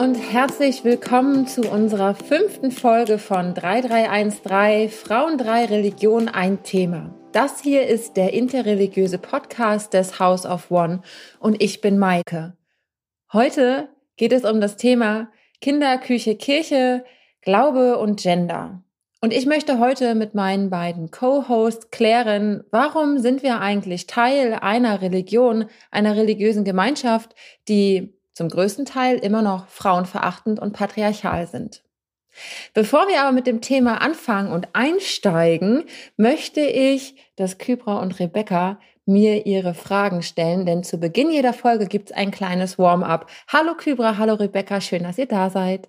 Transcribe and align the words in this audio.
und 0.00 0.14
herzlich 0.14 0.82
willkommen 0.82 1.46
zu 1.46 1.60
unserer 1.70 2.14
fünften 2.14 2.70
Folge 2.70 3.18
von 3.18 3.52
3313 3.52 4.88
Frauen 4.88 5.36
3 5.36 5.66
Religion 5.66 6.26
ein 6.26 6.62
Thema. 6.62 7.14
Das 7.32 7.60
hier 7.60 7.86
ist 7.86 8.16
der 8.16 8.32
interreligiöse 8.32 9.18
Podcast 9.18 9.92
des 9.92 10.18
House 10.18 10.46
of 10.46 10.70
One 10.70 11.02
und 11.38 11.62
ich 11.62 11.82
bin 11.82 11.98
Maike. 11.98 12.56
Heute 13.34 13.90
geht 14.16 14.32
es 14.32 14.46
um 14.46 14.62
das 14.62 14.78
Thema 14.78 15.30
Kinder, 15.60 15.98
Küche, 15.98 16.34
Kirche, 16.34 17.04
Glaube 17.42 17.98
und 17.98 18.20
Gender. 18.20 18.82
Und 19.20 19.34
ich 19.34 19.44
möchte 19.44 19.78
heute 19.80 20.14
mit 20.14 20.34
meinen 20.34 20.70
beiden 20.70 21.10
Co-Hosts 21.10 21.90
klären, 21.90 22.64
warum 22.70 23.18
sind 23.18 23.42
wir 23.42 23.60
eigentlich 23.60 24.06
Teil 24.06 24.54
einer 24.54 25.02
Religion, 25.02 25.66
einer 25.90 26.16
religiösen 26.16 26.64
Gemeinschaft, 26.64 27.34
die 27.68 28.14
zum 28.32 28.48
größten 28.48 28.84
Teil 28.84 29.18
immer 29.18 29.42
noch 29.42 29.68
frauenverachtend 29.68 30.60
und 30.60 30.72
patriarchal 30.72 31.46
sind. 31.46 31.82
Bevor 32.74 33.08
wir 33.08 33.20
aber 33.20 33.32
mit 33.32 33.46
dem 33.46 33.60
Thema 33.60 34.00
anfangen 34.00 34.52
und 34.52 34.68
einsteigen, 34.72 35.84
möchte 36.16 36.60
ich, 36.60 37.16
dass 37.36 37.58
Kybra 37.58 37.98
und 37.98 38.18
Rebecca 38.20 38.78
mir 39.04 39.46
ihre 39.46 39.74
Fragen 39.74 40.22
stellen, 40.22 40.66
denn 40.66 40.84
zu 40.84 40.98
Beginn 40.98 41.30
jeder 41.30 41.52
Folge 41.52 41.86
gibt 41.86 42.10
es 42.10 42.16
ein 42.16 42.30
kleines 42.30 42.78
Warm-up. 42.78 43.28
Hallo 43.48 43.74
Kybra, 43.74 44.18
hallo 44.18 44.34
Rebecca, 44.34 44.80
schön, 44.80 45.02
dass 45.02 45.18
ihr 45.18 45.26
da 45.26 45.50
seid. 45.50 45.88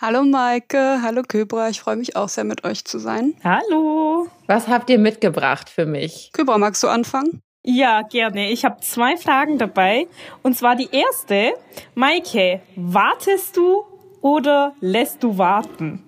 Hallo 0.00 0.22
Maike, 0.22 1.02
hallo 1.02 1.22
Kybra, 1.26 1.68
ich 1.68 1.80
freue 1.80 1.96
mich 1.96 2.16
auch 2.16 2.28
sehr 2.28 2.44
mit 2.44 2.64
euch 2.64 2.84
zu 2.84 2.98
sein. 2.98 3.34
Hallo. 3.42 4.28
Was 4.46 4.68
habt 4.68 4.88
ihr 4.88 4.98
mitgebracht 4.98 5.68
für 5.68 5.84
mich? 5.84 6.30
Kybra, 6.32 6.58
magst 6.58 6.82
du 6.82 6.88
anfangen? 6.88 7.42
Ja, 7.62 8.02
gerne. 8.02 8.50
Ich 8.50 8.64
habe 8.64 8.80
zwei 8.80 9.16
Fragen 9.16 9.58
dabei. 9.58 10.06
Und 10.42 10.56
zwar 10.56 10.76
die 10.76 10.88
erste. 10.90 11.52
Maike, 11.94 12.60
wartest 12.74 13.56
du 13.56 13.84
oder 14.22 14.74
lässt 14.80 15.22
du 15.22 15.36
warten? 15.36 16.02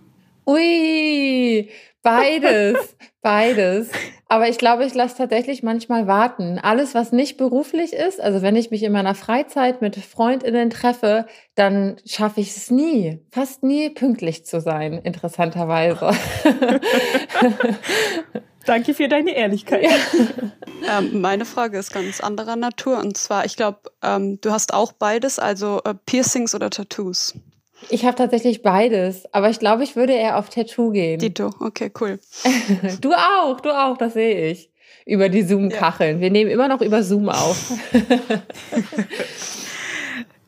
Ui, 0.46 1.68
beides, 2.02 2.96
beides. 3.22 3.90
Aber 4.28 4.48
ich 4.48 4.56
glaube, 4.56 4.86
ich 4.86 4.94
lasse 4.94 5.18
tatsächlich 5.18 5.62
manchmal 5.62 6.06
warten. 6.06 6.58
Alles, 6.58 6.94
was 6.94 7.12
nicht 7.12 7.36
beruflich 7.36 7.92
ist, 7.92 8.18
also 8.18 8.40
wenn 8.40 8.56
ich 8.56 8.70
mich 8.70 8.82
in 8.82 8.92
meiner 8.92 9.14
Freizeit 9.14 9.82
mit 9.82 9.96
Freundinnen 9.96 10.70
treffe, 10.70 11.26
dann 11.54 11.96
schaffe 12.06 12.40
ich 12.40 12.56
es 12.56 12.70
nie, 12.70 13.20
fast 13.30 13.62
nie 13.62 13.90
pünktlich 13.90 14.46
zu 14.46 14.60
sein, 14.60 14.94
interessanterweise. 14.94 16.10
Danke 18.66 18.94
für 18.94 19.08
deine 19.08 19.34
Ehrlichkeit. 19.34 19.88
ähm, 20.90 21.20
meine 21.20 21.44
Frage 21.44 21.78
ist 21.78 21.92
ganz 21.92 22.20
anderer 22.20 22.56
Natur. 22.56 22.98
Und 22.98 23.16
zwar, 23.16 23.44
ich 23.44 23.56
glaube, 23.56 23.78
ähm, 24.02 24.40
du 24.40 24.50
hast 24.50 24.74
auch 24.74 24.92
beides, 24.92 25.38
also 25.38 25.80
äh, 25.84 25.94
Piercings 26.06 26.54
oder 26.54 26.70
Tattoos. 26.70 27.34
Ich 27.88 28.04
habe 28.04 28.16
tatsächlich 28.16 28.62
beides, 28.62 29.32
aber 29.34 29.50
ich 29.50 29.58
glaube, 29.58 29.82
ich 29.82 29.96
würde 29.96 30.12
eher 30.12 30.38
auf 30.38 30.48
Tattoo 30.48 30.90
gehen. 30.90 31.18
Dito, 31.18 31.50
okay, 31.60 31.90
cool. 32.00 32.20
du 33.00 33.12
auch, 33.12 33.60
du 33.60 33.70
auch, 33.70 33.98
das 33.98 34.14
sehe 34.14 34.50
ich. 34.50 34.70
Über 35.04 35.28
die 35.28 35.42
Zoom-Kacheln. 35.42 36.16
Ja. 36.16 36.20
Wir 36.20 36.30
nehmen 36.30 36.50
immer 36.50 36.68
noch 36.68 36.80
über 36.80 37.02
Zoom 37.02 37.28
auf. 37.28 37.72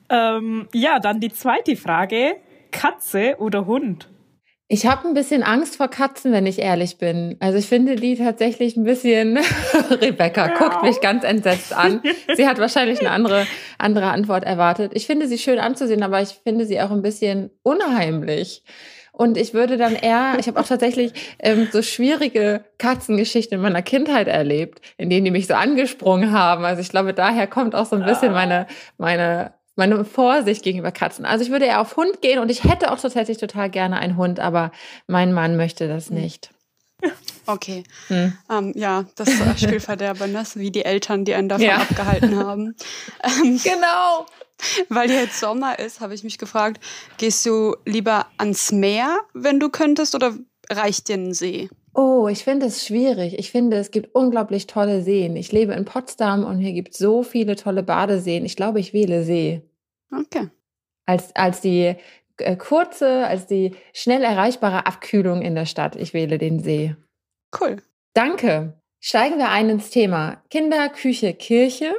ähm, 0.08 0.68
ja, 0.72 1.00
dann 1.00 1.18
die 1.18 1.32
zweite 1.32 1.74
Frage. 1.74 2.36
Katze 2.70 3.34
oder 3.38 3.66
Hund? 3.66 4.08
Ich 4.66 4.86
habe 4.86 5.06
ein 5.06 5.12
bisschen 5.12 5.42
Angst 5.42 5.76
vor 5.76 5.88
Katzen, 5.88 6.32
wenn 6.32 6.46
ich 6.46 6.58
ehrlich 6.58 6.96
bin. 6.96 7.36
Also 7.38 7.58
ich 7.58 7.66
finde 7.66 7.96
die 7.96 8.16
tatsächlich 8.16 8.76
ein 8.76 8.84
bisschen. 8.84 9.38
Rebecca 9.90 10.48
ja. 10.48 10.54
guckt 10.56 10.82
mich 10.82 11.02
ganz 11.02 11.22
entsetzt 11.22 11.74
an. 11.74 12.02
Sie 12.34 12.48
hat 12.48 12.58
wahrscheinlich 12.58 13.00
eine 13.00 13.10
andere, 13.10 13.46
andere 13.76 14.06
Antwort 14.06 14.42
erwartet. 14.44 14.92
Ich 14.94 15.06
finde 15.06 15.28
sie 15.28 15.36
schön 15.36 15.58
anzusehen, 15.58 16.02
aber 16.02 16.22
ich 16.22 16.40
finde 16.44 16.64
sie 16.64 16.80
auch 16.80 16.90
ein 16.90 17.02
bisschen 17.02 17.50
unheimlich. 17.62 18.64
Und 19.12 19.36
ich 19.36 19.54
würde 19.54 19.76
dann 19.76 19.94
eher, 19.94 20.36
ich 20.40 20.48
habe 20.48 20.58
auch 20.58 20.66
tatsächlich 20.66 21.12
ähm, 21.38 21.68
so 21.70 21.82
schwierige 21.82 22.64
Katzengeschichten 22.78 23.56
in 23.56 23.62
meiner 23.62 23.82
Kindheit 23.82 24.26
erlebt, 24.26 24.80
in 24.96 25.08
denen 25.08 25.26
die 25.26 25.30
mich 25.30 25.46
so 25.46 25.54
angesprungen 25.54 26.32
haben. 26.32 26.64
Also 26.64 26.80
ich 26.80 26.88
glaube, 26.88 27.14
daher 27.14 27.46
kommt 27.46 27.76
auch 27.76 27.86
so 27.86 27.94
ein 27.94 28.04
bisschen 28.04 28.32
meine, 28.32 28.66
meine 28.98 29.52
meine 29.76 30.04
Vorsicht 30.04 30.62
gegenüber 30.62 30.92
Katzen. 30.92 31.24
Also 31.24 31.44
ich 31.44 31.50
würde 31.50 31.66
eher 31.66 31.80
auf 31.80 31.96
Hund 31.96 32.22
gehen 32.22 32.38
und 32.38 32.50
ich 32.50 32.64
hätte 32.64 32.92
auch 32.92 33.00
tatsächlich 33.00 33.38
total 33.38 33.70
gerne 33.70 33.98
einen 33.98 34.16
Hund, 34.16 34.40
aber 34.40 34.72
mein 35.06 35.32
Mann 35.32 35.56
möchte 35.56 35.88
das 35.88 36.08
hm. 36.08 36.16
nicht. 36.16 36.50
Okay. 37.46 37.84
Hm. 38.08 38.32
Ähm, 38.50 38.72
ja, 38.74 39.04
das 39.16 39.28
äh, 39.28 39.58
Spielverderbernis, 39.58 40.56
wie 40.56 40.70
die 40.70 40.86
Eltern, 40.86 41.26
die 41.26 41.34
einen 41.34 41.50
davon 41.50 41.66
ja. 41.66 41.76
abgehalten 41.76 42.38
haben. 42.38 42.74
Ähm, 43.22 43.60
genau. 43.62 44.24
Weil 44.88 45.10
jetzt 45.10 45.40
Sommer 45.40 45.78
ist, 45.78 46.00
habe 46.00 46.14
ich 46.14 46.24
mich 46.24 46.38
gefragt, 46.38 46.82
gehst 47.18 47.44
du 47.44 47.76
lieber 47.84 48.28
ans 48.38 48.72
Meer, 48.72 49.18
wenn 49.34 49.60
du 49.60 49.68
könntest, 49.68 50.14
oder 50.14 50.34
reicht 50.70 51.08
dir 51.08 51.16
ein 51.16 51.34
See? 51.34 51.68
Oh, 51.94 52.26
ich 52.28 52.42
finde 52.42 52.66
es 52.66 52.84
schwierig. 52.84 53.38
Ich 53.38 53.50
finde, 53.52 53.76
es 53.76 53.92
gibt 53.92 54.14
unglaublich 54.14 54.66
tolle 54.66 55.02
Seen. 55.02 55.36
Ich 55.36 55.52
lebe 55.52 55.74
in 55.74 55.84
Potsdam 55.84 56.44
und 56.44 56.58
hier 56.58 56.72
gibt 56.72 56.92
es 56.92 56.98
so 56.98 57.22
viele 57.22 57.54
tolle 57.54 57.84
Badeseen. 57.84 58.44
Ich 58.44 58.56
glaube, 58.56 58.80
ich 58.80 58.92
wähle 58.92 59.22
See. 59.22 59.62
Okay. 60.12 60.48
Als, 61.06 61.34
als 61.36 61.60
die 61.60 61.94
äh, 62.38 62.56
kurze, 62.56 63.26
als 63.26 63.46
die 63.46 63.76
schnell 63.92 64.24
erreichbare 64.24 64.86
Abkühlung 64.86 65.42
in 65.42 65.54
der 65.54 65.66
Stadt. 65.66 65.94
Ich 65.94 66.14
wähle 66.14 66.38
den 66.38 66.58
See. 66.58 66.96
Cool. 67.58 67.76
Danke. 68.12 68.74
Steigen 69.00 69.38
wir 69.38 69.50
ein 69.50 69.70
ins 69.70 69.90
Thema 69.90 70.42
Kinder, 70.50 70.88
Küche, 70.88 71.32
Kirche. 71.34 71.94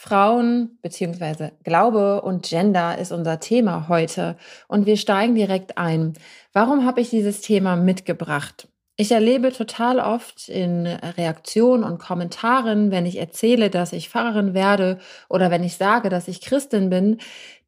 Frauen 0.00 0.78
bzw. 0.82 1.50
Glaube 1.64 2.22
und 2.22 2.44
Gender 2.48 2.98
ist 2.98 3.10
unser 3.10 3.40
Thema 3.40 3.88
heute 3.88 4.36
und 4.68 4.86
wir 4.86 4.96
steigen 4.96 5.34
direkt 5.34 5.76
ein. 5.76 6.12
Warum 6.52 6.84
habe 6.84 7.00
ich 7.00 7.10
dieses 7.10 7.40
Thema 7.40 7.74
mitgebracht? 7.74 8.68
Ich 9.00 9.12
erlebe 9.12 9.52
total 9.52 10.00
oft 10.00 10.48
in 10.48 10.84
Reaktionen 10.88 11.84
und 11.84 12.00
Kommentaren, 12.00 12.90
wenn 12.90 13.06
ich 13.06 13.16
erzähle, 13.16 13.70
dass 13.70 13.92
ich 13.92 14.08
Pfarrerin 14.08 14.54
werde 14.54 14.98
oder 15.28 15.52
wenn 15.52 15.62
ich 15.62 15.76
sage, 15.76 16.08
dass 16.08 16.26
ich 16.26 16.40
Christin 16.40 16.90
bin, 16.90 17.18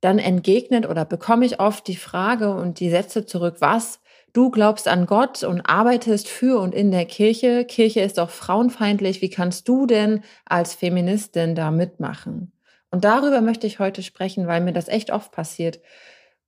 dann 0.00 0.18
entgegnet 0.18 0.88
oder 0.88 1.04
bekomme 1.04 1.46
ich 1.46 1.60
oft 1.60 1.86
die 1.86 1.94
Frage 1.94 2.52
und 2.52 2.80
die 2.80 2.90
Sätze 2.90 3.26
zurück, 3.26 3.58
was? 3.60 4.00
Du 4.32 4.50
glaubst 4.50 4.88
an 4.88 5.06
Gott 5.06 5.44
und 5.44 5.60
arbeitest 5.60 6.26
für 6.26 6.58
und 6.58 6.74
in 6.74 6.90
der 6.90 7.04
Kirche. 7.06 7.64
Kirche 7.64 8.00
ist 8.00 8.18
doch 8.18 8.30
frauenfeindlich. 8.30 9.22
Wie 9.22 9.30
kannst 9.30 9.68
du 9.68 9.86
denn 9.86 10.24
als 10.46 10.74
Feministin 10.74 11.54
da 11.54 11.70
mitmachen? 11.70 12.50
Und 12.90 13.04
darüber 13.04 13.40
möchte 13.40 13.68
ich 13.68 13.78
heute 13.78 14.02
sprechen, 14.02 14.48
weil 14.48 14.62
mir 14.62 14.72
das 14.72 14.88
echt 14.88 15.12
oft 15.12 15.30
passiert. 15.30 15.78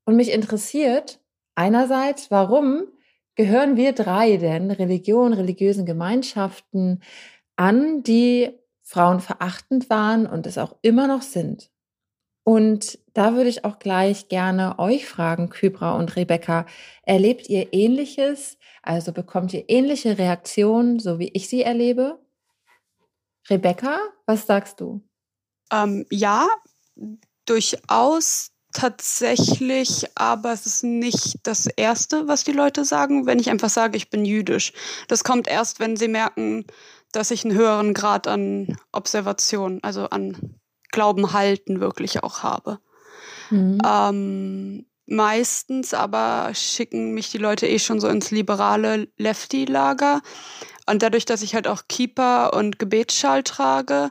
Und 0.04 0.16
mich 0.16 0.32
interessiert 0.32 1.20
einerseits, 1.54 2.32
warum 2.32 2.88
gehören 3.34 3.76
wir 3.76 3.92
drei 3.92 4.36
denn 4.36 4.70
Religion, 4.70 5.32
religiösen 5.32 5.86
Gemeinschaften 5.86 7.02
an, 7.56 8.02
die 8.02 8.50
Frauen 8.82 9.20
verachtend 9.20 9.88
waren 9.90 10.26
und 10.26 10.46
es 10.46 10.58
auch 10.58 10.76
immer 10.82 11.06
noch 11.06 11.22
sind. 11.22 11.70
Und 12.44 12.98
da 13.14 13.34
würde 13.34 13.48
ich 13.48 13.64
auch 13.64 13.78
gleich 13.78 14.28
gerne 14.28 14.78
euch 14.78 15.06
fragen, 15.06 15.48
Kybra 15.48 15.96
und 15.96 16.16
Rebecca, 16.16 16.66
erlebt 17.04 17.48
ihr 17.48 17.72
ähnliches? 17.72 18.58
Also 18.82 19.12
bekommt 19.12 19.54
ihr 19.54 19.64
ähnliche 19.68 20.18
Reaktionen, 20.18 20.98
so 20.98 21.18
wie 21.20 21.28
ich 21.28 21.48
sie 21.48 21.62
erlebe? 21.62 22.18
Rebecca, 23.48 24.00
was 24.26 24.46
sagst 24.46 24.80
du? 24.80 25.02
Ähm, 25.72 26.04
ja, 26.10 26.48
durchaus 27.46 28.51
tatsächlich, 28.72 30.06
aber 30.14 30.52
es 30.52 30.66
ist 30.66 30.84
nicht 30.84 31.36
das 31.42 31.66
Erste, 31.66 32.28
was 32.28 32.44
die 32.44 32.52
Leute 32.52 32.84
sagen, 32.84 33.26
wenn 33.26 33.38
ich 33.38 33.50
einfach 33.50 33.70
sage, 33.70 33.96
ich 33.96 34.10
bin 34.10 34.24
jüdisch. 34.24 34.72
Das 35.08 35.24
kommt 35.24 35.48
erst, 35.48 35.80
wenn 35.80 35.96
sie 35.96 36.08
merken, 36.08 36.64
dass 37.12 37.30
ich 37.30 37.44
einen 37.44 37.54
höheren 37.54 37.94
Grad 37.94 38.26
an 38.26 38.76
Observation, 38.92 39.80
also 39.82 40.06
an 40.06 40.56
Glauben 40.90 41.32
halten 41.32 41.80
wirklich 41.80 42.22
auch 42.22 42.42
habe. 42.42 42.78
Mhm. 43.50 43.78
Ähm, 43.86 44.86
meistens 45.06 45.94
aber 45.94 46.50
schicken 46.54 47.12
mich 47.12 47.30
die 47.30 47.38
Leute 47.38 47.66
eh 47.66 47.78
schon 47.78 48.00
so 48.00 48.08
ins 48.08 48.30
liberale 48.30 49.08
Lefty-Lager. 49.18 50.22
Und 50.86 51.02
dadurch, 51.02 51.24
dass 51.24 51.42
ich 51.42 51.54
halt 51.54 51.68
auch 51.68 51.82
Keeper 51.88 52.54
und 52.54 52.78
Gebetsschal 52.78 53.42
trage, 53.42 54.10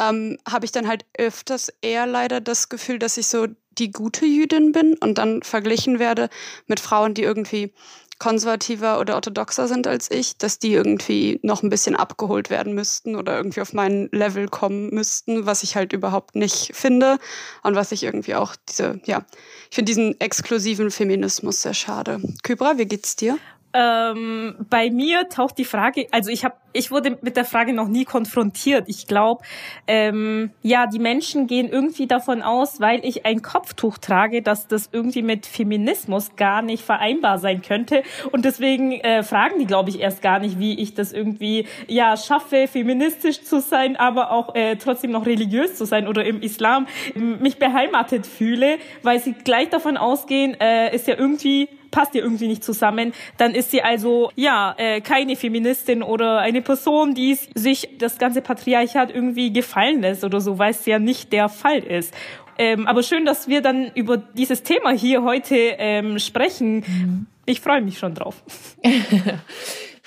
ähm, 0.00 0.38
habe 0.48 0.64
ich 0.64 0.72
dann 0.72 0.88
halt 0.88 1.04
öfters 1.16 1.72
eher 1.80 2.06
leider 2.06 2.40
das 2.40 2.68
Gefühl, 2.68 2.98
dass 2.98 3.16
ich 3.16 3.28
so 3.28 3.46
die 3.78 3.90
gute 3.90 4.26
Jüdin 4.26 4.72
bin 4.72 4.94
und 4.94 5.18
dann 5.18 5.42
verglichen 5.42 5.98
werde 5.98 6.28
mit 6.66 6.80
Frauen, 6.80 7.14
die 7.14 7.22
irgendwie 7.22 7.72
konservativer 8.18 8.98
oder 8.98 9.14
orthodoxer 9.14 9.68
sind 9.68 9.86
als 9.86 10.10
ich, 10.10 10.38
dass 10.38 10.58
die 10.58 10.72
irgendwie 10.72 11.38
noch 11.42 11.62
ein 11.62 11.68
bisschen 11.68 11.96
abgeholt 11.96 12.48
werden 12.48 12.74
müssten 12.74 13.14
oder 13.14 13.36
irgendwie 13.36 13.60
auf 13.60 13.72
mein 13.74 14.08
Level 14.10 14.48
kommen 14.48 14.88
müssten, 14.90 15.44
was 15.44 15.62
ich 15.62 15.76
halt 15.76 15.92
überhaupt 15.92 16.34
nicht 16.34 16.70
finde 16.74 17.18
und 17.62 17.74
was 17.74 17.92
ich 17.92 18.04
irgendwie 18.04 18.34
auch 18.34 18.56
diese, 18.68 19.00
ja, 19.04 19.24
ich 19.70 19.74
finde 19.74 19.90
diesen 19.90 20.20
exklusiven 20.20 20.90
Feminismus 20.90 21.62
sehr 21.62 21.74
schade. 21.74 22.20
Kybra, 22.42 22.78
wie 22.78 22.86
geht's 22.86 23.16
dir? 23.16 23.38
Ähm, 23.76 24.54
bei 24.70 24.90
mir 24.90 25.28
taucht 25.28 25.58
die 25.58 25.66
Frage, 25.66 26.06
also 26.10 26.30
ich 26.30 26.44
habe, 26.44 26.54
ich 26.72 26.90
wurde 26.90 27.18
mit 27.20 27.36
der 27.36 27.44
Frage 27.44 27.74
noch 27.74 27.88
nie 27.88 28.04
konfrontiert. 28.04 28.88
Ich 28.88 29.06
glaube, 29.06 29.44
ähm, 29.86 30.50
ja, 30.62 30.86
die 30.86 30.98
Menschen 30.98 31.46
gehen 31.46 31.68
irgendwie 31.68 32.06
davon 32.06 32.42
aus, 32.42 32.80
weil 32.80 33.04
ich 33.04 33.26
ein 33.26 33.42
Kopftuch 33.42 33.98
trage, 33.98 34.40
dass 34.40 34.66
das 34.66 34.88
irgendwie 34.92 35.22
mit 35.22 35.44
Feminismus 35.44 36.36
gar 36.36 36.62
nicht 36.62 36.82
vereinbar 36.82 37.38
sein 37.38 37.60
könnte. 37.60 38.02
Und 38.32 38.46
deswegen 38.46 38.92
äh, 38.92 39.22
fragen 39.22 39.58
die, 39.58 39.66
glaube 39.66 39.90
ich, 39.90 40.00
erst 40.00 40.22
gar 40.22 40.38
nicht, 40.38 40.58
wie 40.58 40.80
ich 40.80 40.94
das 40.94 41.12
irgendwie 41.12 41.66
ja 41.86 42.16
schaffe, 42.16 42.68
feministisch 42.68 43.42
zu 43.42 43.60
sein, 43.60 43.96
aber 43.96 44.30
auch 44.30 44.54
äh, 44.54 44.76
trotzdem 44.76 45.10
noch 45.10 45.26
religiös 45.26 45.74
zu 45.74 45.84
sein 45.84 46.08
oder 46.08 46.24
im 46.24 46.40
Islam 46.40 46.86
mich 47.14 47.58
beheimatet 47.58 48.26
fühle, 48.26 48.78
weil 49.02 49.20
sie 49.20 49.32
gleich 49.32 49.68
davon 49.68 49.98
ausgehen, 49.98 50.58
äh, 50.60 50.94
ist 50.94 51.08
ja 51.08 51.16
irgendwie 51.18 51.68
passt 51.90 52.14
ja 52.14 52.22
irgendwie 52.22 52.48
nicht 52.48 52.64
zusammen, 52.64 53.12
dann 53.38 53.54
ist 53.54 53.70
sie 53.70 53.82
also 53.82 54.30
ja 54.36 54.74
äh, 54.78 55.00
keine 55.00 55.36
Feministin 55.36 56.02
oder 56.02 56.38
eine 56.38 56.62
Person, 56.62 57.14
die 57.14 57.34
sich 57.54 57.88
das 57.98 58.18
ganze 58.18 58.42
Patriarchat 58.42 59.14
irgendwie 59.14 59.52
gefallen 59.52 60.02
lässt 60.02 60.24
oder 60.24 60.40
so, 60.40 60.58
weil 60.58 60.70
es 60.70 60.86
ja 60.86 60.98
nicht 60.98 61.32
der 61.32 61.48
Fall 61.48 61.78
ist. 61.78 62.14
Ähm, 62.58 62.86
aber 62.86 63.02
schön, 63.02 63.24
dass 63.24 63.48
wir 63.48 63.60
dann 63.60 63.90
über 63.94 64.16
dieses 64.16 64.62
Thema 64.62 64.90
hier 64.90 65.22
heute 65.22 65.54
ähm, 65.56 66.18
sprechen. 66.18 66.76
Mhm. 66.76 67.26
Ich 67.44 67.60
freue 67.60 67.82
mich 67.82 67.98
schon 67.98 68.14
drauf. 68.14 68.42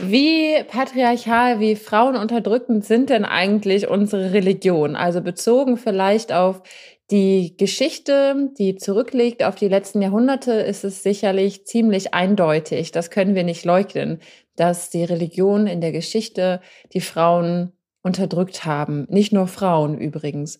Wie 0.01 0.63
patriarchal, 0.63 1.59
wie 1.59 1.75
frauenunterdrückend 1.75 2.85
sind 2.85 3.09
denn 3.09 3.25
eigentlich 3.25 3.89
unsere 3.89 4.31
Religionen? 4.31 4.95
Also 4.95 5.19
bezogen 5.19 5.75
vielleicht 5.75 6.31
auf 6.31 6.61
die 7.11 7.55
Geschichte, 7.57 8.51
die 8.57 8.75
zurückliegt 8.75 9.43
auf 9.43 9.55
die 9.55 9.67
letzten 9.67 10.01
Jahrhunderte, 10.01 10.53
ist 10.53 10.83
es 10.83 11.01
sicherlich 11.01 11.65
ziemlich 11.65 12.13
eindeutig. 12.13 12.91
Das 12.91 13.09
können 13.09 13.35
wir 13.35 13.43
nicht 13.43 13.65
leugnen, 13.65 14.19
dass 14.55 14.89
die 14.89 15.03
Religion 15.03 15.65
in 15.65 15.81
der 15.81 15.91
Geschichte 15.91 16.61
die 16.93 17.01
Frauen 17.01 17.71
unterdrückt 18.01 18.65
haben. 18.65 19.07
Nicht 19.09 19.33
nur 19.33 19.47
Frauen 19.47 19.97
übrigens. 19.97 20.59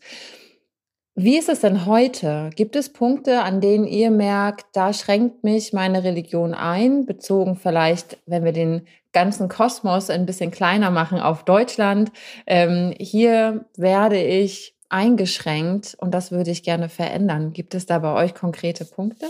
Wie 1.16 1.38
ist 1.38 1.50
es 1.50 1.60
denn 1.60 1.86
heute? 1.86 2.50
Gibt 2.56 2.76
es 2.78 2.94
Punkte, 2.94 3.42
an 3.42 3.60
denen 3.60 3.86
ihr 3.86 4.10
merkt, 4.10 4.68
da 4.74 4.94
schränkt 4.94 5.44
mich 5.44 5.74
meine 5.74 6.04
Religion 6.04 6.54
ein, 6.54 7.06
bezogen 7.06 7.58
vielleicht, 7.58 8.18
wenn 8.26 8.46
wir 8.46 8.54
den 8.54 8.88
ganzen 9.12 9.50
Kosmos 9.50 10.10
ein 10.10 10.26
bisschen 10.26 10.50
kleiner 10.50 10.92
machen 10.92 11.20
auf 11.20 11.44
Deutschland? 11.44 12.12
Ähm, 12.48 12.94
hier 12.98 13.66
werde 13.76 14.22
ich 14.24 14.79
eingeschränkt 14.90 15.96
und 16.00 16.12
das 16.12 16.32
würde 16.32 16.52
ich 16.52 16.64
gerne 16.64 16.90
verändern. 16.90 17.54
Gibt 17.54 17.76
es 17.76 17.86
da 17.86 18.00
bei 18.00 18.14
euch 18.14 18.34
konkrete 18.34 18.86
Punkte? 18.86 19.28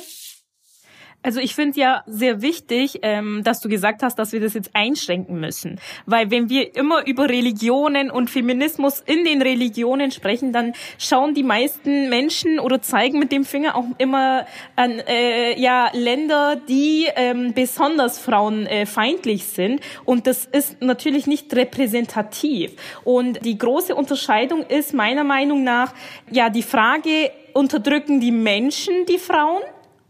Also 1.21 1.41
ich 1.41 1.53
finde 1.53 1.77
ja 1.77 2.03
sehr 2.07 2.41
wichtig, 2.41 2.99
ähm, 3.01 3.41
dass 3.43 3.59
du 3.59 3.67
gesagt 3.67 4.03
hast, 4.03 4.17
dass 4.17 4.31
wir 4.31 4.39
das 4.39 4.53
jetzt 4.53 4.69
einschränken 4.73 5.37
müssen. 5.37 5.77
Weil 6.05 6.31
wenn 6.31 6.49
wir 6.49 6.77
immer 6.77 7.05
über 7.05 7.27
Religionen 7.27 8.09
und 8.09 8.29
Feminismus 8.29 9.03
in 9.05 9.25
den 9.25 9.41
Religionen 9.41 10.11
sprechen, 10.11 10.53
dann 10.53 10.73
schauen 10.97 11.33
die 11.33 11.43
meisten 11.43 12.07
Menschen 12.07 12.57
oder 12.57 12.81
zeigen 12.81 13.19
mit 13.19 13.33
dem 13.33 13.43
Finger 13.43 13.75
auch 13.75 13.83
immer 13.97 14.45
an 14.77 14.99
äh, 14.99 15.59
ja, 15.59 15.89
Länder, 15.91 16.55
die 16.55 17.07
ähm, 17.13 17.53
besonders 17.53 18.17
frauenfeindlich 18.17 19.41
äh, 19.41 19.45
sind. 19.45 19.81
Und 20.05 20.25
das 20.25 20.45
ist 20.45 20.81
natürlich 20.81 21.27
nicht 21.27 21.53
repräsentativ. 21.53 22.71
Und 23.03 23.45
die 23.45 23.57
große 23.57 23.93
Unterscheidung 23.93 24.65
ist 24.65 24.93
meiner 24.93 25.25
Meinung 25.25 25.65
nach, 25.65 25.93
ja, 26.31 26.49
die 26.49 26.63
Frage, 26.63 27.31
unterdrücken 27.51 28.21
die 28.21 28.31
Menschen 28.31 29.05
die 29.05 29.17
Frauen? 29.17 29.61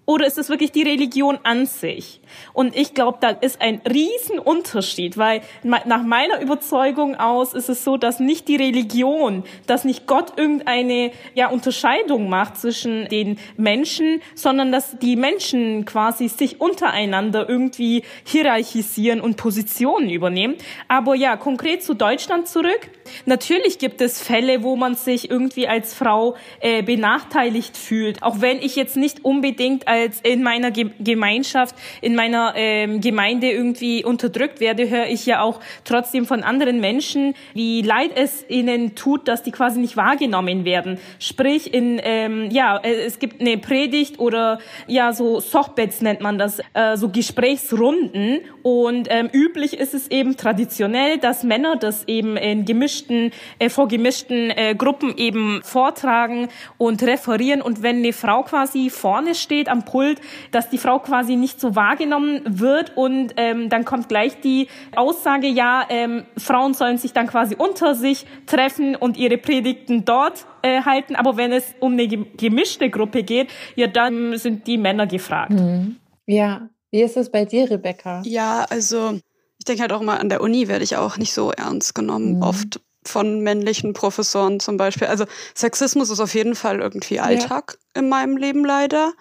Oder 0.09 0.25
ist 0.25 0.39
es 0.39 0.49
wirklich 0.49 0.71
die 0.71 0.81
Religion 0.81 1.37
an 1.43 1.67
sich? 1.67 2.18
Und 2.53 2.75
ich 2.75 2.93
glaube, 2.93 3.17
da 3.21 3.29
ist 3.29 3.61
ein 3.61 3.81
Riesenunterschied, 3.89 5.17
weil 5.17 5.41
nach 5.63 6.03
meiner 6.03 6.41
Überzeugung 6.41 7.15
aus 7.15 7.53
ist 7.53 7.69
es 7.69 7.83
so, 7.83 7.97
dass 7.97 8.19
nicht 8.19 8.47
die 8.47 8.55
Religion, 8.55 9.43
dass 9.67 9.85
nicht 9.85 10.07
Gott 10.07 10.33
irgendeine 10.37 11.11
ja, 11.33 11.49
Unterscheidung 11.49 12.29
macht 12.29 12.57
zwischen 12.57 13.07
den 13.07 13.37
Menschen, 13.57 14.21
sondern 14.35 14.71
dass 14.71 14.97
die 14.99 15.15
Menschen 15.15 15.85
quasi 15.85 16.27
sich 16.27 16.61
untereinander 16.61 17.47
irgendwie 17.47 18.03
hierarchisieren 18.23 19.21
und 19.21 19.37
Positionen 19.37 20.09
übernehmen. 20.09 20.55
Aber 20.87 21.15
ja, 21.15 21.37
konkret 21.37 21.83
zu 21.83 21.93
Deutschland 21.93 22.47
zurück. 22.47 22.89
Natürlich 23.25 23.79
gibt 23.79 24.01
es 24.01 24.21
Fälle, 24.21 24.63
wo 24.63 24.75
man 24.75 24.95
sich 24.95 25.29
irgendwie 25.29 25.67
als 25.67 25.93
Frau 25.93 26.35
äh, 26.59 26.83
benachteiligt 26.83 27.77
fühlt, 27.77 28.23
auch 28.23 28.41
wenn 28.41 28.59
ich 28.59 28.75
jetzt 28.75 28.97
nicht 28.97 29.25
unbedingt 29.25 29.87
als 29.87 30.21
in 30.21 30.43
meiner 30.43 30.71
Ge 30.71 30.91
Gemeinschaft, 30.99 31.75
in 32.01 32.15
meiner 32.19 32.51
ähm, 32.57 32.99
Gemeinde 32.99 33.49
irgendwie 33.49 34.03
unterdrückt 34.03 34.59
werde, 34.59 34.89
höre 34.89 35.07
ich 35.07 35.25
ja 35.25 35.41
auch 35.41 35.61
trotzdem 35.85 36.25
von 36.25 36.43
anderen 36.43 36.81
Menschen, 36.81 37.33
wie 37.53 37.81
leid 37.81 38.11
es 38.15 38.43
ihnen 38.49 38.93
tut, 38.95 39.29
dass 39.29 39.41
die 39.41 39.51
quasi 39.51 39.79
nicht 39.79 39.95
wahrgenommen 39.95 40.65
werden. 40.65 40.99
Sprich, 41.19 41.73
in 41.73 42.01
ähm, 42.03 42.49
ja, 42.51 42.75
äh, 42.75 43.05
es 43.05 43.19
gibt 43.19 43.39
eine 43.39 43.57
Predigt 43.57 44.19
oder 44.19 44.59
ja 44.85 45.13
so 45.13 45.39
Sochbets 45.39 46.01
nennt 46.01 46.19
man 46.19 46.37
das, 46.37 46.59
äh, 46.73 46.97
so 46.97 47.07
Gesprächsrunden 47.07 48.41
und 48.63 49.07
ähm, 49.09 49.29
üblich 49.31 49.79
ist 49.79 49.93
es 49.93 50.11
eben 50.11 50.35
traditionell, 50.35 51.19
dass 51.19 51.43
Männer 51.43 51.77
das 51.77 52.05
eben 52.05 52.35
in 52.35 52.65
gemischten, 52.65 53.31
äh, 53.59 53.69
vor 53.69 53.87
gemischten 53.87 54.49
äh, 54.49 54.75
Gruppen 54.77 55.15
eben 55.15 55.61
vortragen 55.63 56.49
und 56.77 57.01
referieren 57.01 57.61
und 57.61 57.81
wenn 57.81 57.99
eine 57.99 58.11
Frau 58.11 58.43
quasi 58.43 58.89
vorne 58.89 59.35
steht 59.35 59.69
am 59.69 59.85
Pult, 59.85 60.19
dass 60.51 60.69
die 60.69 60.77
Frau 60.77 60.99
quasi 60.99 61.37
nicht 61.37 61.61
so 61.61 61.77
wahrgenommen 61.77 62.08
wird 62.11 62.95
und 62.95 63.33
ähm, 63.37 63.69
dann 63.69 63.85
kommt 63.85 64.09
gleich 64.09 64.39
die 64.41 64.67
Aussage, 64.95 65.47
ja, 65.47 65.85
ähm, 65.89 66.25
Frauen 66.37 66.73
sollen 66.73 66.97
sich 66.97 67.13
dann 67.13 67.27
quasi 67.27 67.55
unter 67.55 67.95
sich 67.95 68.25
treffen 68.45 68.95
und 68.95 69.17
ihre 69.17 69.37
Predigten 69.37 70.05
dort 70.05 70.45
äh, 70.61 70.81
halten, 70.83 71.15
aber 71.15 71.37
wenn 71.37 71.51
es 71.51 71.75
um 71.79 71.93
eine 71.93 72.07
gemischte 72.07 72.89
Gruppe 72.89 73.23
geht, 73.23 73.49
ja, 73.75 73.87
dann 73.87 74.37
sind 74.37 74.67
die 74.67 74.77
Männer 74.77 75.07
gefragt. 75.07 75.51
Mhm. 75.51 75.97
Ja, 76.25 76.69
wie 76.91 77.01
ist 77.01 77.17
es 77.17 77.31
bei 77.31 77.45
dir, 77.45 77.69
Rebecca? 77.69 78.21
Ja, 78.25 78.65
also 78.69 79.19
ich 79.57 79.65
denke 79.65 79.81
halt 79.81 79.91
auch 79.91 80.01
mal, 80.01 80.17
an 80.17 80.29
der 80.29 80.41
Uni 80.41 80.67
werde 80.67 80.83
ich 80.83 80.97
auch 80.97 81.17
nicht 81.17 81.33
so 81.33 81.51
ernst 81.51 81.93
genommen. 81.93 82.37
Mhm. 82.37 82.41
Oft 82.41 82.81
von 83.03 83.41
männlichen 83.41 83.93
Professoren 83.93 84.59
zum 84.59 84.77
Beispiel. 84.77 85.07
Also 85.07 85.25
Sexismus 85.55 86.09
ist 86.09 86.19
auf 86.19 86.33
jeden 86.33 86.55
Fall 86.55 86.79
irgendwie 86.79 87.19
Alltag 87.19 87.77
ja. 87.95 88.01
in 88.01 88.09
meinem 88.09 88.37
Leben 88.37 88.65
leider. 88.65 89.13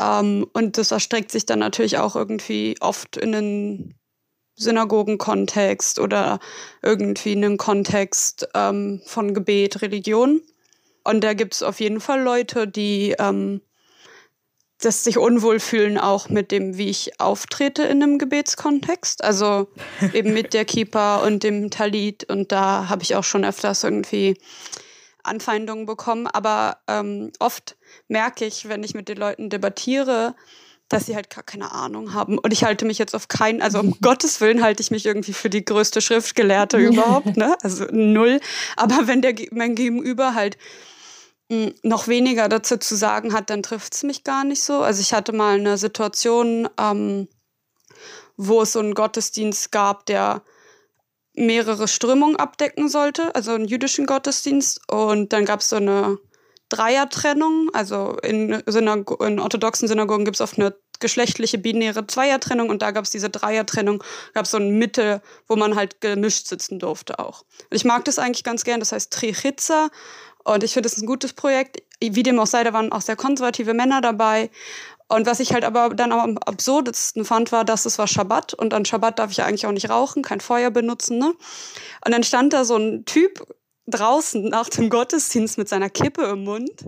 Ähm, 0.00 0.46
und 0.52 0.78
das 0.78 0.90
erstreckt 0.90 1.30
sich 1.30 1.46
dann 1.46 1.58
natürlich 1.60 1.98
auch 1.98 2.16
irgendwie 2.16 2.76
oft 2.80 3.16
in 3.16 3.34
einen 3.34 3.94
Synagogenkontext 4.56 5.98
oder 5.98 6.40
irgendwie 6.82 7.32
in 7.32 7.44
einen 7.44 7.56
Kontext 7.58 8.48
ähm, 8.54 9.02
von 9.04 9.34
Gebet, 9.34 9.82
Religion. 9.82 10.40
Und 11.04 11.22
da 11.22 11.34
gibt 11.34 11.54
es 11.54 11.62
auf 11.62 11.80
jeden 11.80 12.00
Fall 12.00 12.22
Leute, 12.22 12.66
die 12.66 13.14
ähm, 13.18 13.60
das 14.80 15.04
sich 15.04 15.18
unwohl 15.18 15.60
fühlen 15.60 15.98
auch 15.98 16.28
mit 16.28 16.50
dem, 16.50 16.76
wie 16.76 16.88
ich 16.88 17.18
auftrete 17.20 17.82
in 17.84 18.02
einem 18.02 18.18
Gebetskontext. 18.18 19.24
Also 19.24 19.68
eben 20.12 20.32
mit 20.32 20.52
der 20.52 20.64
Kippa 20.66 21.16
und 21.24 21.42
dem 21.42 21.70
Talit. 21.70 22.24
Und 22.24 22.52
da 22.52 22.88
habe 22.88 23.02
ich 23.02 23.14
auch 23.14 23.24
schon 23.24 23.44
öfters 23.44 23.84
irgendwie 23.84 24.36
Anfeindungen 25.26 25.86
bekommen. 25.86 26.26
Aber 26.26 26.78
ähm, 26.88 27.32
oft 27.38 27.76
merke 28.08 28.44
ich, 28.44 28.68
wenn 28.68 28.82
ich 28.82 28.94
mit 28.94 29.08
den 29.08 29.18
Leuten 29.18 29.50
debattiere, 29.50 30.34
dass 30.88 31.06
sie 31.06 31.16
halt 31.16 31.30
gar 31.30 31.42
keine 31.42 31.72
Ahnung 31.72 32.14
haben. 32.14 32.38
Und 32.38 32.52
ich 32.52 32.64
halte 32.64 32.84
mich 32.84 32.98
jetzt 32.98 33.14
auf 33.14 33.28
keinen, 33.28 33.60
also 33.60 33.80
um 33.80 33.96
Gottes 34.02 34.40
Willen 34.40 34.62
halte 34.62 34.82
ich 34.82 34.90
mich 34.90 35.06
irgendwie 35.06 35.32
für 35.32 35.50
die 35.50 35.64
größte 35.64 36.00
Schriftgelehrte 36.00 36.76
überhaupt, 36.78 37.36
ne? 37.36 37.56
Also 37.62 37.86
null. 37.90 38.40
Aber 38.76 39.06
wenn 39.06 39.22
der 39.22 39.34
mein 39.50 39.74
Gegenüber 39.74 40.34
halt 40.34 40.56
hm, 41.50 41.74
noch 41.82 42.08
weniger 42.08 42.48
dazu 42.48 42.76
zu 42.76 42.96
sagen 42.96 43.32
hat, 43.32 43.50
dann 43.50 43.62
trifft 43.62 43.94
es 43.94 44.02
mich 44.02 44.24
gar 44.24 44.44
nicht 44.44 44.62
so. 44.62 44.82
Also 44.82 45.00
ich 45.00 45.12
hatte 45.12 45.32
mal 45.32 45.58
eine 45.58 45.78
Situation, 45.78 46.68
ähm, 46.78 47.28
wo 48.36 48.62
es 48.62 48.72
so 48.72 48.80
einen 48.80 48.94
Gottesdienst 48.94 49.72
gab, 49.72 50.06
der 50.06 50.42
mehrere 51.36 51.86
Strömungen 51.88 52.36
abdecken 52.36 52.88
sollte, 52.88 53.34
also 53.34 53.52
einen 53.52 53.66
jüdischen 53.66 54.06
Gottesdienst. 54.06 54.80
Und 54.90 55.32
dann 55.32 55.44
gab 55.44 55.60
es 55.60 55.68
so 55.68 55.76
eine 55.76 56.18
Dreiertrennung. 56.68 57.70
Also 57.72 58.16
in, 58.22 58.62
Synag 58.66 59.04
in 59.20 59.38
orthodoxen 59.38 59.88
Synagogen 59.88 60.24
gibt 60.24 60.36
es 60.36 60.40
oft 60.40 60.58
eine 60.58 60.74
geschlechtliche 60.98 61.58
binäre 61.58 62.06
Zweiertrennung 62.06 62.70
und 62.70 62.80
da 62.80 62.90
gab 62.90 63.04
es 63.04 63.10
diese 63.10 63.28
Dreiertrennung, 63.28 64.02
gab 64.32 64.46
es 64.46 64.50
so 64.50 64.56
ein 64.56 64.78
Mitte, 64.78 65.20
wo 65.46 65.54
man 65.54 65.76
halt 65.76 66.00
gemischt 66.00 66.46
sitzen 66.46 66.78
durfte 66.78 67.18
auch. 67.18 67.42
Und 67.70 67.76
ich 67.76 67.84
mag 67.84 68.06
das 68.06 68.18
eigentlich 68.18 68.44
ganz 68.44 68.64
gern, 68.64 68.80
das 68.80 68.92
heißt 68.92 69.12
Trichitza 69.12 69.90
und 70.46 70.62
ich 70.62 70.72
finde, 70.72 70.86
es 70.86 70.94
ist 70.94 71.02
ein 71.02 71.06
gutes 71.06 71.32
Projekt. 71.32 71.82
Wie 72.00 72.22
dem 72.22 72.38
auch 72.38 72.46
sei, 72.46 72.62
da 72.62 72.72
waren 72.72 72.92
auch 72.92 73.00
sehr 73.00 73.16
konservative 73.16 73.74
Männer 73.74 74.00
dabei. 74.00 74.50
Und 75.08 75.26
was 75.26 75.38
ich 75.40 75.52
halt 75.52 75.64
aber 75.64 75.90
dann 75.90 76.10
am 76.12 76.36
absurdesten 76.38 77.24
fand, 77.24 77.52
war, 77.52 77.64
dass 77.64 77.86
es 77.86 77.98
war 77.98 78.08
Schabbat 78.08 78.54
und 78.54 78.74
an 78.74 78.84
Schabbat 78.84 79.18
darf 79.18 79.30
ich 79.30 79.36
ja 79.36 79.46
eigentlich 79.46 79.66
auch 79.66 79.72
nicht 79.72 79.88
rauchen, 79.88 80.22
kein 80.22 80.40
Feuer 80.40 80.70
benutzen. 80.70 81.18
Ne? 81.18 81.32
Und 82.04 82.12
dann 82.12 82.24
stand 82.24 82.52
da 82.52 82.64
so 82.64 82.76
ein 82.76 83.04
Typ 83.04 83.46
draußen 83.86 84.48
nach 84.48 84.68
dem 84.68 84.90
Gottesdienst 84.90 85.58
mit 85.58 85.68
seiner 85.68 85.90
Kippe 85.90 86.24
im 86.24 86.44
Mund. 86.44 86.86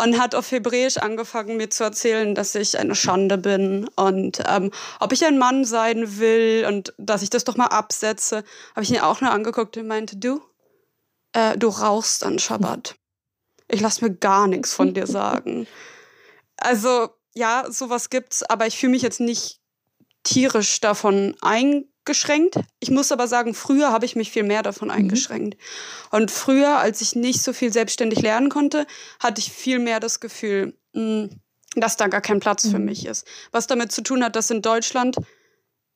und 0.00 0.18
hat 0.18 0.34
auf 0.34 0.50
Hebräisch 0.50 0.96
angefangen, 0.96 1.56
mir 1.56 1.70
zu 1.70 1.84
erzählen, 1.84 2.34
dass 2.34 2.54
ich 2.54 2.78
eine 2.78 2.94
Schande 2.94 3.38
bin 3.38 3.88
und 3.96 4.42
ähm, 4.48 4.70
ob 5.00 5.12
ich 5.12 5.24
ein 5.24 5.38
Mann 5.38 5.64
sein 5.64 6.18
will 6.18 6.64
und 6.66 6.92
dass 6.98 7.22
ich 7.22 7.30
das 7.30 7.44
doch 7.44 7.56
mal 7.56 7.66
absetze. 7.66 8.42
Habe 8.74 8.82
ich 8.82 8.90
ihn 8.90 9.00
auch 9.00 9.20
nur 9.20 9.30
angeguckt 9.30 9.76
und 9.76 9.86
meinte, 9.86 10.16
du, 10.16 10.42
äh, 11.34 11.56
du 11.56 11.68
rauchst 11.68 12.24
an 12.24 12.38
Schabbat. 12.38 12.96
Ich 13.68 13.80
lass 13.80 14.00
mir 14.00 14.12
gar 14.12 14.48
nichts 14.48 14.74
von 14.74 14.92
dir 14.94 15.06
sagen. 15.06 15.66
Also 16.56 17.10
ja, 17.34 17.64
sowas 17.70 18.10
gibt's, 18.10 18.42
aber 18.42 18.66
ich 18.66 18.76
fühle 18.76 18.92
mich 18.92 19.02
jetzt 19.02 19.20
nicht 19.20 19.60
tierisch 20.22 20.80
davon 20.80 21.34
eingeschränkt. 21.40 22.56
Ich 22.80 22.90
muss 22.90 23.12
aber 23.12 23.26
sagen, 23.26 23.54
früher 23.54 23.90
habe 23.90 24.04
ich 24.04 24.16
mich 24.16 24.30
viel 24.30 24.44
mehr 24.44 24.62
davon 24.62 24.88
mhm. 24.88 24.94
eingeschränkt. 24.94 25.56
Und 26.10 26.30
früher, 26.30 26.78
als 26.78 27.00
ich 27.00 27.16
nicht 27.16 27.42
so 27.42 27.52
viel 27.52 27.72
selbstständig 27.72 28.20
lernen 28.20 28.48
konnte, 28.48 28.86
hatte 29.20 29.40
ich 29.40 29.52
viel 29.52 29.78
mehr 29.78 30.00
das 30.00 30.20
Gefühl, 30.20 30.78
mh, 30.92 31.00
hm, 31.00 31.40
dass 31.74 31.96
da 31.96 32.06
gar 32.08 32.20
kein 32.20 32.40
Platz 32.40 32.64
mhm. 32.64 32.70
für 32.70 32.78
mich 32.78 33.06
ist. 33.06 33.26
Was 33.50 33.66
damit 33.66 33.92
zu 33.92 34.02
tun 34.02 34.22
hat, 34.22 34.36
dass 34.36 34.50
in 34.50 34.62
Deutschland 34.62 35.16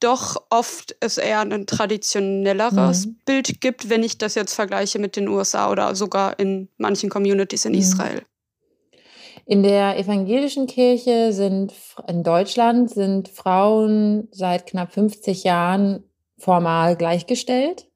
doch 0.00 0.36
oft 0.50 0.94
es 1.00 1.16
eher 1.18 1.40
ein 1.40 1.66
traditionelleres 1.66 3.06
mhm. 3.06 3.18
Bild 3.24 3.60
gibt, 3.60 3.88
wenn 3.88 4.02
ich 4.02 4.18
das 4.18 4.34
jetzt 4.34 4.54
vergleiche 4.54 4.98
mit 4.98 5.16
den 5.16 5.28
USA 5.28 5.70
oder 5.70 5.94
sogar 5.94 6.38
in 6.38 6.68
manchen 6.76 7.08
Communities 7.08 7.64
in 7.64 7.72
mhm. 7.72 7.78
Israel. 7.78 8.22
In 9.48 9.62
der 9.62 9.96
evangelischen 9.96 10.66
Kirche 10.66 11.32
sind 11.32 11.72
in 12.08 12.24
Deutschland 12.24 12.90
sind 12.90 13.28
Frauen 13.28 14.26
seit 14.32 14.66
knapp 14.66 14.92
50 14.92 15.44
Jahren 15.44 16.02
formal 16.36 16.96
gleichgestellt 16.96 17.88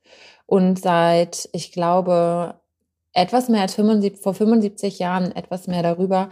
und 0.46 0.80
seit, 0.80 1.48
ich 1.52 1.72
glaube, 1.72 2.60
etwas 3.12 3.48
mehr 3.48 3.62
als 3.62 3.74
75, 3.74 4.22
vor 4.22 4.34
75 4.34 5.00
Jahren, 5.00 5.34
etwas 5.34 5.66
mehr 5.66 5.82
darüber, 5.82 6.30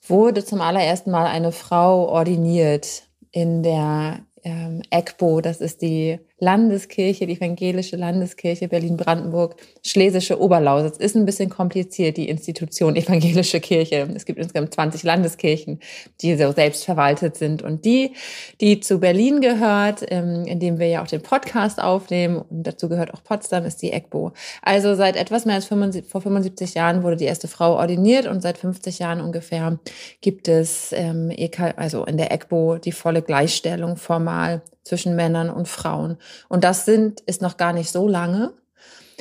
wurde 0.00 0.46
zum 0.46 0.62
allerersten 0.62 1.10
Mal 1.10 1.26
eine 1.26 1.52
Frau 1.52 2.08
ordiniert 2.08 3.02
in 3.32 3.62
der 3.62 4.20
ähm, 4.44 4.80
EGBO, 4.90 5.42
das 5.42 5.60
ist 5.60 5.82
die 5.82 6.20
Landeskirche, 6.40 7.26
die 7.26 7.36
evangelische 7.36 7.96
Landeskirche 7.96 8.66
Berlin-Brandenburg, 8.66 9.54
Schlesische 9.84 10.40
Oberlausitz. 10.40 10.96
Ist 10.96 11.14
ein 11.14 11.26
bisschen 11.26 11.48
kompliziert, 11.48 12.16
die 12.16 12.28
Institution 12.28 12.96
evangelische 12.96 13.60
Kirche. 13.60 14.08
Es 14.14 14.24
gibt 14.24 14.40
insgesamt 14.40 14.74
20 14.74 15.04
Landeskirchen, 15.04 15.78
die 16.20 16.36
so 16.36 16.50
selbst 16.50 16.84
verwaltet 16.84 17.36
sind. 17.36 17.62
Und 17.62 17.84
die, 17.84 18.14
die 18.60 18.80
zu 18.80 18.98
Berlin 18.98 19.40
gehört, 19.40 20.04
ähm, 20.08 20.44
in 20.46 20.58
dem 20.58 20.78
wir 20.80 20.88
ja 20.88 21.02
auch 21.02 21.06
den 21.06 21.22
Podcast 21.22 21.80
aufnehmen, 21.80 22.38
und 22.38 22.64
dazu 22.64 22.88
gehört 22.88 23.14
auch 23.14 23.22
Potsdam, 23.22 23.64
ist 23.64 23.80
die 23.82 23.92
EGBO. 23.92 24.32
Also 24.60 24.96
seit 24.96 25.16
etwas 25.16 25.46
mehr 25.46 25.54
als 25.54 25.66
75, 25.66 26.10
vor 26.10 26.20
75 26.20 26.74
Jahren 26.74 27.04
wurde 27.04 27.16
die 27.16 27.26
erste 27.26 27.46
Frau 27.46 27.74
ordiniert 27.74 28.26
und 28.26 28.42
seit 28.42 28.58
50 28.58 28.98
Jahren 28.98 29.20
ungefähr 29.20 29.78
gibt 30.20 30.48
es 30.48 30.92
ähm, 30.92 31.32
also 31.76 32.04
in 32.04 32.16
der 32.16 32.32
EGBO 32.32 32.78
die 32.78 32.92
volle 32.92 33.22
Gleichstellung 33.22 33.96
formal 33.96 34.62
zwischen 34.84 35.16
Männern 35.16 35.50
und 35.50 35.68
Frauen. 35.68 36.18
Und 36.48 36.64
das 36.64 36.84
sind, 36.84 37.20
ist 37.22 37.42
noch 37.42 37.56
gar 37.56 37.72
nicht 37.72 37.90
so 37.90 38.06
lange. 38.06 38.52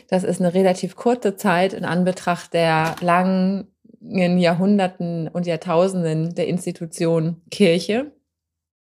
Das 0.10 0.24
ist 0.24 0.42
eine 0.42 0.54
relativ 0.54 0.96
kurze 0.96 1.36
Zeit 1.36 1.74
in 1.74 1.86
Anbetracht 1.86 2.54
der 2.54 2.96
langen 3.02 3.68
Jahrhunderten 4.02 5.28
und 5.28 5.48
Jahrtausenden 5.48 6.36
der 6.36 6.48
Institution 6.48 7.42
Kirche. 7.50 8.12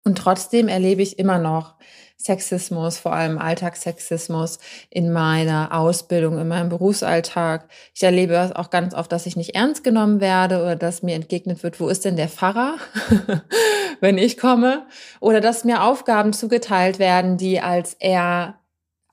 Und 0.04 0.18
trotzdem 0.18 0.68
erlebe 0.68 1.02
ich 1.02 1.18
immer 1.18 1.38
noch 1.38 1.74
Sexismus, 2.22 2.98
vor 2.98 3.12
allem 3.12 3.38
Alltagssexismus 3.38 4.58
in 4.90 5.12
meiner 5.12 5.76
Ausbildung, 5.76 6.38
in 6.38 6.48
meinem 6.48 6.68
Berufsalltag. 6.68 7.68
Ich 7.94 8.02
erlebe 8.02 8.32
das 8.32 8.52
auch 8.52 8.70
ganz 8.70 8.94
oft, 8.94 9.10
dass 9.10 9.26
ich 9.26 9.36
nicht 9.36 9.54
ernst 9.54 9.82
genommen 9.82 10.20
werde 10.20 10.62
oder 10.62 10.76
dass 10.76 11.02
mir 11.02 11.14
entgegnet 11.14 11.62
wird, 11.62 11.80
wo 11.80 11.88
ist 11.88 12.04
denn 12.04 12.16
der 12.16 12.28
Pfarrer, 12.28 12.76
wenn 14.00 14.18
ich 14.18 14.38
komme? 14.38 14.86
Oder 15.20 15.40
dass 15.40 15.64
mir 15.64 15.82
Aufgaben 15.82 16.32
zugeteilt 16.32 16.98
werden, 16.98 17.36
die 17.36 17.60
als 17.60 17.94
eher 17.94 18.58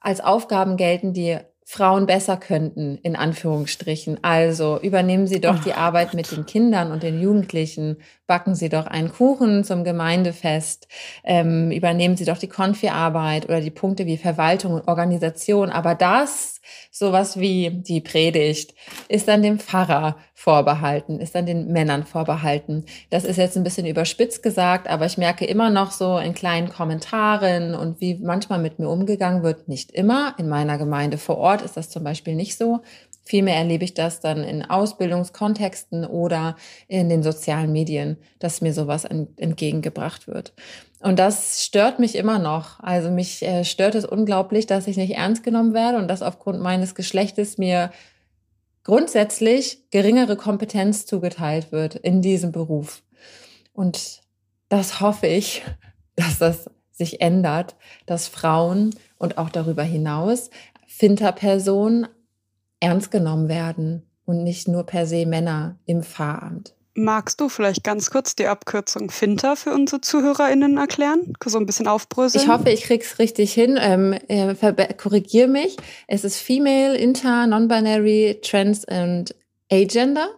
als 0.00 0.20
Aufgaben 0.20 0.76
gelten, 0.76 1.12
die 1.12 1.38
Frauen 1.72 2.06
besser 2.06 2.36
könnten, 2.36 2.98
in 3.04 3.14
Anführungsstrichen. 3.14 4.18
Also 4.22 4.80
übernehmen 4.80 5.28
Sie 5.28 5.40
doch 5.40 5.60
die 5.60 5.72
Arbeit 5.72 6.14
mit 6.14 6.32
den 6.32 6.44
Kindern 6.44 6.90
und 6.90 7.04
den 7.04 7.20
Jugendlichen, 7.20 7.98
backen 8.26 8.56
Sie 8.56 8.68
doch 8.68 8.88
einen 8.88 9.12
Kuchen 9.12 9.62
zum 9.62 9.84
Gemeindefest, 9.84 10.88
ähm, 11.22 11.70
übernehmen 11.70 12.16
Sie 12.16 12.24
doch 12.24 12.38
die 12.38 12.48
Konfi-Arbeit 12.48 13.44
oder 13.44 13.60
die 13.60 13.70
Punkte 13.70 14.04
wie 14.06 14.16
Verwaltung 14.16 14.72
und 14.74 14.88
Organisation. 14.88 15.70
Aber 15.70 15.94
das 15.94 16.59
sowas 16.90 17.38
wie 17.38 17.70
die 17.70 18.00
Predigt 18.00 18.74
ist 19.08 19.28
dann 19.28 19.42
dem 19.42 19.58
Pfarrer 19.58 20.16
vorbehalten, 20.34 21.20
ist 21.20 21.34
dann 21.34 21.46
den 21.46 21.72
Männern 21.72 22.04
vorbehalten. 22.04 22.84
Das 23.10 23.24
ist 23.24 23.36
jetzt 23.36 23.56
ein 23.56 23.64
bisschen 23.64 23.86
überspitzt 23.86 24.42
gesagt, 24.42 24.88
aber 24.88 25.06
ich 25.06 25.18
merke 25.18 25.44
immer 25.44 25.70
noch 25.70 25.90
so 25.90 26.18
in 26.18 26.34
kleinen 26.34 26.70
Kommentaren 26.70 27.74
und 27.74 28.00
wie 28.00 28.14
manchmal 28.14 28.58
mit 28.58 28.78
mir 28.78 28.88
umgegangen 28.88 29.42
wird, 29.42 29.68
nicht 29.68 29.92
immer. 29.92 30.34
In 30.38 30.48
meiner 30.48 30.78
Gemeinde 30.78 31.18
vor 31.18 31.38
Ort 31.38 31.62
ist 31.62 31.76
das 31.76 31.90
zum 31.90 32.04
Beispiel 32.04 32.34
nicht 32.34 32.56
so. 32.56 32.80
Vielmehr 33.22 33.56
erlebe 33.56 33.84
ich 33.84 33.94
das 33.94 34.20
dann 34.20 34.42
in 34.42 34.64
Ausbildungskontexten 34.64 36.04
oder 36.04 36.56
in 36.88 37.08
den 37.08 37.22
sozialen 37.22 37.70
Medien, 37.70 38.16
dass 38.38 38.60
mir 38.60 38.72
sowas 38.72 39.04
entgegengebracht 39.04 40.26
wird. 40.26 40.52
Und 41.00 41.18
das 41.18 41.64
stört 41.64 41.98
mich 41.98 42.14
immer 42.14 42.38
noch. 42.38 42.78
Also 42.80 43.10
mich 43.10 43.42
äh, 43.42 43.64
stört 43.64 43.94
es 43.94 44.04
unglaublich, 44.04 44.66
dass 44.66 44.86
ich 44.86 44.98
nicht 44.98 45.16
ernst 45.16 45.42
genommen 45.42 45.72
werde 45.72 45.98
und 45.98 46.08
dass 46.08 46.22
aufgrund 46.22 46.60
meines 46.60 46.94
Geschlechtes 46.94 47.56
mir 47.56 47.90
grundsätzlich 48.84 49.90
geringere 49.90 50.36
Kompetenz 50.36 51.06
zugeteilt 51.06 51.72
wird 51.72 51.94
in 51.94 52.20
diesem 52.20 52.52
Beruf. 52.52 53.02
Und 53.72 54.20
das 54.68 55.00
hoffe 55.00 55.26
ich, 55.26 55.62
dass 56.16 56.38
das 56.38 56.70
sich 56.90 57.22
ändert, 57.22 57.76
dass 58.04 58.28
Frauen 58.28 58.94
und 59.16 59.38
auch 59.38 59.48
darüber 59.48 59.82
hinaus 59.82 60.50
Finterpersonen 60.86 62.08
ernst 62.78 63.10
genommen 63.10 63.48
werden 63.48 64.02
und 64.26 64.42
nicht 64.42 64.68
nur 64.68 64.84
per 64.84 65.06
se 65.06 65.24
Männer 65.24 65.78
im 65.86 66.02
Pfarramt. 66.02 66.74
Magst 67.02 67.40
du 67.40 67.48
vielleicht 67.48 67.82
ganz 67.82 68.10
kurz 68.10 68.36
die 68.36 68.46
Abkürzung 68.46 69.10
FINTER 69.10 69.56
für 69.56 69.72
unsere 69.72 70.02
ZuhörerInnen 70.02 70.76
erklären? 70.76 71.32
So 71.46 71.58
ein 71.58 71.64
bisschen 71.64 71.88
aufbröseln? 71.88 72.44
Ich 72.44 72.50
hoffe, 72.50 72.68
ich 72.68 72.82
krieg's 72.82 73.18
richtig 73.18 73.54
hin. 73.54 73.78
Ähm, 73.80 74.14
äh, 74.28 74.54
korrigier 74.94 75.48
mich. 75.48 75.78
Es 76.08 76.24
ist 76.24 76.36
Female, 76.36 76.94
Inter, 76.96 77.46
Non-Binary, 77.46 78.40
Trans 78.42 78.84
und 78.84 79.34
Agender. 79.72 80.28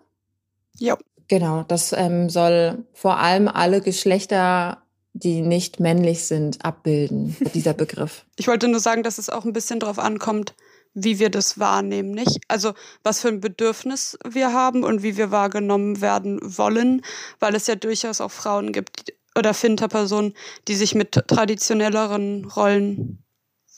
Ja. 0.78 0.96
Genau, 1.26 1.64
das 1.66 1.92
ähm, 1.92 2.30
soll 2.30 2.84
vor 2.92 3.18
allem 3.18 3.48
alle 3.48 3.80
Geschlechter, 3.80 4.82
die 5.14 5.40
nicht 5.40 5.80
männlich 5.80 6.24
sind, 6.24 6.64
abbilden, 6.64 7.36
dieser 7.54 7.72
Begriff. 7.74 8.24
Ich 8.36 8.46
wollte 8.46 8.68
nur 8.68 8.80
sagen, 8.80 9.02
dass 9.02 9.18
es 9.18 9.30
auch 9.30 9.44
ein 9.44 9.52
bisschen 9.52 9.80
drauf 9.80 9.98
ankommt, 9.98 10.54
wie 10.94 11.18
wir 11.18 11.30
das 11.30 11.58
wahrnehmen, 11.58 12.10
nicht? 12.10 12.40
Also 12.48 12.74
was 13.02 13.20
für 13.20 13.28
ein 13.28 13.40
Bedürfnis 13.40 14.18
wir 14.28 14.52
haben 14.52 14.84
und 14.84 15.02
wie 15.02 15.16
wir 15.16 15.30
wahrgenommen 15.30 16.00
werden 16.00 16.38
wollen, 16.42 17.02
weil 17.40 17.54
es 17.54 17.66
ja 17.66 17.74
durchaus 17.74 18.20
auch 18.20 18.30
Frauen 18.30 18.72
gibt 18.72 19.12
oder 19.36 19.54
Finterpersonen, 19.54 20.34
die 20.68 20.74
sich 20.74 20.94
mit 20.94 21.12
traditionelleren 21.12 22.44
Rollen 22.44 23.24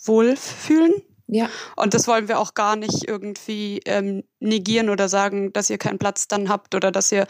wohlfühlen. 0.05 0.95
Ja. 1.27 1.49
Und 1.77 1.95
das 1.95 2.07
wollen 2.07 2.29
wir 2.29 2.39
auch 2.39 2.55
gar 2.55 2.77
nicht 2.77 3.09
irgendwie 3.09 3.81
ähm, 3.87 4.25
negieren 4.41 4.91
oder 4.91 5.09
sagen, 5.09 5.53
dass 5.53 5.71
ihr 5.71 5.79
keinen 5.79 5.99
Platz 5.99 6.29
dann 6.29 6.49
habt 6.49 6.75
oder 6.75 6.91
dass 6.91 7.13
ihr 7.13 7.27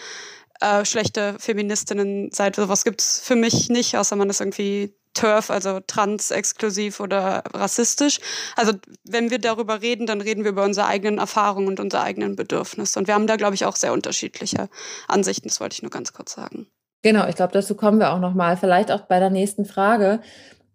äh, 0.60 0.84
schlechte 0.84 1.36
Feministinnen 1.38 2.30
seid. 2.32 2.56
Sowas 2.56 2.84
gibt's 2.84 3.20
für 3.20 3.36
mich 3.36 3.68
nicht, 3.68 3.96
außer 3.96 4.16
man 4.16 4.30
ist 4.30 4.40
irgendwie 4.40 4.94
TERF, 5.14 5.50
also 5.50 5.80
trans-exklusiv 5.86 7.00
oder 7.00 7.42
rassistisch. 7.54 8.20
Also 8.56 8.72
wenn 9.04 9.30
wir 9.30 9.38
darüber 9.38 9.80
reden, 9.80 10.06
dann 10.06 10.20
reden 10.20 10.44
wir 10.44 10.50
über 10.50 10.64
unsere 10.64 10.86
eigenen 10.86 11.18
Erfahrungen 11.18 11.68
und 11.68 11.80
unsere 11.80 12.02
eigenen 12.02 12.36
Bedürfnisse. 12.36 12.98
Und 12.98 13.06
wir 13.06 13.14
haben 13.14 13.26
da, 13.26 13.36
glaube 13.36 13.54
ich, 13.54 13.64
auch 13.64 13.76
sehr 13.76 13.92
unterschiedliche 13.92 14.68
Ansichten. 15.08 15.48
Das 15.48 15.60
wollte 15.60 15.74
ich 15.74 15.82
nur 15.82 15.90
ganz 15.90 16.12
kurz 16.12 16.32
sagen. 16.32 16.66
Genau, 17.02 17.26
ich 17.28 17.36
glaube, 17.36 17.52
dazu 17.52 17.74
kommen 17.74 17.98
wir 17.98 18.12
auch 18.12 18.18
nochmal. 18.18 18.56
Vielleicht 18.56 18.90
auch 18.90 19.02
bei 19.02 19.18
der 19.18 19.30
nächsten 19.30 19.64
Frage. 19.64 20.20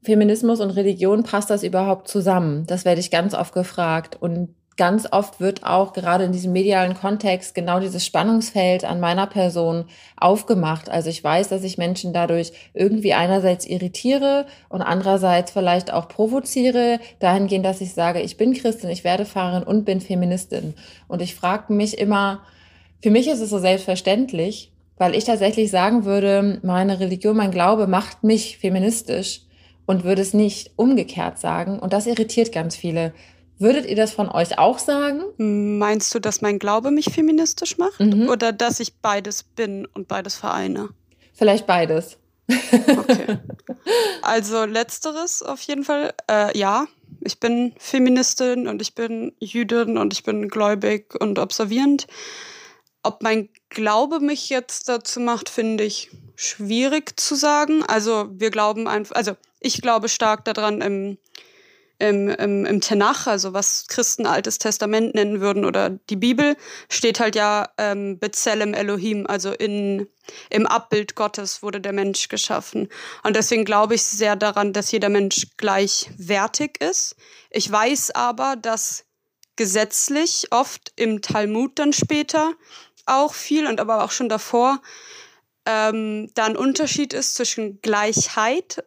Feminismus 0.04 0.62
und 0.62 0.70
Religion, 0.72 1.24
passt 1.24 1.50
das 1.50 1.64
überhaupt 1.64 2.08
zusammen? 2.08 2.66
Das 2.68 2.86
werde 2.86 3.02
ich 3.02 3.12
ganz 3.12 3.34
oft 3.34 3.54
gefragt. 3.54 4.18
Und 4.20 4.56
ganz 4.80 5.10
oft 5.12 5.42
wird 5.42 5.66
auch 5.66 5.92
gerade 5.92 6.24
in 6.24 6.32
diesem 6.32 6.54
medialen 6.54 6.94
Kontext 6.94 7.54
genau 7.54 7.82
dieses 7.82 8.06
Spannungsfeld 8.06 8.86
an 8.86 9.02
meiner 9.02 9.28
Person 9.28 9.84
aufgemacht. 10.16 10.90
Also 10.90 11.10
ich 11.10 11.22
weiß, 11.22 11.50
dass 11.50 11.66
ich 11.66 11.78
Menschen 11.78 12.14
dadurch 12.14 12.54
irgendwie 12.74 13.14
einerseits 13.14 13.66
irritiere 13.66 14.46
und 14.70 14.82
andererseits 14.82 15.52
vielleicht 15.52 15.92
auch 15.92 16.08
provoziere, 16.08 17.02
dahingehend, 17.20 17.66
dass 17.66 17.82
ich 17.82 17.94
sage, 17.94 18.22
ich 18.22 18.38
bin 18.38 18.54
Christin, 18.54 18.90
ich 18.90 19.04
werde 19.04 19.26
Fahrerin 19.26 19.64
und 19.64 19.84
bin 19.84 20.00
Feministin. 20.00 20.74
Und 21.10 21.22
ich 21.22 21.36
frage 21.36 21.74
mich 21.74 21.98
immer, 21.98 22.40
für 23.04 23.12
mich 23.12 23.28
ist 23.28 23.42
es 23.42 23.50
so 23.50 23.60
selbstverständlich, 23.60 24.72
weil 24.98 25.14
ich 25.14 25.26
tatsächlich 25.26 25.72
sagen 25.72 26.06
würde, 26.06 26.60
meine 26.64 27.02
Religion, 27.02 27.36
mein 27.36 27.52
Glaube 27.52 27.86
macht 27.86 28.24
mich 28.24 28.58
feministisch 28.58 29.42
und 29.86 30.06
würde 30.06 30.22
es 30.22 30.34
nicht 30.34 30.72
umgekehrt 30.78 31.38
sagen. 31.38 31.80
Und 31.80 31.92
das 31.92 32.08
irritiert 32.08 32.54
ganz 32.54 32.78
viele 32.78 33.12
Würdet 33.60 33.86
ihr 33.86 33.98
das 33.98 34.14
von 34.14 34.30
euch 34.30 34.58
auch 34.58 34.80
sagen? 34.80 35.22
Meinst 35.38 36.16
du, 36.16 36.20
dass 36.20 36.42
mein 36.42 36.60
Glaube 36.60 36.92
mich 36.92 37.12
feministisch 37.14 37.78
macht? 37.78 38.00
Mhm. 38.00 38.30
Oder 38.30 38.54
dass 38.54 38.80
ich 38.80 38.96
beides 38.96 39.44
bin 39.44 39.86
und 39.86 40.08
beides 40.08 40.36
vereine? 40.36 40.90
Vielleicht 41.34 41.68
beides. 41.68 42.18
Okay. 42.50 43.38
Also 44.22 44.66
letzteres 44.66 45.42
auf 45.42 45.62
jeden 45.62 45.84
Fall. 45.84 46.14
Äh, 46.30 46.56
ja, 46.58 46.86
ich 47.22 47.40
bin 47.40 47.74
Feministin 47.80 48.68
und 48.68 48.82
ich 48.82 48.94
bin 48.94 49.34
Jüdin 49.40 49.98
und 49.98 50.14
ich 50.14 50.24
bin 50.24 50.48
gläubig 50.48 51.16
und 51.20 51.40
observierend. 51.40 52.08
Ob 53.02 53.24
mein 53.24 53.50
Glaube 53.70 54.20
mich 54.20 54.50
jetzt 54.50 54.90
dazu 54.90 55.20
macht, 55.20 55.50
finde 55.50 55.84
ich 55.84 56.12
schwierig 56.36 57.20
zu 57.20 57.36
sagen. 57.36 57.84
Also 57.84 58.28
wir 58.32 58.52
glauben 58.52 58.88
einfach, 58.88 59.16
also 59.16 59.36
ich 59.60 59.82
glaube 59.82 60.10
stark 60.10 60.46
daran 60.46 60.82
im 60.82 61.18
im, 62.00 62.30
im, 62.30 62.66
im 62.66 62.82
Tenach, 62.82 63.28
also 63.28 63.54
was 63.54 63.86
Christen 63.88 64.26
Altes 64.26 64.58
Testament 64.58 65.14
nennen 65.16 65.42
würden, 65.42 65.66
oder 65.66 65.92
die 66.10 66.16
Bibel, 66.16 66.56
steht 66.90 67.20
halt 67.20 67.36
ja 67.36 67.70
ähm, 67.78 68.20
Bezelem 68.20 68.74
Elohim, 68.74 69.28
also 69.28 69.52
in, 69.52 70.08
im 70.50 70.66
Abbild 70.66 71.16
Gottes 71.16 71.62
wurde 71.62 71.82
der 71.82 71.94
Mensch 71.94 72.30
geschaffen. 72.30 72.88
Und 73.24 73.36
deswegen 73.36 73.66
glaube 73.66 73.96
ich 73.96 74.04
sehr 74.04 74.36
daran, 74.36 74.74
dass 74.74 74.92
jeder 74.92 75.10
Mensch 75.10 75.48
gleichwertig 75.58 76.82
ist. 76.82 77.16
Ich 77.52 77.70
weiß 77.70 78.12
aber, 78.12 78.56
dass 78.56 79.06
gesetzlich 79.58 80.48
oft 80.52 80.94
im 80.96 81.22
Talmud 81.22 81.78
dann 81.80 81.92
später 81.92 82.54
auch 83.06 83.34
viel 83.34 83.68
und 83.68 83.82
aber 83.82 84.04
auch 84.04 84.12
schon 84.12 84.30
davor 84.30 84.82
ähm, 85.66 86.32
da 86.34 86.46
ein 86.46 86.56
Unterschied 86.56 87.14
ist 87.14 87.36
zwischen 87.36 87.82
Gleichheit 87.82 88.84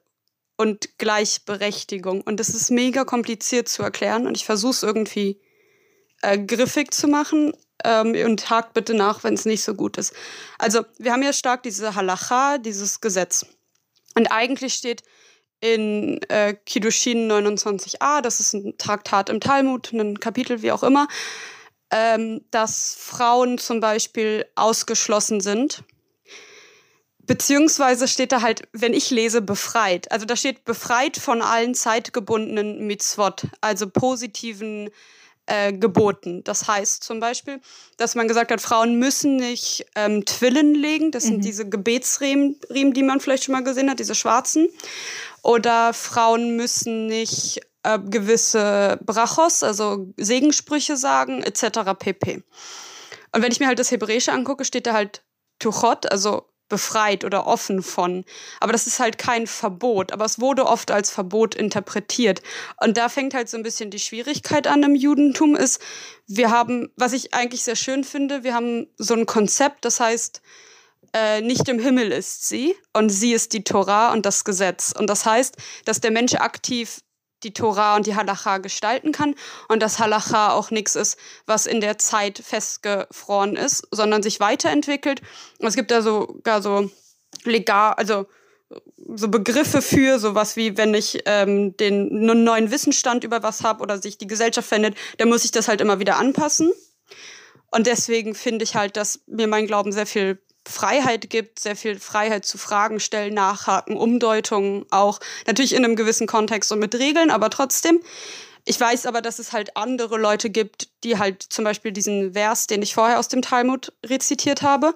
und 0.57 0.99
Gleichberechtigung. 0.99 2.21
Und 2.21 2.39
das 2.41 2.51
ist 2.51 2.71
mega 2.71 3.05
kompliziert 3.05 3.69
zu 3.69 3.83
erklären 3.83 4.27
und 4.27 4.37
ich 4.37 4.45
versuche 4.45 4.73
es 4.73 4.83
irgendwie 4.83 5.41
äh, 6.23 6.39
griffig 6.39 6.93
zu 6.93 7.09
machen 7.09 7.53
ähm, 7.85 8.15
und 8.25 8.49
hakt 8.51 8.75
bitte 8.75 8.95
nach, 8.95 9.25
wenn 9.25 9.35
es 9.35 9.45
nicht 9.45 9.63
so 9.63 9.75
gut 9.75 9.97
ist. 9.97 10.15
Also 10.59 10.83
wir 10.99 11.13
haben 11.13 11.23
ja 11.23 11.33
stark 11.33 11.63
diese 11.63 11.95
Halacha, 11.95 12.59
dieses 12.59 13.01
Gesetz. 13.01 13.47
Und 14.15 14.27
eigentlich 14.29 14.75
steht 14.75 15.03
in 15.61 16.21
äh, 16.29 16.55
Kiddushin 16.67 17.31
29a, 17.31 18.21
das 18.21 18.41
ist 18.41 18.53
ein 18.53 18.77
Traktat 18.79 19.31
im 19.31 19.41
Talmud, 19.41 19.93
ein 19.93 20.19
Kapitel, 20.19 20.61
wie 20.63 20.73
auch 20.73 20.83
immer, 20.83 21.07
ähm, 21.91 22.45
dass 22.51 22.97
Frauen 22.99 23.59
zum 23.59 23.81
Beispiel 23.81 24.45
ausgeschlossen 24.55 25.41
sind 25.41 25.85
Beziehungsweise 27.27 28.09
steht 28.09 28.33
da 28.33 28.43
halt, 28.43 28.63
wenn 28.73 28.95
ich 28.95 29.11
lese, 29.11 29.43
befreit. 29.43 30.11
Also 30.11 30.27
da 30.27 30.37
steht 30.37 30.65
befreit 30.65 31.17
von 31.17 31.41
allen 31.41 31.75
zeitgebundenen 31.75 32.87
Mitzvot, 32.87 33.47
also 33.61 33.89
positiven 33.89 34.91
äh, 35.47 35.73
Geboten. 35.73 36.43
Das 36.45 36.67
heißt 36.69 37.05
zum 37.05 37.21
Beispiel, 37.21 37.61
dass 37.97 38.15
man 38.15 38.29
gesagt 38.29 38.51
hat, 38.51 38.61
Frauen 38.61 38.99
müssen 38.99 39.37
nicht 39.37 39.87
ähm, 39.95 40.25
Twillen 40.25 40.75
legen. 40.75 41.11
Das 41.11 41.25
mhm. 41.25 41.29
sind 41.29 41.45
diese 41.45 41.69
Gebetsriemen, 41.69 42.61
die 42.71 43.03
man 43.03 43.21
vielleicht 43.21 43.45
schon 43.45 43.53
mal 43.53 43.65
gesehen 43.65 43.91
hat, 43.91 43.99
diese 43.99 44.15
schwarzen. 44.15 44.69
Oder 45.43 45.93
Frauen 45.93 46.57
müssen 46.57 47.07
nicht 47.07 47.61
äh, 47.83 47.99
gewisse 47.99 48.99
Brachos, 49.05 49.63
also 49.63 50.13
Segensprüche 50.17 50.97
sagen, 50.97 51.43
etc. 51.43 51.81
pp. 51.99 52.43
Und 53.33 53.43
wenn 53.43 53.53
ich 53.53 53.61
mir 53.61 53.67
halt 53.67 53.79
das 53.79 53.91
Hebräische 53.91 54.33
angucke, 54.33 54.65
steht 54.65 54.87
da 54.87 54.93
halt 54.93 55.25
Tuchot, 55.59 56.11
also 56.11 56.52
befreit 56.73 57.23
oder 57.23 57.47
offen 57.47 57.83
von. 57.83 58.25
Aber 58.59 58.73
das 58.73 58.87
ist 58.87 58.99
halt 58.99 59.19
kein 59.19 59.47
Verbot. 59.47 60.11
Aber 60.11 60.25
es 60.25 60.41
wurde 60.41 60.65
oft 60.65 60.91
als 60.91 61.11
Verbot 61.11 61.55
interpretiert. 61.55 62.41
Und 62.83 62.97
da 62.97 63.11
fängt 63.11 63.35
halt 63.35 63.51
so 63.51 63.59
ein 63.59 63.63
bisschen 63.63 63.91
die 63.91 63.99
Schwierigkeit 63.99 64.67
an 64.67 64.83
im 64.83 64.95
Judentum 64.95 65.55
ist, 65.55 65.83
wir 66.27 66.51
haben, 66.51 66.91
was 66.97 67.13
ich 67.13 67.35
eigentlich 67.35 67.63
sehr 67.63 67.77
schön 67.77 68.05
finde, 68.05 68.43
wir 68.43 68.55
haben 68.55 68.87
so 68.97 69.13
ein 69.13 69.27
Konzept, 69.27 69.85
das 69.85 70.01
heißt, 70.01 70.41
äh, 71.13 71.43
nicht 71.43 71.69
im 71.69 71.79
Himmel 71.79 72.11
ist 72.11 72.49
sie 72.49 72.75
und 72.95 73.11
sie 73.11 73.35
ist 73.35 73.53
die 73.53 73.65
Torah 73.65 74.13
und 74.13 74.25
das 74.25 74.45
Gesetz. 74.45 74.95
Und 74.99 75.11
das 75.11 75.27
heißt, 75.27 75.57
dass 75.85 76.01
der 76.01 76.11
Mensch 76.11 76.35
aktiv 76.37 77.01
die 77.45 77.53
Tora 77.53 77.97
und 77.97 78.07
die 78.07 78.17
Halacha 78.17 78.59
gestalten 78.59 79.13
kann 79.13 79.35
und 79.69 79.83
dass 79.83 79.99
Halacha 79.99 80.53
auch 80.53 80.71
nichts 80.71 80.95
ist, 80.95 81.19
was 81.47 81.67
in 81.67 81.81
der 81.81 81.99
Zeit 81.99 82.39
festgefroren 82.39 83.57
ist, 83.57 83.87
sondern 83.91 84.23
sich 84.23 84.41
weiterentwickelt. 84.41 85.21
Es 85.59 85.75
gibt 85.75 85.91
da 85.91 86.03
sogar 86.03 86.63
so 86.63 86.91
legal, 87.45 87.95
also 87.95 88.27
so 89.15 89.29
Begriffe 89.29 89.83
für 89.83 90.19
sowas 90.19 90.57
wie, 90.57 90.77
wenn 90.77 90.95
ich 90.95 91.23
ähm, 91.27 91.77
den 91.77 92.09
neuen 92.25 92.71
Wissensstand 92.71 93.25
über 93.25 93.43
was 93.43 93.63
habe 93.63 93.83
oder 93.83 94.01
sich 94.01 94.19
die 94.19 94.27
Gesellschaft 94.27 94.69
verändert, 94.69 94.95
dann 95.19 95.29
muss 95.29 95.45
ich 95.45 95.51
das 95.51 95.69
halt 95.69 95.81
immer 95.81 95.99
wieder 95.99 96.17
anpassen. 96.17 96.73
Und 97.71 97.87
deswegen 97.87 98.35
finde 98.35 98.65
ich 98.65 98.75
halt, 98.75 98.97
dass 98.97 99.21
mir 99.27 99.49
mein 99.49 99.67
Glauben 99.67 99.93
sehr 99.93 100.07
viel 100.07 100.39
Freiheit 100.67 101.29
gibt, 101.31 101.59
sehr 101.59 101.77
viel 101.77 101.99
Freiheit 101.99 102.45
zu 102.45 102.59
Fragen 102.59 103.01
stellen, 103.01 103.35
nachhaken, 103.35 103.97
Umdeutungen 103.97 104.87
auch. 104.91 105.21
Natürlich 105.47 105.75
in 105.75 105.85
einem 105.85 105.97
gewissen 105.97 106.27
Kontext 106.27 106.71
und 106.73 106.79
mit 106.79 106.95
Regeln, 106.95 107.31
aber 107.31 107.51
trotzdem. 107.51 108.01
Ich 108.65 108.79
weiß 108.79 109.07
aber, 109.07 109.23
dass 109.23 109.41
es 109.41 109.53
halt 109.53 109.77
andere 109.77 110.19
Leute 110.19 110.49
gibt, 110.49 110.89
die 111.03 111.19
halt 111.19 111.43
zum 111.43 111.65
Beispiel 111.65 111.91
diesen 111.91 112.35
Vers, 112.35 112.69
den 112.69 112.81
ich 112.83 112.95
vorher 112.95 113.19
aus 113.19 113.27
dem 113.27 113.43
Talmud 113.43 113.93
rezitiert 114.07 114.63
habe, 114.63 114.95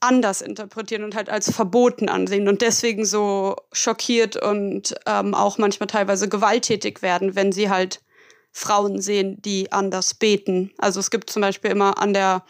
anders 0.00 0.40
interpretieren 0.40 1.04
und 1.04 1.14
halt 1.14 1.28
als 1.28 1.52
verboten 1.52 2.08
ansehen 2.08 2.48
und 2.48 2.62
deswegen 2.62 3.04
so 3.04 3.56
schockiert 3.72 4.36
und 4.36 4.94
ähm, 5.06 5.34
auch 5.34 5.58
manchmal 5.58 5.88
teilweise 5.88 6.28
gewalttätig 6.28 7.02
werden, 7.02 7.34
wenn 7.34 7.52
sie 7.52 7.68
halt 7.68 8.00
Frauen 8.50 9.00
sehen, 9.00 9.42
die 9.42 9.72
anders 9.72 10.14
beten. 10.14 10.72
Also 10.78 11.00
es 11.00 11.10
gibt 11.10 11.28
zum 11.28 11.42
Beispiel 11.42 11.70
immer 11.70 11.98
an 11.98 12.14
der 12.14 12.44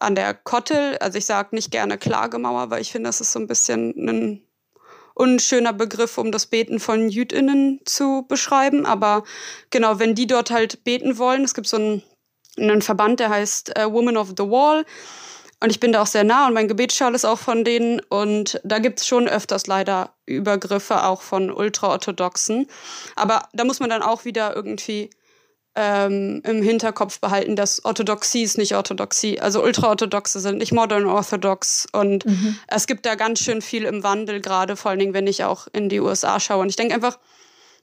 an 0.00 0.14
der 0.14 0.34
Kottel, 0.34 0.96
also 0.98 1.18
ich 1.18 1.26
sage 1.26 1.54
nicht 1.54 1.70
gerne 1.70 1.98
Klagemauer, 1.98 2.70
weil 2.70 2.80
ich 2.80 2.92
finde, 2.92 3.08
das 3.08 3.20
ist 3.20 3.32
so 3.32 3.38
ein 3.38 3.46
bisschen 3.46 3.94
ein 3.96 4.42
unschöner 5.18 5.72
Begriff, 5.72 6.16
um 6.16 6.30
das 6.30 6.46
Beten 6.46 6.78
von 6.78 7.08
Jüdinnen 7.08 7.80
zu 7.84 8.24
beschreiben. 8.28 8.86
Aber 8.86 9.24
genau, 9.70 9.98
wenn 9.98 10.14
die 10.14 10.28
dort 10.28 10.50
halt 10.50 10.84
beten 10.84 11.18
wollen, 11.18 11.42
es 11.42 11.54
gibt 11.54 11.66
so 11.66 11.76
einen, 11.76 12.02
einen 12.56 12.82
Verband, 12.82 13.18
der 13.18 13.30
heißt 13.30 13.76
äh, 13.76 13.92
Women 13.92 14.16
of 14.16 14.28
the 14.36 14.44
Wall. 14.44 14.84
Und 15.60 15.70
ich 15.70 15.80
bin 15.80 15.90
da 15.90 16.02
auch 16.02 16.06
sehr 16.06 16.22
nah 16.22 16.46
und 16.46 16.54
mein 16.54 16.68
Gebetsschal 16.68 17.16
ist 17.16 17.24
auch 17.24 17.38
von 17.38 17.64
denen. 17.64 17.98
Und 17.98 18.60
da 18.62 18.78
gibt 18.78 19.00
es 19.00 19.08
schon 19.08 19.28
öfters 19.28 19.66
leider 19.66 20.14
Übergriffe 20.24 21.02
auch 21.04 21.22
von 21.22 21.50
Ultraorthodoxen. 21.50 22.68
Aber 23.16 23.48
da 23.52 23.64
muss 23.64 23.80
man 23.80 23.90
dann 23.90 24.02
auch 24.02 24.24
wieder 24.24 24.54
irgendwie 24.54 25.10
ähm, 25.80 26.42
im 26.44 26.60
Hinterkopf 26.60 27.20
behalten, 27.20 27.54
dass 27.54 27.84
Orthodoxie 27.84 28.42
ist 28.42 28.58
nicht 28.58 28.74
Orthodoxie. 28.74 29.38
Also 29.38 29.62
Ultraorthodoxe 29.62 30.40
sind 30.40 30.58
nicht 30.58 30.72
Modern 30.72 31.06
Orthodox. 31.06 31.86
Und 31.92 32.26
mhm. 32.26 32.58
es 32.66 32.88
gibt 32.88 33.06
da 33.06 33.14
ganz 33.14 33.38
schön 33.38 33.62
viel 33.62 33.84
im 33.84 34.02
Wandel, 34.02 34.40
gerade 34.40 34.74
vor 34.74 34.90
allen 34.90 34.98
Dingen, 34.98 35.14
wenn 35.14 35.28
ich 35.28 35.44
auch 35.44 35.68
in 35.72 35.88
die 35.88 36.00
USA 36.00 36.40
schaue. 36.40 36.62
Und 36.62 36.68
ich 36.68 36.74
denke 36.74 36.94
einfach, 36.94 37.20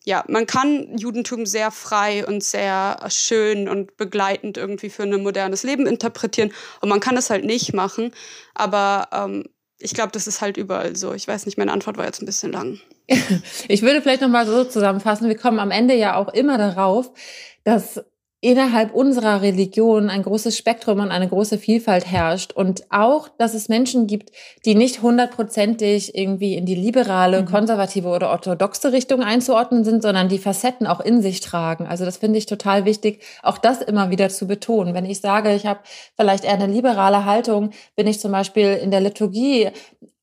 ja, 0.03 0.25
man 0.27 0.45
kann 0.45 0.97
Judentum 0.97 1.45
sehr 1.45 1.71
frei 1.71 2.27
und 2.27 2.43
sehr 2.43 2.99
schön 3.07 3.69
und 3.69 3.95
begleitend 3.95 4.57
irgendwie 4.57 4.89
für 4.89 5.03
ein 5.03 5.23
modernes 5.23 5.63
Leben 5.63 5.87
interpretieren. 5.87 6.51
Und 6.81 6.89
man 6.89 6.99
kann 6.99 7.15
es 7.15 7.29
halt 7.29 7.45
nicht 7.45 7.73
machen. 7.73 8.11
Aber 8.55 9.07
ähm, 9.13 9.45
ich 9.79 9.93
glaube, 9.93 10.11
das 10.11 10.27
ist 10.27 10.41
halt 10.41 10.57
überall 10.57 10.97
so. 10.97 11.13
Ich 11.13 11.29
weiß 11.29 11.45
nicht, 11.45 11.57
meine 11.57 11.71
Antwort 11.71 11.95
war 11.95 12.05
jetzt 12.05 12.21
ein 12.21 12.25
bisschen 12.25 12.51
lang. 12.51 12.77
Ich 13.67 13.83
würde 13.83 14.01
vielleicht 14.01 14.21
noch 14.21 14.29
mal 14.29 14.45
so 14.45 14.63
zusammenfassen. 14.63 15.29
Wir 15.29 15.37
kommen 15.37 15.59
am 15.59 15.71
Ende 15.71 15.95
ja 15.95 16.15
auch 16.15 16.33
immer 16.33 16.57
darauf, 16.57 17.11
dass 17.65 17.99
innerhalb 18.45 18.93
unserer 18.93 19.41
Religion 19.41 20.11
ein 20.11 20.21
großes 20.21 20.55
Spektrum 20.55 20.99
und 20.99 21.09
eine 21.09 21.27
große 21.27 21.57
Vielfalt 21.57 22.05
herrscht 22.05 22.53
und 22.53 22.83
auch, 22.91 23.27
dass 23.27 23.55
es 23.55 23.69
Menschen 23.69 24.05
gibt, 24.05 24.31
die 24.65 24.75
nicht 24.75 25.01
hundertprozentig 25.01 26.15
irgendwie 26.15 26.53
in 26.53 26.67
die 26.67 26.75
liberale, 26.75 27.41
mhm. 27.41 27.45
konservative 27.47 28.07
oder 28.09 28.29
orthodoxe 28.29 28.91
Richtung 28.91 29.23
einzuordnen 29.23 29.83
sind, 29.83 30.03
sondern 30.03 30.29
die 30.29 30.37
Facetten 30.37 30.85
auch 30.85 30.99
in 30.99 31.23
sich 31.23 31.39
tragen. 31.39 31.87
Also 31.87 32.05
das 32.05 32.17
finde 32.17 32.37
ich 32.37 32.45
total 32.45 32.85
wichtig, 32.85 33.23
auch 33.41 33.57
das 33.57 33.81
immer 33.81 34.11
wieder 34.11 34.29
zu 34.29 34.45
betonen. 34.45 34.93
Wenn 34.93 35.05
ich 35.05 35.21
sage, 35.21 35.55
ich 35.55 35.65
habe 35.65 35.79
vielleicht 36.15 36.43
eher 36.43 36.53
eine 36.53 36.67
liberale 36.67 37.25
Haltung, 37.25 37.71
bin 37.95 38.05
ich 38.05 38.19
zum 38.19 38.31
Beispiel 38.31 38.75
in 38.75 38.91
der 38.91 39.01
Liturgie 39.01 39.71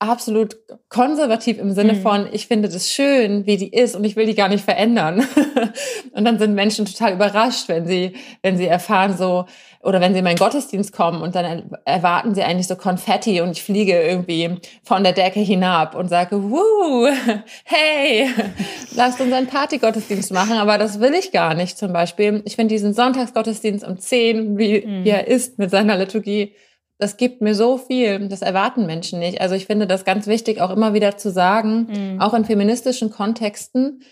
absolut 0.02 0.56
konservativ 0.88 1.58
im 1.58 1.72
Sinne 1.72 1.92
mhm. 1.94 2.02
von, 2.02 2.28
ich 2.32 2.48
finde 2.48 2.68
das 2.68 2.90
schön, 2.90 3.46
wie 3.46 3.56
die 3.56 3.72
ist 3.72 3.94
und 3.94 4.04
ich 4.04 4.16
will 4.16 4.26
die 4.26 4.34
gar 4.34 4.48
nicht 4.48 4.64
verändern. 4.64 5.24
und 6.12 6.24
dann 6.24 6.40
sind 6.40 6.54
Menschen 6.54 6.86
total 6.86 7.12
überrascht, 7.12 7.68
wenn 7.68 7.86
sie, 7.86 8.11
wenn 8.42 8.56
sie 8.56 8.66
erfahren 8.66 9.16
so, 9.16 9.46
oder 9.82 10.00
wenn 10.00 10.12
sie 10.12 10.18
in 10.18 10.24
meinen 10.24 10.38
Gottesdienst 10.38 10.92
kommen 10.92 11.22
und 11.22 11.34
dann 11.34 11.70
erwarten 11.84 12.34
sie 12.34 12.42
eigentlich 12.42 12.68
so 12.68 12.76
Konfetti 12.76 13.40
und 13.40 13.50
ich 13.50 13.62
fliege 13.62 14.00
irgendwie 14.00 14.56
von 14.82 15.02
der 15.02 15.12
Decke 15.12 15.40
hinab 15.40 15.94
und 15.94 16.08
sage, 16.08 16.42
wuh, 16.42 17.08
hey, 17.64 18.28
lasst 18.94 19.20
uns 19.20 19.32
einen 19.32 19.46
Partygottesdienst 19.46 20.32
machen, 20.32 20.54
aber 20.54 20.78
das 20.78 21.00
will 21.00 21.14
ich 21.14 21.32
gar 21.32 21.54
nicht 21.54 21.78
zum 21.78 21.92
Beispiel. 21.92 22.42
Ich 22.44 22.56
finde 22.56 22.74
diesen 22.74 22.94
Sonntagsgottesdienst 22.94 23.86
um 23.86 23.98
zehn, 23.98 24.58
wie, 24.58 24.86
mhm. 24.86 25.04
er 25.04 25.26
ist 25.26 25.58
mit 25.58 25.70
seiner 25.70 25.96
Liturgie, 25.96 26.54
das 27.02 27.16
gibt 27.16 27.40
mir 27.40 27.56
so 27.56 27.78
viel. 27.78 28.28
Das 28.28 28.42
erwarten 28.42 28.86
Menschen 28.86 29.18
nicht. 29.18 29.40
Also 29.40 29.56
ich 29.56 29.66
finde 29.66 29.88
das 29.88 30.04
ganz 30.04 30.28
wichtig, 30.28 30.60
auch 30.60 30.70
immer 30.70 30.94
wieder 30.94 31.16
zu 31.16 31.32
sagen, 31.32 31.88
mhm. 31.90 32.20
auch 32.20 32.32
in 32.32 32.44
feministischen 32.44 33.10
Kontexten, 33.10 34.02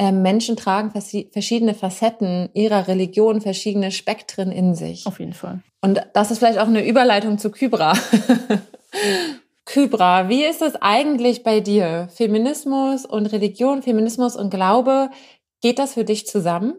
Menschen 0.00 0.56
tragen 0.56 0.92
verschiedene 0.92 1.74
Facetten 1.74 2.48
ihrer 2.54 2.86
Religion, 2.86 3.40
verschiedene 3.40 3.90
Spektren 3.90 4.52
in 4.52 4.74
sich. 4.74 5.06
Auf 5.06 5.18
jeden 5.18 5.32
Fall. 5.32 5.60
Und 5.80 6.00
das 6.12 6.30
ist 6.30 6.38
vielleicht 6.38 6.58
auch 6.58 6.68
eine 6.68 6.86
Überleitung 6.86 7.38
zu 7.38 7.50
Kybra. 7.50 7.94
Kybra, 9.64 10.28
wie 10.28 10.44
ist 10.44 10.62
es 10.62 10.76
eigentlich 10.76 11.42
bei 11.42 11.60
dir? 11.60 12.08
Feminismus 12.14 13.04
und 13.04 13.26
Religion, 13.26 13.82
Feminismus 13.82 14.36
und 14.36 14.50
Glaube, 14.50 15.10
geht 15.60 15.78
das 15.78 15.94
für 15.94 16.04
dich 16.04 16.26
zusammen? 16.26 16.74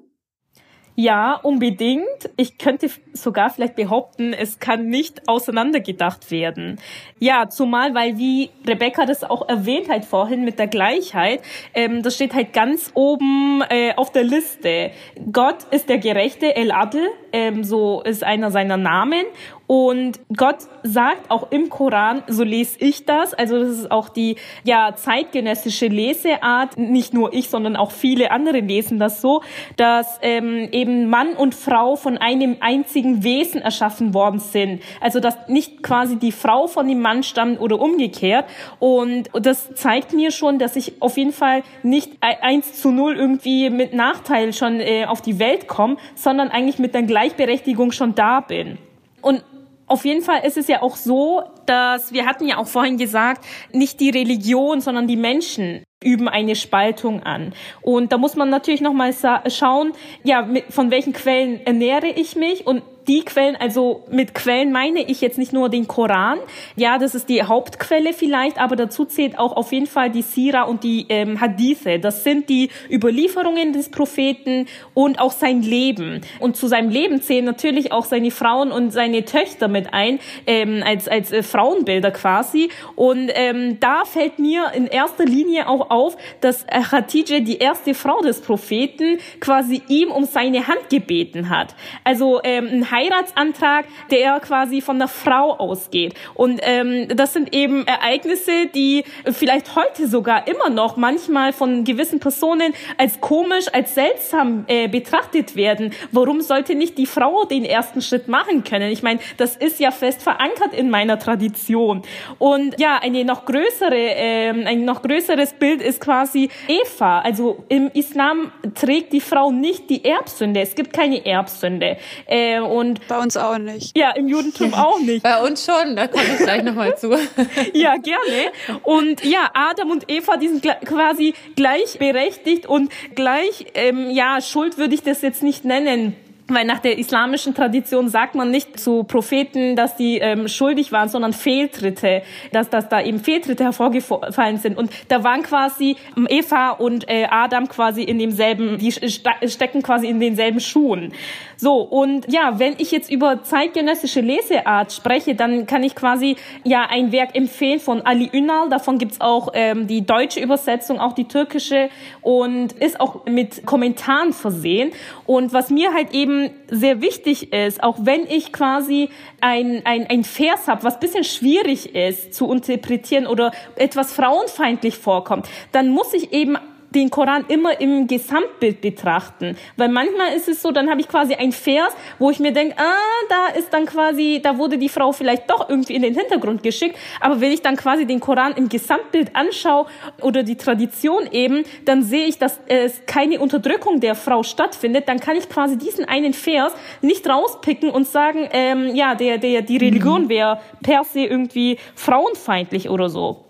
Ja, 1.02 1.36
unbedingt. 1.36 2.30
Ich 2.36 2.58
könnte 2.58 2.90
sogar 3.14 3.50
vielleicht 3.50 3.78
behaupten, 3.78 4.34
es 4.34 4.60
kann 4.60 4.88
nicht 4.88 5.30
auseinandergedacht 5.30 6.30
werden. 6.30 6.78
Ja, 7.20 7.48
zumal, 7.48 7.96
weil 7.96 8.18
wie 8.18 8.50
Rebecca 8.68 9.06
das 9.06 9.24
auch 9.24 9.48
erwähnt 9.48 9.88
hat 9.88 10.04
vorhin 10.04 10.44
mit 10.44 10.60
der 10.60 10.68
Gleichheit, 10.68 11.42
ähm, 11.74 12.04
das 12.04 12.16
steht 12.16 12.34
halt 12.34 12.52
ganz 12.52 12.92
oben 12.96 13.64
äh, 13.70 13.94
auf 13.96 14.12
der 14.12 14.26
Liste. 14.26 14.92
Gott 15.32 15.64
ist 15.72 15.88
der 15.88 16.00
Gerechte, 16.00 16.54
El 16.58 16.74
Adel, 16.74 17.08
ähm, 17.32 17.64
so 17.64 18.02
ist 18.02 18.26
einer 18.26 18.52
seiner 18.52 18.76
Namen. 18.76 19.24
Und 19.72 20.20
Gott 20.36 20.58
sagt 20.82 21.30
auch 21.30 21.52
im 21.52 21.70
Koran, 21.70 22.24
so 22.26 22.44
lese 22.44 22.80
ich 22.80 23.06
das, 23.06 23.36
also 23.36 23.60
das 23.60 23.70
ist 23.70 23.92
auch 23.92 24.10
die 24.10 24.38
ja 24.64 24.96
zeitgenössische 24.96 25.86
Leseart, 25.86 26.80
nicht 26.80 27.14
nur 27.14 27.34
ich, 27.34 27.52
sondern 27.52 27.76
auch 27.76 27.92
viele 27.92 28.32
andere 28.32 28.62
lesen 28.62 28.98
das 28.98 29.22
so, 29.22 29.44
dass 29.78 30.18
ähm, 30.24 30.70
eben 30.72 31.08
Mann 31.08 31.36
und 31.36 31.54
Frau 31.54 31.96
von 31.96 32.18
einem 32.18 32.58
einzigen 32.62 33.24
Wesen 33.24 33.62
erschaffen 33.62 34.16
worden 34.16 34.40
sind. 34.40 34.82
Also 35.02 35.20
dass 35.20 35.38
nicht 35.48 35.84
quasi 35.84 36.16
die 36.16 36.32
Frau 36.32 36.66
von 36.66 36.88
dem 36.88 37.02
Mann 37.02 37.22
stammt 37.22 37.62
oder 37.62 37.80
umgekehrt. 37.80 38.46
Und 38.80 39.30
das 39.34 39.76
zeigt 39.76 40.14
mir 40.14 40.32
schon, 40.32 40.58
dass 40.58 40.78
ich 40.78 41.00
auf 41.00 41.16
jeden 41.16 41.32
Fall 41.32 41.62
nicht 41.84 42.14
eins 42.22 42.82
zu 42.82 42.90
null 42.90 43.16
irgendwie 43.16 43.70
mit 43.70 43.94
Nachteil 43.94 44.52
schon 44.52 44.80
äh, 44.80 45.06
auf 45.06 45.22
die 45.22 45.38
Welt 45.38 45.68
komme, 45.68 45.98
sondern 46.16 46.50
eigentlich 46.50 46.80
mit 46.80 46.96
der 46.96 47.04
Gleichberechtigung 47.04 47.92
schon 47.92 48.16
da 48.16 48.40
bin. 48.40 48.80
Und 49.22 49.44
auf 49.90 50.06
jeden 50.06 50.22
Fall 50.22 50.46
ist 50.46 50.58
es 50.58 50.68
ja 50.68 50.82
auch 50.82 50.96
so, 50.96 51.44
dass 51.66 52.14
wir 52.14 52.26
hatten 52.26 52.48
ja 52.48 52.58
auch 52.58 52.68
vorhin 52.68 52.98
gesagt, 52.98 53.46
nicht 53.74 54.00
die 54.00 54.10
Religion, 54.10 54.82
sondern 54.82 55.08
die 55.08 55.18
Menschen 55.18 55.84
üben 56.04 56.30
eine 56.30 56.56
Spaltung 56.56 57.24
an. 57.24 57.54
Und 57.82 58.12
da 58.12 58.18
muss 58.18 58.36
man 58.36 58.50
natürlich 58.50 58.82
noch 58.82 58.94
mal 58.94 59.14
schauen, 59.48 59.92
ja, 60.24 60.48
von 60.70 60.92
welchen 60.92 61.14
Quellen 61.14 61.66
ernähre 61.66 62.08
ich 62.08 62.36
mich 62.36 62.66
und 62.66 62.84
die 63.10 63.26
Quellen, 63.26 63.56
also 63.56 64.04
mit 64.12 64.36
Quellen 64.36 64.72
meine 64.72 65.02
ich 65.02 65.20
jetzt 65.20 65.40
nicht 65.40 65.52
nur 65.52 65.68
den 65.68 65.88
Koran, 65.88 66.38
ja, 66.76 67.00
das 67.00 67.16
ist 67.16 67.28
die 67.28 67.44
Hauptquelle 67.44 68.14
vielleicht, 68.14 68.60
aber 68.62 68.76
dazu 68.76 69.04
zählt 69.04 69.40
auch 69.40 69.58
auf 69.58 69.72
jeden 69.72 69.88
Fall 69.88 70.12
die 70.12 70.22
Sira 70.22 70.64
und 70.64 70.84
die 70.84 71.08
ähm, 71.10 71.42
Hadithe. 71.42 72.00
Das 72.00 72.24
sind 72.24 72.50
die 72.50 72.70
Überlieferungen 72.90 73.74
des 73.74 73.90
Propheten 73.90 74.68
und 74.94 75.20
auch 75.20 75.32
sein 75.32 75.64
Leben. 75.64 76.22
Und 76.40 76.56
zu 76.56 76.68
seinem 76.68 76.92
Leben 76.92 77.20
zählen 77.22 77.46
natürlich 77.46 77.92
auch 77.92 78.06
seine 78.06 78.30
Frauen 78.30 78.72
und 78.72 78.92
seine 78.92 79.26
Töchter 79.26 79.68
mit 79.68 79.92
ein, 79.92 80.20
ähm, 80.46 80.84
als, 80.86 81.08
als 81.08 81.32
äh, 81.32 81.42
Frauenbilder 81.42 82.12
quasi. 82.12 82.70
Und 82.96 83.32
ähm, 83.34 83.80
da 83.80 84.06
fällt 84.06 84.38
mir 84.38 84.72
in 84.76 84.86
erster 84.86 85.26
Linie 85.26 85.68
auch 85.68 85.90
auf, 85.90 86.16
dass 86.42 86.68
Khadija, 86.68 87.40
die 87.40 87.58
erste 87.58 87.96
Frau 87.96 88.22
des 88.22 88.42
Propheten, 88.42 89.18
quasi 89.40 89.82
ihm 89.88 90.12
um 90.12 90.26
seine 90.26 90.68
Hand 90.68 90.92
gebeten 90.92 91.50
hat. 91.50 91.74
Also 92.04 92.40
ähm, 92.44 92.68
ein 92.68 92.92
Heiratsantrag, 93.00 93.86
der 94.12 94.40
quasi 94.40 94.82
von 94.82 95.00
der 95.00 95.08
Frau 95.08 95.54
ausgeht. 95.54 96.14
Und 96.34 96.60
ähm, 96.64 97.08
das 97.16 97.34
sind 97.34 97.56
eben 97.56 97.88
Ereignisse, 97.88 98.68
die 98.74 99.04
vielleicht 99.32 99.76
heute 99.76 100.08
sogar 100.08 100.48
immer 100.48 100.70
noch 100.70 100.98
manchmal 100.98 101.54
von 101.54 101.84
gewissen 101.84 102.20
Personen 102.20 102.74
als 102.98 103.22
komisch, 103.22 103.66
als 103.72 103.96
seltsam 103.96 104.66
äh, 104.68 104.88
betrachtet 104.88 105.56
werden. 105.56 105.94
Warum 106.12 106.42
sollte 106.42 106.76
nicht 106.76 106.98
die 106.98 107.06
Frau 107.06 107.46
den 107.46 107.66
ersten 107.66 108.02
Schritt 108.02 108.28
machen 108.28 108.64
können? 108.64 108.92
Ich 108.92 109.04
meine, 109.04 109.20
das 109.38 109.56
ist 109.56 109.80
ja 109.80 109.92
fest 109.92 110.22
verankert 110.22 110.74
in 110.74 110.90
meiner 110.90 111.20
Tradition. 111.20 112.02
Und 112.38 112.80
ja, 112.80 113.00
eine 113.02 113.24
noch 113.24 113.46
größere, 113.46 113.96
äh, 113.96 114.50
ein 114.50 114.86
noch 114.86 115.02
größeres 115.02 115.54
Bild 115.54 115.82
ist 115.82 116.02
quasi 116.02 116.50
Eva. 116.68 117.20
Also 117.22 117.64
im 117.70 117.90
Islam 117.94 118.52
trägt 118.76 119.14
die 119.14 119.22
Frau 119.22 119.52
nicht 119.52 119.90
die 119.90 120.04
Erbsünde. 120.04 120.62
Es 120.62 120.76
gibt 120.76 120.94
keine 120.94 121.26
Erbsünde. 121.26 121.98
Äh, 122.26 122.60
und 122.80 123.08
bei 123.08 123.20
uns 123.20 123.38
auch 123.38 123.58
nicht. 123.58 123.98
Ja, 123.98 124.12
im 124.12 124.28
Judentum 124.28 124.74
auch 124.76 125.00
nicht. 125.00 125.24
Bei 125.24 125.42
uns 125.42 125.66
schon, 125.66 125.96
da 125.96 126.08
komme 126.08 126.24
ich 126.34 126.38
gleich 126.38 126.64
nochmal 126.64 126.98
zu. 126.98 127.12
ja, 127.74 127.96
gerne. 127.98 128.52
Und 128.84 129.24
ja, 129.24 129.50
Adam 129.54 129.92
und 129.92 130.10
Eva, 130.10 130.38
die 130.38 130.48
sind 130.48 130.64
quasi 130.86 131.34
gleichberechtigt 131.56 132.66
und 132.66 132.92
gleich, 133.16 133.68
ähm, 133.74 134.10
ja, 134.10 134.42
Schuld 134.42 134.78
würde 134.78 134.96
ich 134.96 135.04
das 135.04 135.22
jetzt 135.22 135.44
nicht 135.44 135.66
nennen 135.66 136.16
weil 136.50 136.66
nach 136.66 136.80
der 136.80 136.98
islamischen 136.98 137.54
Tradition 137.54 138.10
sagt 138.10 138.36
man 138.36 138.52
nicht 138.52 138.80
zu 138.80 139.04
Propheten, 139.04 139.76
dass 139.76 139.96
die 139.96 140.18
ähm, 140.18 140.48
schuldig 140.48 140.92
waren, 140.92 141.10
sondern 141.10 141.34
Fehltritte, 141.34 142.24
dass, 142.52 142.70
dass 142.70 142.90
da 142.90 143.02
eben 143.02 143.20
Fehltritte 143.20 143.64
hervorgefallen 143.64 144.58
sind. 144.58 144.78
Und 144.78 144.92
da 145.08 145.24
waren 145.24 145.44
quasi 145.44 145.96
Eva 146.28 146.72
und 146.72 147.08
äh, 147.08 147.28
Adam 147.30 147.68
quasi 147.70 148.04
in 148.04 148.20
demselben, 148.20 148.78
die 148.78 148.92
stecken 148.92 149.84
quasi 149.84 150.08
in 150.08 150.20
denselben 150.20 150.60
Schuhen. 150.60 151.14
So, 151.62 151.82
und 151.82 152.32
ja, 152.32 152.58
wenn 152.58 152.76
ich 152.78 152.90
jetzt 152.92 153.12
über 153.12 153.44
zeitgenössische 153.44 154.22
Leseart 154.22 154.94
spreche, 154.94 155.36
dann 155.36 155.66
kann 155.66 155.84
ich 155.84 155.94
quasi 155.94 156.38
ja 156.64 156.88
ein 156.90 157.12
Werk 157.12 157.36
empfehlen 157.36 157.82
von 157.82 158.02
Ali 158.04 158.30
Ünal. 158.34 158.70
Davon 158.70 158.98
gibt's 158.98 159.20
auch 159.20 159.50
ähm, 159.54 159.86
die 159.86 160.06
deutsche 160.06 160.40
Übersetzung, 160.40 161.02
auch 161.02 161.12
die 161.12 161.26
türkische 161.26 161.90
und 162.22 162.72
ist 162.72 163.02
auch 163.02 163.26
mit 163.26 163.66
Kommentaren 163.66 164.32
versehen. 164.32 164.92
Und 165.26 165.52
was 165.52 165.70
mir 165.70 165.94
halt 165.94 166.14
eben 166.14 166.50
sehr 166.70 167.02
wichtig 167.02 167.52
ist, 167.52 167.84
auch 167.84 167.98
wenn 168.00 168.26
ich 168.26 168.54
quasi 168.54 169.10
ein, 169.42 169.82
ein, 169.84 170.08
ein 170.08 170.24
Vers 170.24 170.70
habe, 170.70 170.84
was 170.84 170.98
bisschen 171.02 171.26
schwierig 171.26 171.94
ist 171.94 172.34
zu 172.34 172.50
interpretieren 172.54 173.28
oder 173.28 173.52
etwas 173.76 174.14
frauenfeindlich 174.14 174.98
vorkommt, 174.98 175.50
dann 175.74 175.90
muss 175.90 176.14
ich 176.14 176.32
eben 176.32 176.58
den 176.94 177.10
Koran 177.10 177.46
immer 177.48 177.80
im 177.80 178.08
Gesamtbild 178.08 178.82
betrachten. 178.82 179.58
Weil 179.78 179.90
manchmal 179.90 180.34
ist 180.34 180.48
es 180.48 180.62
so, 180.62 180.72
dann 180.72 180.90
habe 180.90 181.02
ich 181.02 181.08
quasi 181.08 181.36
ein 181.36 181.52
Vers, 181.52 181.94
wo 182.18 182.32
ich 182.32 182.40
mir 182.40 182.52
denke, 182.52 182.76
ah, 182.78 183.28
da 183.30 183.60
ist 183.60 183.74
dann 183.74 183.86
quasi, 183.86 184.40
da 184.44 184.58
wurde 184.58 184.78
die 184.78 184.90
Frau 184.90 185.12
vielleicht 185.12 185.50
doch 185.50 185.70
irgendwie 185.70 185.96
in 185.96 186.02
den 186.02 186.16
Hintergrund 186.16 186.64
geschickt. 186.64 186.98
Aber 187.20 187.42
wenn 187.42 187.52
ich 187.52 187.62
dann 187.62 187.76
quasi 187.76 188.06
den 188.06 188.20
Koran 188.20 188.54
im 188.54 188.70
Gesamtbild 188.70 189.36
anschaue 189.36 189.86
oder 190.22 190.44
die 190.44 190.56
Tradition 190.56 191.28
eben, 191.32 191.64
dann 191.86 192.04
sehe 192.04 192.26
ich, 192.26 192.38
dass 192.38 192.60
es 192.68 193.02
keine 193.06 193.40
Unterdrückung 193.40 194.00
der 194.00 194.16
Frau 194.16 194.44
stattfindet. 194.44 195.08
Dann 195.08 195.20
kann 195.20 195.38
ich 195.38 195.50
quasi 195.50 195.78
diesen 195.78 196.06
einen 196.06 196.34
Vers 196.34 196.74
nicht 197.02 197.28
rauspicken 197.30 197.90
und 197.92 198.08
sagen, 198.08 198.50
ähm, 198.52 198.96
ja, 198.96 199.16
der, 199.16 199.38
der, 199.38 199.62
die 199.62 199.78
Religion 199.78 200.24
mhm. 200.24 200.30
wäre 200.30 200.60
per 200.82 201.04
se 201.04 201.22
irgendwie 201.22 201.78
frauenfeindlich 201.96 202.90
oder 202.90 203.10
so. 203.10 203.49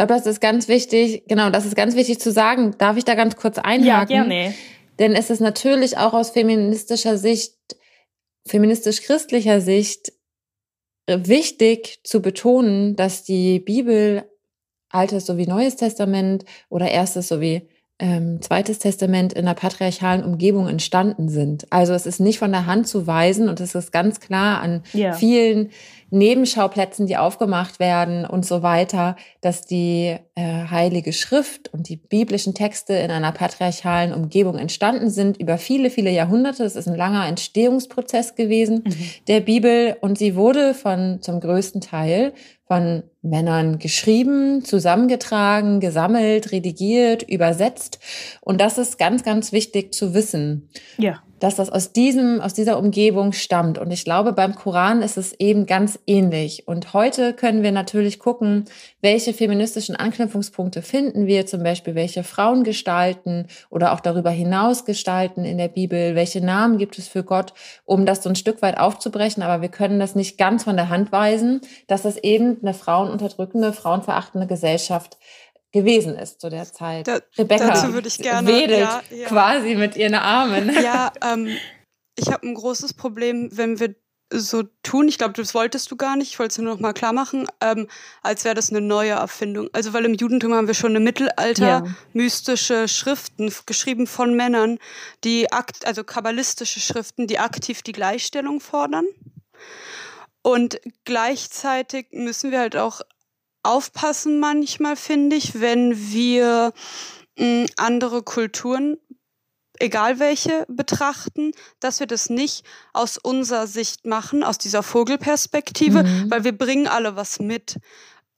Ich 0.00 0.06
glaube, 0.06 0.18
das 0.18 0.26
ist 0.26 0.40
ganz 0.40 0.66
wichtig, 0.66 1.24
genau, 1.28 1.50
das 1.50 1.66
ist 1.66 1.76
ganz 1.76 1.94
wichtig 1.94 2.20
zu 2.20 2.32
sagen. 2.32 2.74
Darf 2.78 2.96
ich 2.96 3.04
da 3.04 3.14
ganz 3.14 3.36
kurz 3.36 3.58
einhaken? 3.58 3.84
Ja, 3.84 4.04
gerne. 4.24 4.54
Denn 4.98 5.14
es 5.14 5.28
ist 5.28 5.40
natürlich 5.40 5.98
auch 5.98 6.14
aus 6.14 6.30
feministischer 6.30 7.18
Sicht, 7.18 7.52
feministisch-christlicher 8.46 9.60
Sicht 9.60 10.14
wichtig 11.06 12.00
zu 12.02 12.22
betonen, 12.22 12.96
dass 12.96 13.24
die 13.24 13.60
Bibel, 13.60 14.24
Altes 14.88 15.26
sowie 15.26 15.46
Neues 15.46 15.76
Testament 15.76 16.46
oder 16.70 16.90
Erstes 16.90 17.28
sowie 17.28 17.68
ähm, 17.98 18.40
Zweites 18.40 18.78
Testament 18.78 19.34
in 19.34 19.40
einer 19.40 19.54
patriarchalen 19.54 20.24
Umgebung 20.24 20.66
entstanden 20.66 21.28
sind. 21.28 21.66
Also 21.68 21.92
es 21.92 22.06
ist 22.06 22.20
nicht 22.20 22.38
von 22.38 22.52
der 22.52 22.64
Hand 22.64 22.88
zu 22.88 23.06
weisen 23.06 23.50
und 23.50 23.60
es 23.60 23.74
ist 23.74 23.92
ganz 23.92 24.18
klar 24.18 24.62
an 24.62 24.82
ja. 24.94 25.12
vielen 25.12 25.70
Nebenschauplätzen, 26.10 27.06
die 27.06 27.16
aufgemacht 27.16 27.78
werden 27.78 28.24
und 28.26 28.44
so 28.44 28.62
weiter, 28.62 29.16
dass 29.40 29.62
die 29.62 30.16
äh, 30.34 30.42
Heilige 30.70 31.12
Schrift 31.12 31.72
und 31.72 31.88
die 31.88 31.96
biblischen 31.96 32.54
Texte 32.54 32.94
in 32.94 33.10
einer 33.10 33.32
patriarchalen 33.32 34.12
Umgebung 34.12 34.58
entstanden 34.58 35.10
sind 35.10 35.36
über 35.36 35.58
viele, 35.58 35.90
viele 35.90 36.10
Jahrhunderte. 36.10 36.64
Es 36.64 36.76
ist 36.76 36.88
ein 36.88 36.96
langer 36.96 37.26
Entstehungsprozess 37.26 38.34
gewesen 38.34 38.84
mhm. 38.84 38.94
der 39.28 39.40
Bibel 39.40 39.96
und 40.00 40.18
sie 40.18 40.34
wurde 40.34 40.74
von 40.74 41.22
zum 41.22 41.40
größten 41.40 41.80
Teil 41.80 42.32
von 42.66 43.02
Männern 43.22 43.78
geschrieben, 43.78 44.64
zusammengetragen, 44.64 45.80
gesammelt, 45.80 46.52
redigiert, 46.52 47.22
übersetzt. 47.24 47.98
Und 48.40 48.60
das 48.60 48.78
ist 48.78 48.96
ganz, 48.96 49.24
ganz 49.24 49.50
wichtig 49.52 49.92
zu 49.92 50.14
wissen. 50.14 50.68
Ja 50.96 51.22
dass 51.40 51.56
das 51.56 51.70
aus 51.70 51.92
diesem, 51.92 52.40
aus 52.40 52.54
dieser 52.54 52.78
Umgebung 52.78 53.32
stammt. 53.32 53.78
Und 53.78 53.90
ich 53.90 54.04
glaube, 54.04 54.32
beim 54.32 54.54
Koran 54.54 55.02
ist 55.02 55.16
es 55.16 55.32
eben 55.40 55.66
ganz 55.66 55.98
ähnlich. 56.06 56.68
Und 56.68 56.92
heute 56.92 57.32
können 57.32 57.62
wir 57.62 57.72
natürlich 57.72 58.18
gucken, 58.18 58.66
welche 59.00 59.32
feministischen 59.32 59.96
Anknüpfungspunkte 59.96 60.82
finden 60.82 61.26
wir, 61.26 61.46
zum 61.46 61.62
Beispiel 61.62 61.94
welche 61.94 62.22
Frauen 62.22 62.62
gestalten 62.62 63.46
oder 63.70 63.92
auch 63.92 64.00
darüber 64.00 64.30
hinaus 64.30 64.84
gestalten 64.84 65.44
in 65.44 65.58
der 65.58 65.68
Bibel, 65.68 66.14
welche 66.14 66.44
Namen 66.44 66.78
gibt 66.78 66.98
es 66.98 67.08
für 67.08 67.24
Gott, 67.24 67.54
um 67.84 68.06
das 68.06 68.22
so 68.22 68.28
ein 68.28 68.36
Stück 68.36 68.62
weit 68.62 68.78
aufzubrechen. 68.78 69.42
Aber 69.42 69.62
wir 69.62 69.70
können 69.70 69.98
das 69.98 70.14
nicht 70.14 70.38
ganz 70.38 70.64
von 70.64 70.76
der 70.76 70.90
Hand 70.90 71.10
weisen, 71.10 71.62
dass 71.86 72.02
das 72.02 72.18
eben 72.18 72.58
eine 72.60 72.74
frauenunterdrückende, 72.74 73.72
frauenverachtende 73.72 74.46
Gesellschaft 74.46 75.16
gewesen 75.72 76.16
ist 76.16 76.40
zu 76.40 76.50
der 76.50 76.64
Zeit. 76.64 77.06
Da, 77.06 77.20
Rebecca 77.38 77.68
dazu 77.68 77.92
würde 77.92 78.08
ich 78.08 78.18
gerne, 78.18 78.48
wedelt 78.48 78.80
ja, 78.80 79.02
ja. 79.10 79.28
quasi 79.28 79.74
mit 79.74 79.96
ihren 79.96 80.14
Armen. 80.14 80.70
Ja, 80.82 81.12
ähm, 81.22 81.48
ich 82.16 82.32
habe 82.32 82.46
ein 82.46 82.54
großes 82.54 82.94
Problem, 82.94 83.50
wenn 83.52 83.78
wir 83.78 83.94
so 84.32 84.62
tun, 84.82 85.08
ich 85.08 85.18
glaube, 85.18 85.34
das 85.34 85.54
wolltest 85.54 85.90
du 85.90 85.96
gar 85.96 86.16
nicht, 86.16 86.30
ich 86.30 86.38
wollte 86.38 86.52
es 86.52 86.58
nur 86.58 86.72
noch 86.72 86.80
mal 86.80 86.92
klar 86.92 87.12
machen, 87.12 87.46
ähm, 87.60 87.88
als 88.22 88.44
wäre 88.44 88.54
das 88.54 88.70
eine 88.70 88.80
neue 88.80 89.10
Erfindung. 89.10 89.68
Also 89.72 89.92
weil 89.92 90.04
im 90.04 90.14
Judentum 90.14 90.54
haben 90.54 90.68
wir 90.68 90.74
schon 90.74 90.90
eine 90.90 91.00
Mittelalter 91.00 91.66
ja. 91.66 91.84
mystische 92.12 92.86
Schriften 92.86 93.52
geschrieben 93.66 94.06
von 94.06 94.34
Männern, 94.36 94.78
die 95.24 95.52
akt 95.52 95.84
also 95.84 96.04
kabbalistische 96.04 96.80
Schriften, 96.80 97.26
die 97.26 97.38
aktiv 97.38 97.82
die 97.82 97.92
Gleichstellung 97.92 98.60
fordern. 98.60 99.06
Und 100.42 100.80
gleichzeitig 101.04 102.06
müssen 102.12 102.50
wir 102.50 102.60
halt 102.60 102.76
auch 102.76 103.02
aufpassen 103.62 104.40
manchmal, 104.40 104.96
finde 104.96 105.36
ich, 105.36 105.60
wenn 105.60 106.12
wir 106.12 106.72
mh, 107.38 107.66
andere 107.76 108.22
Kulturen 108.22 108.96
egal 109.80 110.18
welche, 110.18 110.66
betrachten, 110.68 111.52
dass 111.80 112.00
wir 112.00 112.06
das 112.06 112.30
nicht 112.30 112.64
aus 112.92 113.16
unserer 113.16 113.66
Sicht 113.66 114.06
machen, 114.06 114.44
aus 114.44 114.58
dieser 114.58 114.82
Vogelperspektive, 114.82 116.02
mhm. 116.02 116.30
weil 116.30 116.44
wir 116.44 116.56
bringen 116.56 116.86
alle 116.86 117.16
was 117.16 117.40
mit 117.40 117.76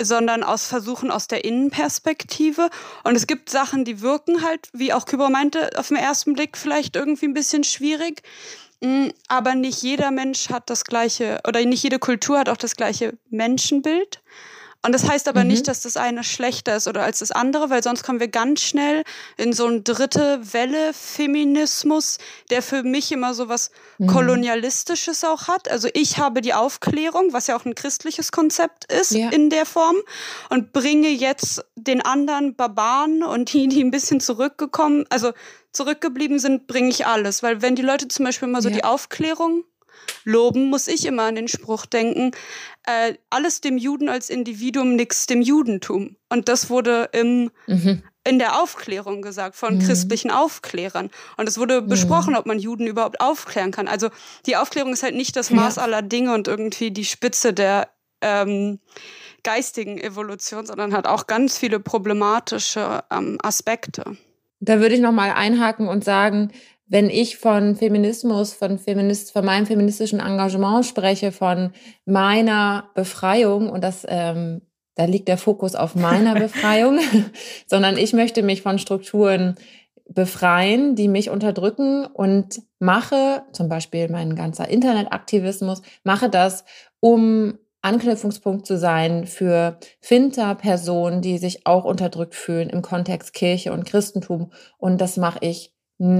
sondern 0.00 0.42
aus 0.42 0.66
Versuchen 0.66 1.10
aus 1.12 1.28
der 1.28 1.44
Innenperspektive. 1.44 2.70
Und 3.04 3.14
es 3.14 3.28
gibt 3.28 3.50
Sachen, 3.50 3.84
die 3.84 4.00
wirken 4.00 4.42
halt, 4.42 4.68
wie 4.72 4.92
auch 4.92 5.06
Küber 5.06 5.30
meinte, 5.30 5.70
auf 5.76 5.88
den 5.88 5.96
ersten 5.96 6.32
Blick 6.32 6.56
vielleicht 6.56 6.96
irgendwie 6.96 7.26
ein 7.26 7.34
bisschen 7.34 7.62
schwierig. 7.62 8.22
Mm, 8.80 9.08
aber 9.28 9.54
nicht 9.54 9.82
jeder 9.82 10.10
Mensch 10.10 10.48
hat 10.48 10.70
das 10.70 10.84
gleiche, 10.84 11.40
oder 11.46 11.64
nicht 11.64 11.84
jede 11.84 12.00
Kultur 12.00 12.38
hat 12.38 12.48
auch 12.48 12.56
das 12.56 12.74
gleiche 12.74 13.16
Menschenbild. 13.30 14.22
Und 14.84 14.92
das 14.92 15.08
heißt 15.08 15.28
aber 15.28 15.42
mhm. 15.42 15.50
nicht, 15.50 15.68
dass 15.68 15.80
das 15.82 15.96
eine 15.96 16.24
schlechter 16.24 16.76
ist 16.76 16.88
oder 16.88 17.04
als 17.04 17.20
das 17.20 17.30
andere, 17.30 17.70
weil 17.70 17.82
sonst 17.82 18.02
kommen 18.02 18.18
wir 18.18 18.28
ganz 18.28 18.62
schnell 18.62 19.04
in 19.36 19.52
so 19.52 19.66
eine 19.66 19.80
dritte 19.80 20.40
Welle 20.52 20.92
Feminismus, 20.92 22.18
der 22.50 22.62
für 22.62 22.82
mich 22.82 23.12
immer 23.12 23.32
so 23.32 23.48
was 23.48 23.70
mhm. 23.98 24.08
Kolonialistisches 24.08 25.22
auch 25.22 25.46
hat. 25.46 25.70
Also 25.70 25.88
ich 25.94 26.18
habe 26.18 26.40
die 26.40 26.52
Aufklärung, 26.52 27.32
was 27.32 27.46
ja 27.46 27.56
auch 27.56 27.64
ein 27.64 27.76
christliches 27.76 28.32
Konzept 28.32 28.92
ist 28.92 29.12
ja. 29.12 29.28
in 29.30 29.50
der 29.50 29.66
Form, 29.66 29.96
und 30.50 30.72
bringe 30.72 31.08
jetzt 31.08 31.64
den 31.76 32.02
anderen 32.02 32.54
Barbaren 32.56 33.22
und 33.22 33.52
die, 33.52 33.68
die 33.68 33.82
ein 33.82 33.90
bisschen 33.90 34.20
zurückgekommen, 34.20 35.04
also 35.10 35.32
zurückgeblieben 35.72 36.38
sind, 36.38 36.66
bringe 36.66 36.88
ich 36.88 37.06
alles. 37.06 37.42
Weil 37.42 37.62
wenn 37.62 37.76
die 37.76 37.82
Leute 37.82 38.08
zum 38.08 38.24
Beispiel 38.24 38.48
immer 38.48 38.62
so 38.62 38.68
ja. 38.68 38.76
die 38.76 38.84
Aufklärung 38.84 39.64
loben, 40.24 40.68
muss 40.68 40.88
ich 40.88 41.06
immer 41.06 41.24
an 41.24 41.36
den 41.36 41.48
Spruch 41.48 41.86
denken, 41.86 42.32
äh, 42.84 43.14
alles 43.30 43.60
dem 43.60 43.78
Juden 43.78 44.08
als 44.08 44.30
Individuum, 44.30 44.96
nichts 44.96 45.26
dem 45.26 45.42
Judentum. 45.42 46.16
Und 46.28 46.48
das 46.48 46.70
wurde 46.70 47.08
im, 47.12 47.50
mhm. 47.66 48.02
in 48.24 48.38
der 48.38 48.60
Aufklärung 48.60 49.22
gesagt, 49.22 49.56
von 49.56 49.76
mhm. 49.76 49.80
christlichen 49.80 50.30
Aufklärern. 50.30 51.10
Und 51.36 51.48
es 51.48 51.58
wurde 51.58 51.82
mhm. 51.82 51.88
besprochen, 51.88 52.34
ob 52.34 52.46
man 52.46 52.58
Juden 52.58 52.86
überhaupt 52.86 53.20
aufklären 53.20 53.70
kann. 53.70 53.88
Also 53.88 54.10
die 54.46 54.56
Aufklärung 54.56 54.92
ist 54.92 55.02
halt 55.02 55.14
nicht 55.14 55.36
das 55.36 55.50
Maß 55.50 55.76
ja. 55.76 55.82
aller 55.82 56.02
Dinge 56.02 56.34
und 56.34 56.48
irgendwie 56.48 56.90
die 56.90 57.04
Spitze 57.04 57.52
der 57.52 57.88
ähm, 58.20 58.78
geistigen 59.42 59.98
Evolution, 59.98 60.66
sondern 60.66 60.92
hat 60.92 61.06
auch 61.06 61.26
ganz 61.26 61.58
viele 61.58 61.80
problematische 61.80 63.02
ähm, 63.10 63.38
Aspekte. 63.42 64.16
Da 64.60 64.78
würde 64.78 64.94
ich 64.94 65.00
nochmal 65.00 65.32
einhaken 65.32 65.88
und 65.88 66.04
sagen, 66.04 66.52
wenn 66.92 67.08
ich 67.08 67.38
von 67.38 67.74
Feminismus, 67.74 68.52
von, 68.52 68.78
Feminist, 68.78 69.32
von 69.32 69.46
meinem 69.46 69.64
feministischen 69.64 70.20
Engagement 70.20 70.84
spreche, 70.84 71.32
von 71.32 71.72
meiner 72.04 72.90
Befreiung, 72.94 73.70
und 73.70 73.82
das, 73.82 74.04
ähm, 74.06 74.60
da 74.94 75.06
liegt 75.06 75.26
der 75.28 75.38
Fokus 75.38 75.74
auf 75.74 75.94
meiner 75.94 76.34
Befreiung, 76.38 76.98
sondern 77.66 77.96
ich 77.96 78.12
möchte 78.12 78.42
mich 78.42 78.60
von 78.60 78.78
Strukturen 78.78 79.54
befreien, 80.06 80.94
die 80.94 81.08
mich 81.08 81.30
unterdrücken 81.30 82.04
und 82.04 82.60
mache, 82.78 83.42
zum 83.52 83.70
Beispiel 83.70 84.10
mein 84.10 84.36
ganzer 84.36 84.68
Internetaktivismus, 84.68 85.80
mache 86.04 86.28
das, 86.28 86.66
um 87.00 87.58
Anknüpfungspunkt 87.80 88.66
zu 88.66 88.76
sein 88.76 89.26
für 89.26 89.78
Finter-Personen, 90.00 91.22
die 91.22 91.38
sich 91.38 91.66
auch 91.66 91.86
unterdrückt 91.86 92.34
fühlen 92.34 92.68
im 92.68 92.82
Kontext 92.82 93.32
Kirche 93.32 93.72
und 93.72 93.86
Christentum. 93.86 94.52
Und 94.76 95.00
das 95.00 95.16
mache 95.16 95.38
ich 95.40 95.72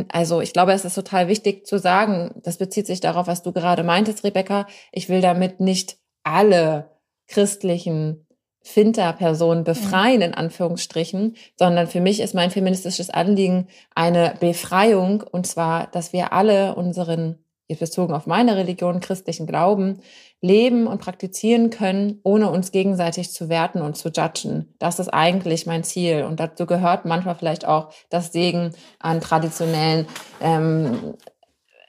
also 0.09 0.41
ich 0.41 0.53
glaube, 0.53 0.73
es 0.73 0.85
ist 0.85 0.95
total 0.95 1.29
wichtig 1.29 1.67
zu 1.67 1.79
sagen, 1.79 2.41
das 2.43 2.59
bezieht 2.59 2.87
sich 2.87 3.01
darauf, 3.01 3.27
was 3.27 3.43
du 3.43 3.53
gerade 3.53 3.83
meintest, 3.83 4.23
Rebecca. 4.23 4.67
Ich 4.93 5.09
will 5.09 5.21
damit 5.21 5.61
nicht 5.61 5.97
alle 6.23 6.91
christlichen 7.27 8.27
Finter-Personen 8.63 9.65
befreien, 9.65 10.23
in 10.23 10.35
Anführungsstrichen, 10.35 11.37
sondern 11.59 11.89
für 11.89 12.01
mich 12.01 12.21
ist 12.21 12.35
mein 12.35 12.51
feministisches 12.51 13.11
Anliegen 13.11 13.67
eine 13.95 14.35
Befreiung, 14.39 15.23
und 15.23 15.47
zwar, 15.47 15.89
dass 15.89 16.13
wir 16.13 16.33
alle 16.33 16.77
unseren, 16.77 17.42
jetzt 17.73 17.81
bezogen 17.81 18.15
auf 18.15 18.27
meine 18.27 18.57
Religion, 18.57 19.01
christlichen 19.01 19.47
Glauben, 19.47 20.01
leben 20.41 20.87
und 20.87 21.01
praktizieren 21.01 21.71
können, 21.71 22.21
ohne 22.23 22.51
uns 22.51 22.73
gegenseitig 22.73 23.33
zu 23.33 23.49
werten 23.49 23.81
und 23.81 23.97
zu 23.97 24.09
judgen. 24.09 24.75
Das 24.79 24.99
ist 24.99 25.09
eigentlich 25.09 25.67
mein 25.67 25.85
Ziel. 25.85 26.25
Und 26.25 26.41
dazu 26.41 26.67
gehört 26.67 27.05
manchmal 27.05 27.37
vielleicht 27.37 27.67
auch 27.67 27.93
das 28.11 28.33
Segen 28.33 28.73
an 28.99 29.21
traditionellen 29.21 30.07
ähm, 30.41 31.15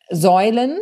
Säulen, 0.10 0.80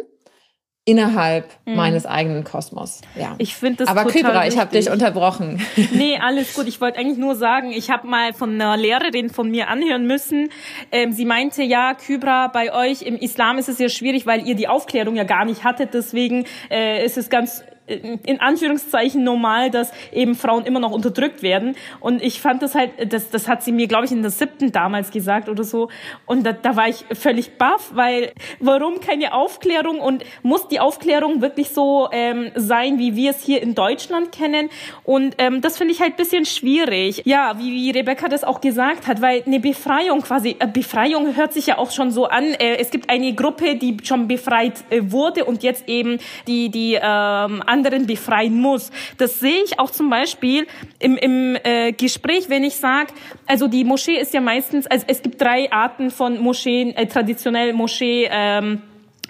innerhalb 0.84 1.46
mhm. 1.66 1.76
meines 1.76 2.06
eigenen 2.08 2.44
Kosmos. 2.44 3.02
Ja. 3.16 3.36
Ich 3.38 3.56
finde 3.56 3.86
das 3.86 3.88
Aber 3.88 4.06
Kybra, 4.06 4.48
ich 4.48 4.58
habe 4.58 4.72
dich 4.72 4.90
unterbrochen. 4.90 5.62
Nee, 5.92 6.18
alles 6.18 6.54
gut. 6.54 6.68
Ich 6.68 6.80
wollte 6.80 7.00
eigentlich 7.00 7.18
nur 7.18 7.36
sagen, 7.36 7.72
ich 7.72 7.90
habe 7.90 8.08
mal 8.08 8.34
von 8.34 8.54
einer 8.54 8.78
Lehrerin 8.78 9.30
von 9.30 9.50
mir 9.50 9.68
anhören 9.68 10.08
müssen. 10.08 10.50
Ähm, 10.92 11.12
sie 11.12 11.26
meinte, 11.26 11.64
ja, 11.64 11.94
Kybra, 11.94 12.48
bei 12.48 12.74
euch 12.74 13.02
im 13.02 13.16
Islam 13.16 13.58
ist 13.58 13.70
es 13.70 13.78
ja 13.78 13.90
schwierig, 13.90 14.26
weil 14.26 14.48
ihr 14.48 14.56
die 14.56 14.68
Aufklärung 14.68 15.16
ja 15.16 15.24
gar 15.24 15.46
nicht 15.46 15.64
hattet. 15.64 15.94
Deswegen 15.94 16.46
äh, 16.70 17.06
ist 17.06 17.18
es 17.18 17.30
ganz 17.30 17.64
in 17.92 18.40
Anführungszeichen 18.40 19.24
normal, 19.24 19.72
dass 19.72 19.92
eben 20.12 20.36
Frauen 20.36 20.66
immer 20.66 20.80
noch 20.80 20.92
unterdrückt 20.92 21.44
werden. 21.44 21.76
Und 22.00 22.22
ich 22.24 22.40
fand 22.40 22.62
das 22.62 22.76
halt, 22.76 22.92
das, 23.12 23.30
das 23.30 23.48
hat 23.48 23.64
sie 23.64 23.72
mir, 23.72 23.88
glaube 23.88 24.06
ich, 24.06 24.12
in 24.12 24.22
der 24.22 24.32
siebten 24.32 24.72
damals 24.72 25.12
gesagt 25.12 25.50
oder 25.50 25.64
so. 25.64 25.90
Und 26.26 26.46
da, 26.46 26.54
da 26.54 26.76
war 26.76 26.88
ich 26.88 27.06
völlig 27.14 27.58
baff, 27.58 27.92
weil 27.94 28.32
warum 28.60 29.00
keine 29.02 29.34
Aufklärung 29.34 30.00
und 30.00 30.24
muss 30.44 30.68
die 30.68 30.80
Aufklärung 30.80 31.42
wirklich 31.42 31.70
so 31.70 32.10
ähm, 32.12 32.52
sein, 32.56 33.00
wie 33.00 33.16
wir 33.16 33.32
es 33.32 33.44
hier 33.44 33.62
in 33.62 33.76
Deutschland 33.76 34.32
kennen? 34.32 34.70
Und 35.04 35.36
ähm, 35.38 35.62
das 35.62 35.78
finde 35.78 35.94
ich 35.94 36.02
halt 36.02 36.18
bisschen 36.22 36.46
schwierig. 36.46 37.24
Ja, 37.26 37.58
wie, 37.58 37.72
wie 37.72 37.90
Rebecca 37.92 38.28
das 38.28 38.44
auch 38.44 38.62
gesagt 38.62 39.08
hat, 39.08 39.22
weil 39.22 39.44
eine 39.46 39.60
Befreiung 39.60 40.22
quasi, 40.22 40.56
äh, 40.60 40.68
Befreiung 40.68 41.36
hört 41.36 41.54
sich 41.54 41.68
ja 41.68 41.78
auch 41.78 41.92
schon 41.92 42.12
so 42.12 42.26
an. 42.26 42.44
Äh, 42.44 42.78
es 42.78 42.92
gibt 42.92 43.10
eine 43.10 43.34
Gruppe, 43.34 43.76
die 43.76 43.98
schon 44.04 44.28
befreit 44.28 44.84
äh, 44.90 45.02
wurde 45.04 45.46
und 45.46 45.64
jetzt 45.64 45.90
eben 45.90 46.20
die, 46.48 46.70
die 46.70 46.94
ähm, 47.02 47.64
anderen 47.82 48.06
befreien 48.06 48.54
muss. 48.54 48.92
Das 49.18 49.40
sehe 49.40 49.64
ich 49.66 49.80
auch 49.80 49.90
zum 49.90 50.10
Beispiel 50.10 50.68
im, 51.00 51.18
im 51.18 51.58
äh, 51.64 51.94
Gespräch, 51.94 52.48
wenn 52.50 52.64
ich 52.64 52.76
sage, 52.76 53.14
also 53.48 53.68
die 53.68 53.84
Moschee 53.84 54.20
ist 54.20 54.34
ja 54.34 54.42
meistens, 54.42 54.86
also 54.86 55.06
es 55.08 55.24
gibt 55.24 55.42
drei 55.42 55.72
Arten 55.72 56.12
von 56.12 56.40
Moscheen, 56.40 56.96
äh, 56.96 57.08
traditionell 57.08 57.74
Moschee. 57.74 58.28
Ähm, 58.30 58.84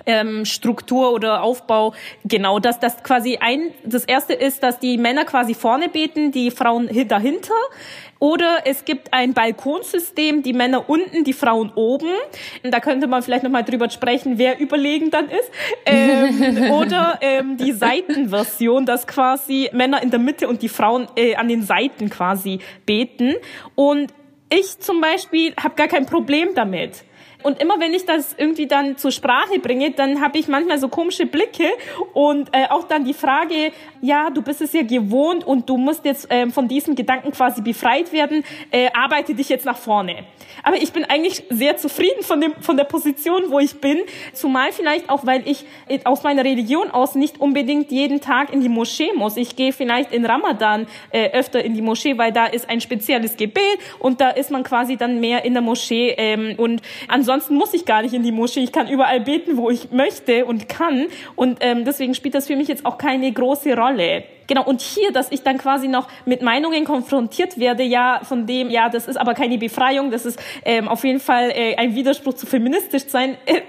ähm, 0.06 0.46
Struktur 0.46 1.14
oder 1.14 1.44
Aufbau 1.44 1.94
genau 2.26 2.60
das 2.60 2.80
das 2.80 3.04
quasi 3.04 3.38
ein 3.40 3.72
das 3.84 4.06
erste 4.06 4.34
ist 4.34 4.64
dass 4.64 4.80
die 4.80 4.98
Männer 4.98 5.26
quasi 5.26 5.54
vorne 5.54 5.90
beten 5.90 6.32
die 6.32 6.52
Frauen 6.52 6.90
dahinter 7.08 7.54
oder 8.22 8.60
es 8.66 8.86
gibt 8.86 9.12
ein 9.16 9.34
Balkonsystem, 9.34 10.44
die 10.44 10.54
Männer 10.54 10.88
unten, 10.88 11.24
die 11.24 11.34
Frauen 11.34 11.72
oben. 11.74 12.12
Da 12.62 12.80
könnte 12.80 13.08
man 13.08 13.24
vielleicht 13.24 13.42
nochmal 13.42 13.64
drüber 13.64 13.90
sprechen, 13.90 14.38
wer 14.38 14.60
überlegen 14.60 15.10
dann 15.10 15.28
ist. 15.28 15.50
Ähm, 15.88 16.72
oder 16.72 17.18
ähm, 17.22 17.58
die 17.58 17.72
Seitenversion, 17.72 18.86
dass 18.86 19.08
quasi 19.08 19.72
Männer 19.74 20.04
in 20.04 20.12
der 20.12 20.20
Mitte 20.20 20.48
und 20.48 20.62
die 20.62 20.70
Frauen 20.70 21.08
äh, 21.16 21.34
an 21.34 21.48
den 21.48 21.64
Seiten 21.64 22.12
quasi 22.12 22.60
beten. 22.86 23.34
Und 23.74 24.14
ich 24.52 24.78
zum 24.78 25.02
Beispiel 25.02 25.56
habe 25.56 25.74
gar 25.74 25.88
kein 25.88 26.06
Problem 26.06 26.50
damit. 26.54 27.04
Und 27.44 27.62
immer 27.62 27.80
wenn 27.80 27.94
ich 27.94 28.06
das 28.06 28.36
irgendwie 28.38 28.68
dann 28.68 28.98
zur 28.98 29.12
Sprache 29.12 29.60
bringe, 29.60 29.92
dann 29.92 30.22
habe 30.22 30.38
ich 30.38 30.48
manchmal 30.48 30.80
so 30.80 30.88
komische 30.88 31.26
Blicke 31.26 31.70
und 32.14 32.50
äh, 32.54 32.68
auch 32.70 32.84
dann 32.84 33.06
die 33.06 33.14
Frage, 33.14 33.72
ja, 34.02 34.30
du 34.30 34.42
bist 34.42 34.62
es 34.62 34.74
ja 34.74 34.84
gewohnt 34.84 35.46
und 35.46 35.70
du 35.70 35.78
musst 35.78 36.06
jetzt 36.06 36.30
äh, 36.32 36.50
von 36.50 36.68
diesem 36.68 36.96
Gedanken 36.96 37.32
quasi 37.32 37.62
befreit 37.62 38.12
werden, 38.14 38.44
äh, 38.72 38.90
arbeite 38.94 39.34
dich 39.34 39.50
jetzt 39.50 39.66
nach 39.66 39.78
vorne. 39.78 40.26
Aber 40.64 40.78
ich 40.78 40.92
bin 40.92 41.06
eigentlich 41.06 41.44
sehr 41.50 41.78
zufrieden 41.78 42.24
von, 42.24 42.42
dem, 42.42 42.54
von 42.60 42.78
der 42.78 42.84
Position, 42.84 43.44
wo 43.50 43.60
ich 43.60 43.80
bin, 43.80 44.00
zumal 44.34 44.72
vielleicht 44.72 45.10
auch, 45.10 45.26
weil 45.26 45.48
ich 45.48 45.66
äh, 45.88 46.00
aus 46.04 46.24
meiner 46.24 46.44
Religion 46.44 46.92
aus 46.92 47.16
nicht 47.16 47.40
unbedingt 47.40 47.92
jeden 47.92 48.22
Tag 48.22 48.54
in 48.54 48.62
die 48.62 48.70
Moschee 48.70 49.12
muss. 49.16 49.38
Ich 49.38 49.56
gehe 49.56 49.74
vielleicht 49.74 50.12
in 50.12 50.26
Ramadan 50.26 50.88
äh, 51.12 51.32
öfter 51.32 51.64
in 51.64 51.74
die 51.74 51.82
Moschee, 51.82 52.18
weil 52.18 52.32
da 52.32 52.46
ist 52.46 52.70
ein 52.70 52.82
spezielles 52.82 53.38
Gebet 53.38 53.80
und 54.00 54.22
da 54.22 54.30
ist 54.30 54.52
man 54.52 54.64
quasi 54.64 54.98
dann 54.98 55.20
mehr 55.20 55.46
in 55.46 55.54
der 55.54 55.62
Moschee 55.62 56.14
ähm, 56.18 56.56
und 56.58 56.82
ansonsten 57.08 57.31
ansonsten 57.32 57.56
muss 57.56 57.74
ich 57.74 57.86
gar 57.86 58.02
nicht 58.02 58.14
in 58.14 58.24
die 58.24 58.32
Moschee. 58.32 58.62
Ich 58.62 58.72
kann 58.72 58.88
überall 58.88 59.22
beten, 59.22 59.58
wo 59.58 59.70
ich 59.70 59.92
möchte 59.92 60.46
und 60.46 60.68
kann. 60.70 61.08
Und 61.36 61.60
ähm, 61.62 61.86
deswegen 61.86 62.14
spielt 62.14 62.36
das 62.36 62.48
für 62.48 62.56
mich 62.56 62.68
jetzt 62.68 62.86
auch 62.86 62.98
keine 62.98 63.32
große 63.32 63.76
Rolle. 63.76 64.24
Genau, 64.52 64.66
und 64.66 64.82
hier, 64.82 65.14
dass 65.14 65.32
ich 65.32 65.44
dann 65.44 65.58
quasi 65.58 65.88
noch 65.88 66.10
mit 66.26 66.42
Meinungen 66.42 66.84
konfrontiert 66.84 67.58
werde, 67.58 67.84
ja, 67.84 68.20
von 68.24 68.48
dem, 68.48 68.70
ja, 68.70 68.90
das 68.90 69.08
ist 69.08 69.16
aber 69.16 69.34
keine 69.34 69.58
Befreiung, 69.58 70.12
das 70.12 70.26
ist 70.26 70.38
ähm, 70.66 70.90
auf 70.90 71.06
jeden 71.06 71.22
Fall 71.22 71.52
äh, 71.52 71.78
ein 71.78 71.96
Widerspruch 71.96 72.34
zu 72.34 72.46
feministisch 72.46 73.06
sein, 73.08 73.38
äh, 73.46 73.62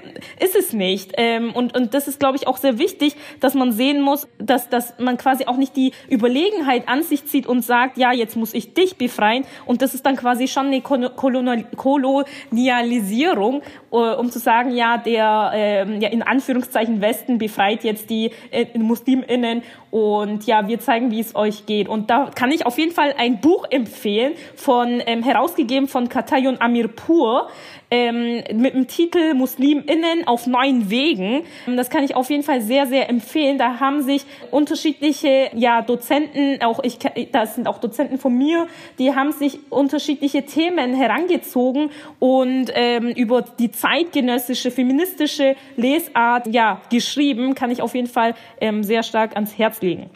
ist 0.44 0.56
es 0.56 0.72
nicht. 0.72 1.12
Ähm, 1.18 1.52
und, 1.52 1.76
und 1.76 1.94
das 1.94 2.08
ist, 2.08 2.18
glaube 2.18 2.36
ich, 2.36 2.48
auch 2.48 2.56
sehr 2.56 2.80
wichtig, 2.80 3.14
dass 3.38 3.54
man 3.54 3.70
sehen 3.70 4.00
muss, 4.00 4.26
dass, 4.38 4.68
dass 4.70 4.98
man 4.98 5.18
quasi 5.18 5.46
auch 5.46 5.56
nicht 5.56 5.76
die 5.76 5.92
Überlegenheit 6.10 6.88
an 6.88 7.04
sich 7.04 7.26
zieht 7.26 7.46
und 7.46 7.62
sagt, 7.62 7.96
ja, 7.96 8.12
jetzt 8.12 8.34
muss 8.34 8.52
ich 8.52 8.74
dich 8.74 8.96
befreien. 8.96 9.44
Und 9.66 9.82
das 9.82 9.94
ist 9.94 10.04
dann 10.04 10.16
quasi 10.16 10.48
schon 10.48 10.66
eine 10.66 10.80
Kolonialisierung, 10.80 13.62
äh, 13.92 13.96
um 13.96 14.32
zu 14.32 14.40
sagen, 14.40 14.72
ja, 14.72 14.98
der 14.98 15.52
äh, 15.54 15.98
ja, 16.00 16.08
in 16.08 16.22
Anführungszeichen 16.22 17.00
Westen 17.00 17.38
befreit 17.38 17.84
jetzt 17.84 18.10
die 18.10 18.32
äh, 18.50 18.66
MuslimInnen 18.76 19.62
und 19.92 20.46
ja, 20.46 20.66
wir 20.68 20.71
zeigen, 20.78 21.10
wie 21.10 21.20
es 21.20 21.34
euch 21.34 21.66
geht. 21.66 21.88
Und 21.88 22.10
da 22.10 22.30
kann 22.34 22.50
ich 22.50 22.66
auf 22.66 22.78
jeden 22.78 22.92
Fall 22.92 23.14
ein 23.16 23.40
Buch 23.40 23.66
empfehlen, 23.70 24.34
von 24.54 25.02
ähm, 25.06 25.22
herausgegeben 25.22 25.88
von 25.88 26.08
Katayon 26.08 26.60
Amirpur 26.60 27.48
ähm, 27.92 28.42
mit 28.54 28.72
dem 28.72 28.88
Titel 28.88 29.34
MuslimInnen 29.34 30.26
auf 30.26 30.46
neuen 30.46 30.88
Wegen. 30.88 31.42
Das 31.76 31.90
kann 31.90 32.02
ich 32.02 32.16
auf 32.16 32.30
jeden 32.30 32.42
Fall 32.42 32.62
sehr, 32.62 32.86
sehr 32.86 33.10
empfehlen. 33.10 33.58
Da 33.58 33.80
haben 33.80 34.02
sich 34.02 34.24
unterschiedliche 34.50 35.50
ja, 35.54 35.82
Dozenten, 35.82 36.62
auch 36.62 36.82
ich, 36.82 36.98
das 37.30 37.54
sind 37.54 37.68
auch 37.68 37.78
Dozenten 37.78 38.18
von 38.18 38.36
mir, 38.36 38.66
die 38.98 39.14
haben 39.14 39.32
sich 39.32 39.58
unterschiedliche 39.68 40.46
Themen 40.46 40.94
herangezogen 40.94 41.90
und 42.18 42.72
ähm, 42.74 43.08
über 43.08 43.42
die 43.42 43.70
zeitgenössische 43.70 44.70
feministische 44.70 45.54
Lesart 45.76 46.46
ja 46.46 46.80
geschrieben, 46.90 47.54
kann 47.54 47.70
ich 47.70 47.82
auf 47.82 47.94
jeden 47.94 48.08
Fall 48.08 48.34
ähm, 48.60 48.82
sehr 48.82 49.02
stark 49.02 49.34
ans 49.34 49.58
Herz 49.58 49.82
legen. 49.82 50.08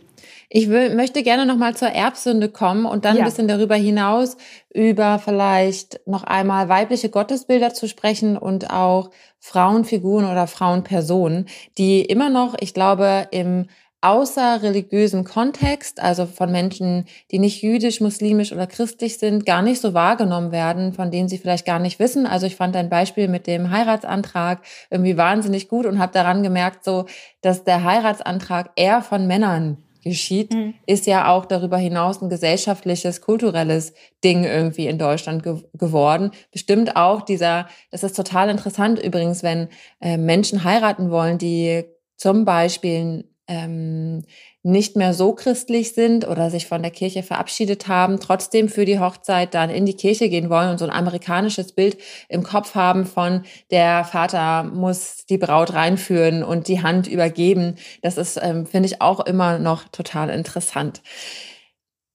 Ich 0.49 0.69
will, 0.69 0.95
möchte 0.95 1.23
gerne 1.23 1.45
noch 1.45 1.57
mal 1.57 1.75
zur 1.75 1.89
Erbsünde 1.89 2.49
kommen 2.49 2.87
und 2.87 3.05
dann 3.05 3.17
ja. 3.17 3.23
ein 3.23 3.29
bisschen 3.29 3.49
darüber 3.49 3.75
hinaus 3.75 4.37
über 4.73 5.19
vielleicht 5.19 6.01
noch 6.07 6.25
einmal 6.25 6.69
weibliche 6.69 7.09
Gottesbilder 7.09 7.75
zu 7.75 7.89
sprechen 7.89 8.37
und 8.37 8.71
auch 8.71 9.11
Frauenfiguren 9.41 10.31
oder 10.31 10.47
Frauenpersonen, 10.47 11.47
die 11.79 12.03
immer 12.03 12.31
noch, 12.31 12.55
ich 12.61 12.75
glaube, 12.75 13.29
im 13.33 13.67
außerreligiösen 14.03 15.25
Kontext, 15.25 16.01
also 16.01 16.27
von 16.27 16.53
Menschen, 16.53 17.07
die 17.33 17.41
nicht 17.41 17.63
jüdisch, 17.63 18.01
muslimisch 18.01 18.53
oder 18.53 18.67
christlich 18.67 19.19
sind, 19.19 19.47
gar 19.47 19.63
nicht 19.63 19.81
so 19.81 19.95
wahrgenommen 19.95 20.53
werden, 20.53 20.93
von 20.93 21.11
denen 21.11 21.29
sie 21.29 21.39
vielleicht 21.39 21.67
gar 21.67 21.81
nicht 21.81 21.99
wissen. 21.99 22.27
Also 22.27 22.47
ich 22.47 22.55
fand 22.57 22.77
ein 22.77 22.91
Beispiel 22.91 23.27
mit 23.27 23.49
dem 23.49 23.71
Heiratsantrag 23.71 24.61
irgendwie 24.91 25.17
wahnsinnig 25.17 25.69
gut 25.69 25.87
und 25.87 25.99
habe 25.99 26.13
daran 26.13 26.43
gemerkt, 26.45 26.85
so, 26.85 27.07
dass 27.41 27.65
der 27.65 27.83
Heiratsantrag 27.83 28.71
eher 28.77 29.03
von 29.03 29.27
Männern 29.27 29.86
geschieht, 30.09 30.53
mhm. 30.53 30.75
ist 30.87 31.07
ja 31.07 31.31
auch 31.31 31.45
darüber 31.45 31.77
hinaus 31.77 32.23
ein 32.23 32.29
gesellschaftliches, 32.29 33.21
kulturelles 33.21 33.95
Ding 34.25 34.45
irgendwie 34.45 34.87
in 34.87 34.99
Deutschland 34.99 35.43
ge 35.43 35.63
geworden. 35.75 36.31
Bestimmt 36.53 36.97
auch 36.97 37.23
dieser, 37.23 37.69
das 37.91 38.03
ist 38.03 38.17
total 38.17 38.49
interessant 38.49 38.99
übrigens, 38.99 39.43
wenn 39.43 39.69
äh, 40.01 40.17
Menschen 40.17 40.65
heiraten 40.65 41.11
wollen, 41.11 41.39
die 41.39 41.85
zum 42.17 42.45
Beispiel 42.45 43.29
ähm, 43.49 44.25
nicht 44.67 44.97
mehr 44.97 45.15
so 45.15 45.33
christlich 45.33 45.95
sind 45.95 46.27
oder 46.27 46.51
sich 46.51 46.67
von 46.67 46.83
der 46.83 46.91
Kirche 46.91 47.23
verabschiedet 47.23 47.87
haben, 47.87 48.19
trotzdem 48.19 48.69
für 48.69 48.85
die 48.85 48.99
Hochzeit 48.99 49.55
dann 49.55 49.71
in 49.71 49.87
die 49.87 49.95
Kirche 49.95 50.29
gehen 50.29 50.51
wollen 50.51 50.71
und 50.71 50.79
so 50.79 50.85
ein 50.85 50.91
amerikanisches 50.91 51.71
Bild 51.71 51.97
im 52.29 52.43
Kopf 52.43 52.75
haben 52.75 53.07
von 53.07 53.45
der 53.71 54.05
Vater 54.05 54.65
muss 54.65 55.25
die 55.27 55.39
Braut 55.39 55.73
reinführen 55.73 56.43
und 56.43 56.67
die 56.67 56.83
Hand 56.83 57.07
übergeben. 57.07 57.77
Das 58.03 58.19
ist, 58.19 58.41
ähm, 58.43 58.67
finde 58.67 58.89
ich, 58.89 59.01
auch 59.01 59.21
immer 59.21 59.61
noch 59.61 59.85
total 59.89 60.31
interessant. 60.31 61.01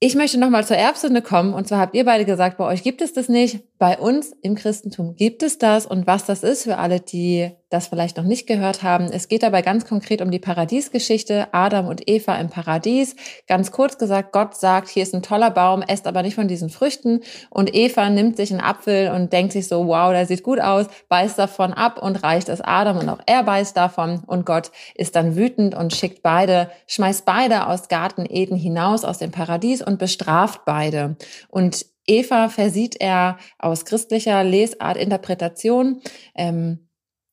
Ich 0.01 0.15
möchte 0.15 0.37
nochmal 0.37 0.65
zur 0.65 0.77
Erbsünde 0.77 1.21
kommen. 1.21 1.53
Und 1.53 1.69
zwar 1.69 1.79
habt 1.79 1.95
ihr 1.95 2.03
beide 2.03 2.25
gesagt, 2.25 2.57
bei 2.57 2.65
euch 2.65 2.83
gibt 2.83 3.01
es 3.01 3.13
das 3.13 3.29
nicht. 3.29 3.77
Bei 3.77 3.97
uns 3.97 4.33
im 4.41 4.55
Christentum 4.55 5.15
gibt 5.15 5.41
es 5.41 5.57
das. 5.57 5.85
Und 5.85 6.05
was 6.05 6.25
das 6.25 6.43
ist 6.43 6.63
für 6.63 6.79
alle, 6.79 6.99
die 6.99 7.51
das 7.71 7.87
vielleicht 7.87 8.17
noch 8.17 8.25
nicht 8.25 8.47
gehört 8.47 8.83
haben. 8.83 9.05
Es 9.05 9.29
geht 9.29 9.43
dabei 9.43 9.61
ganz 9.61 9.85
konkret 9.85 10.21
um 10.21 10.29
die 10.29 10.39
Paradiesgeschichte, 10.39 11.47
Adam 11.53 11.87
und 11.87 12.07
Eva 12.07 12.35
im 12.35 12.49
Paradies. 12.49 13.15
Ganz 13.47 13.71
kurz 13.71 13.97
gesagt, 13.97 14.33
Gott 14.33 14.55
sagt, 14.55 14.89
hier 14.89 15.03
ist 15.03 15.15
ein 15.15 15.23
toller 15.23 15.49
Baum, 15.49 15.81
esst 15.81 16.05
aber 16.05 16.21
nicht 16.21 16.35
von 16.35 16.49
diesen 16.49 16.69
Früchten. 16.69 17.21
Und 17.49 17.73
Eva 17.73 18.09
nimmt 18.09 18.35
sich 18.35 18.51
einen 18.51 18.59
Apfel 18.59 19.11
und 19.11 19.31
denkt 19.31 19.53
sich 19.53 19.69
so, 19.69 19.87
wow, 19.87 20.11
der 20.11 20.25
sieht 20.25 20.43
gut 20.43 20.59
aus, 20.59 20.87
beißt 21.07 21.39
davon 21.39 21.73
ab 21.73 22.03
und 22.03 22.21
reicht 22.23 22.49
es 22.49 22.59
Adam 22.59 22.97
und 22.97 23.07
auch 23.07 23.21
er 23.25 23.43
beißt 23.43 23.75
davon. 23.77 24.21
Und 24.27 24.45
Gott 24.45 24.71
ist 24.93 25.15
dann 25.15 25.37
wütend 25.37 25.73
und 25.73 25.93
schickt 25.93 26.21
beide, 26.21 26.69
schmeißt 26.87 27.25
beide 27.25 27.67
aus 27.67 27.87
Garten 27.87 28.25
Eden 28.29 28.57
hinaus 28.57 29.05
aus 29.05 29.17
dem 29.17 29.31
Paradies 29.31 29.81
und 29.81 29.97
bestraft 29.97 30.65
beide. 30.65 31.15
Und 31.47 31.85
Eva 32.05 32.49
versieht 32.49 32.99
er 32.99 33.37
aus 33.59 33.85
christlicher 33.85 34.43
Lesart, 34.43 34.97
Interpretation, 34.97 36.01
ähm, 36.35 36.87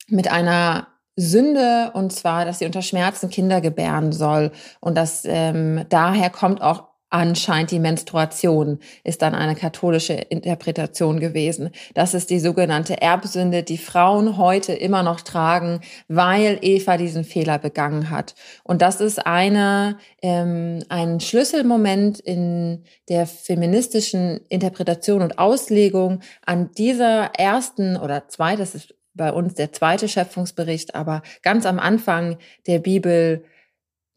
mit 0.09 0.31
einer 0.31 0.89
Sünde 1.17 1.91
und 1.95 2.13
zwar, 2.13 2.45
dass 2.45 2.61
sie 2.61 2.67
unter 2.67 2.83
Schmerzen 2.83 3.29
Kinder 3.29 3.61
gebären 3.61 4.13
soll 4.13 4.53
und 4.81 4.97
dass 4.97 5.25
ähm, 5.25 5.85
daher 5.89 6.31
kommt 6.31 6.63
auch 6.63 6.89
anscheinend 7.11 7.71
die 7.71 7.79
Menstruation 7.79 8.79
ist 9.03 9.23
dann 9.23 9.35
eine 9.35 9.55
katholische 9.55 10.13
Interpretation 10.13 11.21
gewesen. 11.21 11.71
Das 11.95 12.15
ist 12.15 12.29
die 12.31 12.39
sogenannte 12.39 13.01
Erbsünde, 13.01 13.63
die 13.63 13.79
Frauen 13.79 14.37
heute 14.37 14.75
immer 14.75 15.03
noch 15.03 15.21
tragen, 15.23 15.81
weil 16.09 16.59
Eva 16.61 16.97
diesen 16.97 17.25
Fehler 17.25 17.59
begangen 17.59 18.11
hat. 18.11 18.35
Und 18.63 18.83
das 18.83 19.01
ist 19.01 19.27
eine, 19.27 19.97
ähm, 20.23 20.85
ein 20.89 21.21
Schlüsselmoment 21.21 22.21
in 22.21 22.85
der 23.09 23.27
feministischen 23.27 24.41
Interpretation 24.49 25.23
und 25.23 25.39
Auslegung 25.39 26.21
an 26.45 26.71
dieser 26.77 27.35
ersten 27.35 27.97
oder 27.97 28.29
zweiten, 28.29 28.61
das 28.61 28.75
ist 28.75 28.98
bei 29.19 29.31
uns 29.31 29.53
der 29.53 29.73
zweite 29.75 30.09
Schöpfungsbericht, 30.09 30.95
aber 30.95 31.21
ganz 31.43 31.67
am 31.67 31.79
Anfang 31.79 32.39
der 32.67 32.79
Bibel 32.79 33.45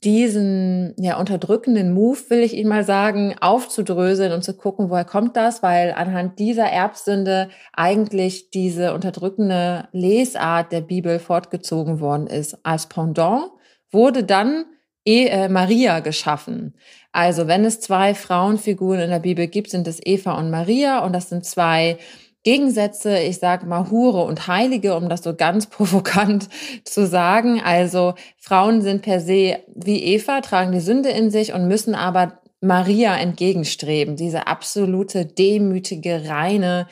diesen 0.03 0.95
ja 0.97 1.19
unterdrückenden 1.19 1.93
Move, 1.93 2.17
will 2.29 2.39
ich 2.39 2.55
Ihnen 2.55 2.69
mal 2.69 2.83
sagen, 2.83 3.35
aufzudröseln 3.39 4.31
und 4.31 4.43
zu 4.43 4.55
gucken, 4.55 4.89
woher 4.89 5.05
kommt 5.05 5.35
das, 5.35 5.61
weil 5.61 5.91
anhand 5.91 6.39
dieser 6.39 6.65
Erbsünde 6.65 7.49
eigentlich 7.73 8.49
diese 8.49 8.93
unterdrückende 8.93 9.89
Lesart 9.91 10.71
der 10.71 10.81
Bibel 10.81 11.19
fortgezogen 11.19 11.99
worden 11.99 12.27
ist. 12.27 12.57
Als 12.63 12.87
Pendant 12.87 13.51
wurde 13.91 14.23
dann 14.23 14.65
e 15.05 15.27
äh, 15.27 15.49
Maria 15.49 15.99
geschaffen. 15.99 16.75
Also 17.11 17.47
wenn 17.47 17.65
es 17.65 17.81
zwei 17.81 18.15
Frauenfiguren 18.15 19.01
in 19.01 19.09
der 19.09 19.19
Bibel 19.19 19.47
gibt, 19.47 19.69
sind 19.69 19.87
es 19.87 19.99
Eva 20.03 20.37
und 20.37 20.49
Maria 20.49 20.99
und 20.99 21.13
das 21.13 21.29
sind 21.29 21.45
zwei 21.45 21.97
Gegensätze, 22.43 23.19
ich 23.19 23.37
sage 23.37 23.65
mal 23.65 23.89
Hure 23.91 24.23
und 24.23 24.47
Heilige, 24.47 24.95
um 24.95 25.09
das 25.09 25.23
so 25.23 25.35
ganz 25.35 25.65
provokant 25.69 26.49
zu 26.83 27.05
sagen. 27.05 27.61
Also 27.61 28.15
Frauen 28.37 28.81
sind 28.81 29.01
per 29.01 29.19
se 29.19 29.59
wie 29.73 30.03
Eva, 30.03 30.41
tragen 30.41 30.71
die 30.71 30.79
Sünde 30.79 31.09
in 31.09 31.29
sich 31.31 31.53
und 31.53 31.67
müssen 31.67 31.95
aber 31.95 32.39
Maria 32.61 33.17
entgegenstreben, 33.17 34.15
diese 34.15 34.45
absolute 34.45 35.25
demütige, 35.25 36.29
reine, 36.29 36.87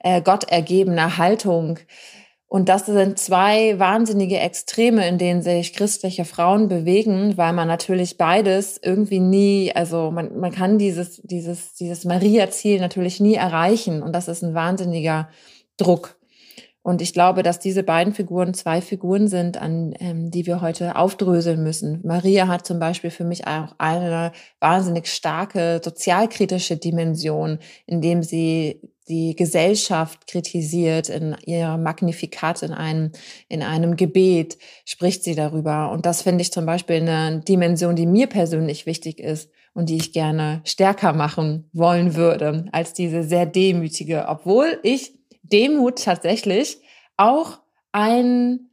äh, 0.00 0.20
gottergebene 0.20 1.16
Haltung, 1.16 1.78
und 2.52 2.68
das 2.68 2.84
sind 2.84 3.18
zwei 3.18 3.78
wahnsinnige 3.78 4.38
Extreme, 4.38 5.08
in 5.08 5.16
denen 5.16 5.40
sich 5.40 5.72
christliche 5.72 6.26
Frauen 6.26 6.68
bewegen, 6.68 7.38
weil 7.38 7.54
man 7.54 7.66
natürlich 7.66 8.18
beides 8.18 8.78
irgendwie 8.82 9.20
nie, 9.20 9.72
also 9.74 10.10
man, 10.10 10.38
man 10.38 10.52
kann 10.52 10.76
dieses, 10.76 11.22
dieses, 11.22 11.72
dieses 11.72 12.04
Maria-Ziel 12.04 12.78
natürlich 12.78 13.20
nie 13.20 13.36
erreichen. 13.36 14.02
Und 14.02 14.12
das 14.14 14.28
ist 14.28 14.42
ein 14.42 14.52
wahnsinniger 14.52 15.30
Druck. 15.78 16.18
Und 16.82 17.00
ich 17.00 17.14
glaube, 17.14 17.42
dass 17.42 17.58
diese 17.58 17.84
beiden 17.84 18.12
Figuren 18.12 18.52
zwei 18.52 18.82
Figuren 18.82 19.28
sind, 19.28 19.56
an 19.56 19.94
ähm, 19.98 20.30
die 20.30 20.44
wir 20.44 20.60
heute 20.60 20.96
aufdröseln 20.96 21.62
müssen. 21.62 22.00
Maria 22.04 22.48
hat 22.48 22.66
zum 22.66 22.78
Beispiel 22.78 23.10
für 23.10 23.24
mich 23.24 23.46
auch 23.46 23.74
eine 23.78 24.32
wahnsinnig 24.60 25.06
starke 25.06 25.80
sozialkritische 25.82 26.76
Dimension, 26.76 27.60
indem 27.86 28.22
sie 28.22 28.91
die 29.08 29.34
Gesellschaft 29.34 30.26
kritisiert 30.26 31.08
in 31.08 31.36
ihrer 31.44 31.76
Magnifikat 31.76 32.62
in 32.62 32.72
einem, 32.72 33.12
in 33.48 33.62
einem 33.62 33.96
Gebet, 33.96 34.58
spricht 34.84 35.24
sie 35.24 35.34
darüber. 35.34 35.90
Und 35.90 36.06
das 36.06 36.22
finde 36.22 36.42
ich 36.42 36.52
zum 36.52 36.66
Beispiel 36.66 36.96
eine 36.96 37.40
Dimension, 37.40 37.96
die 37.96 38.06
mir 38.06 38.28
persönlich 38.28 38.86
wichtig 38.86 39.18
ist 39.18 39.50
und 39.74 39.88
die 39.88 39.96
ich 39.96 40.12
gerne 40.12 40.60
stärker 40.64 41.12
machen 41.12 41.68
wollen 41.72 42.14
würde 42.14 42.66
als 42.72 42.92
diese 42.92 43.24
sehr 43.24 43.46
demütige, 43.46 44.26
obwohl 44.28 44.78
ich 44.82 45.18
Demut 45.42 46.04
tatsächlich 46.04 46.78
auch 47.16 47.58
ein 47.90 48.68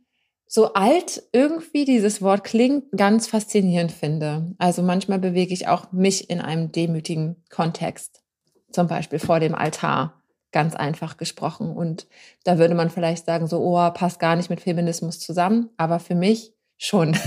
so 0.52 0.74
alt 0.74 1.22
irgendwie 1.32 1.86
dieses 1.86 2.24
Wort 2.24 2.44
klingt, 2.44 2.92
ganz 2.96 3.28
faszinierend 3.28 3.92
finde. 3.92 4.56
Also 4.58 4.82
manchmal 4.82 5.20
bewege 5.20 5.54
ich 5.54 5.68
auch 5.68 5.92
mich 5.92 6.30
in 6.32 6.42
einem 6.42 6.72
demütigen 6.72 7.44
Kontext, 7.52 8.24
zum 8.72 8.88
Beispiel 8.88 9.20
vor 9.20 9.40
dem 9.40 9.54
Altar 9.54 10.19
ganz 10.52 10.76
einfach 10.76 11.18
gesprochen. 11.18 11.72
Und 11.72 12.08
da 12.44 12.58
würde 12.58 12.76
man 12.76 12.90
vielleicht 12.90 13.26
sagen, 13.26 13.48
so, 13.48 13.60
oh, 13.60 13.90
passt 13.92 14.20
gar 14.20 14.36
nicht 14.36 14.50
mit 14.50 14.62
Feminismus 14.62 15.20
zusammen, 15.20 15.70
aber 15.78 16.00
für 16.00 16.16
mich 16.16 16.54
schon. 16.78 17.18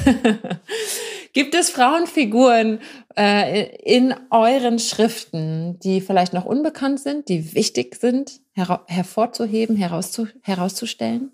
Gibt 1.33 1.55
es 1.55 1.71
Frauenfiguren 1.71 2.81
äh, 3.17 3.77
in 3.77 4.15
euren 4.31 4.79
Schriften, 4.79 5.79
die 5.79 6.01
vielleicht 6.03 6.35
noch 6.35 6.45
unbekannt 6.45 7.01
sind, 7.01 7.29
die 7.29 7.55
wichtig 7.55 7.95
sind, 7.95 8.41
her 8.53 8.85
hervorzuheben, 8.87 9.77
herauszu 9.77 10.29
herauszustellen? 10.43 11.33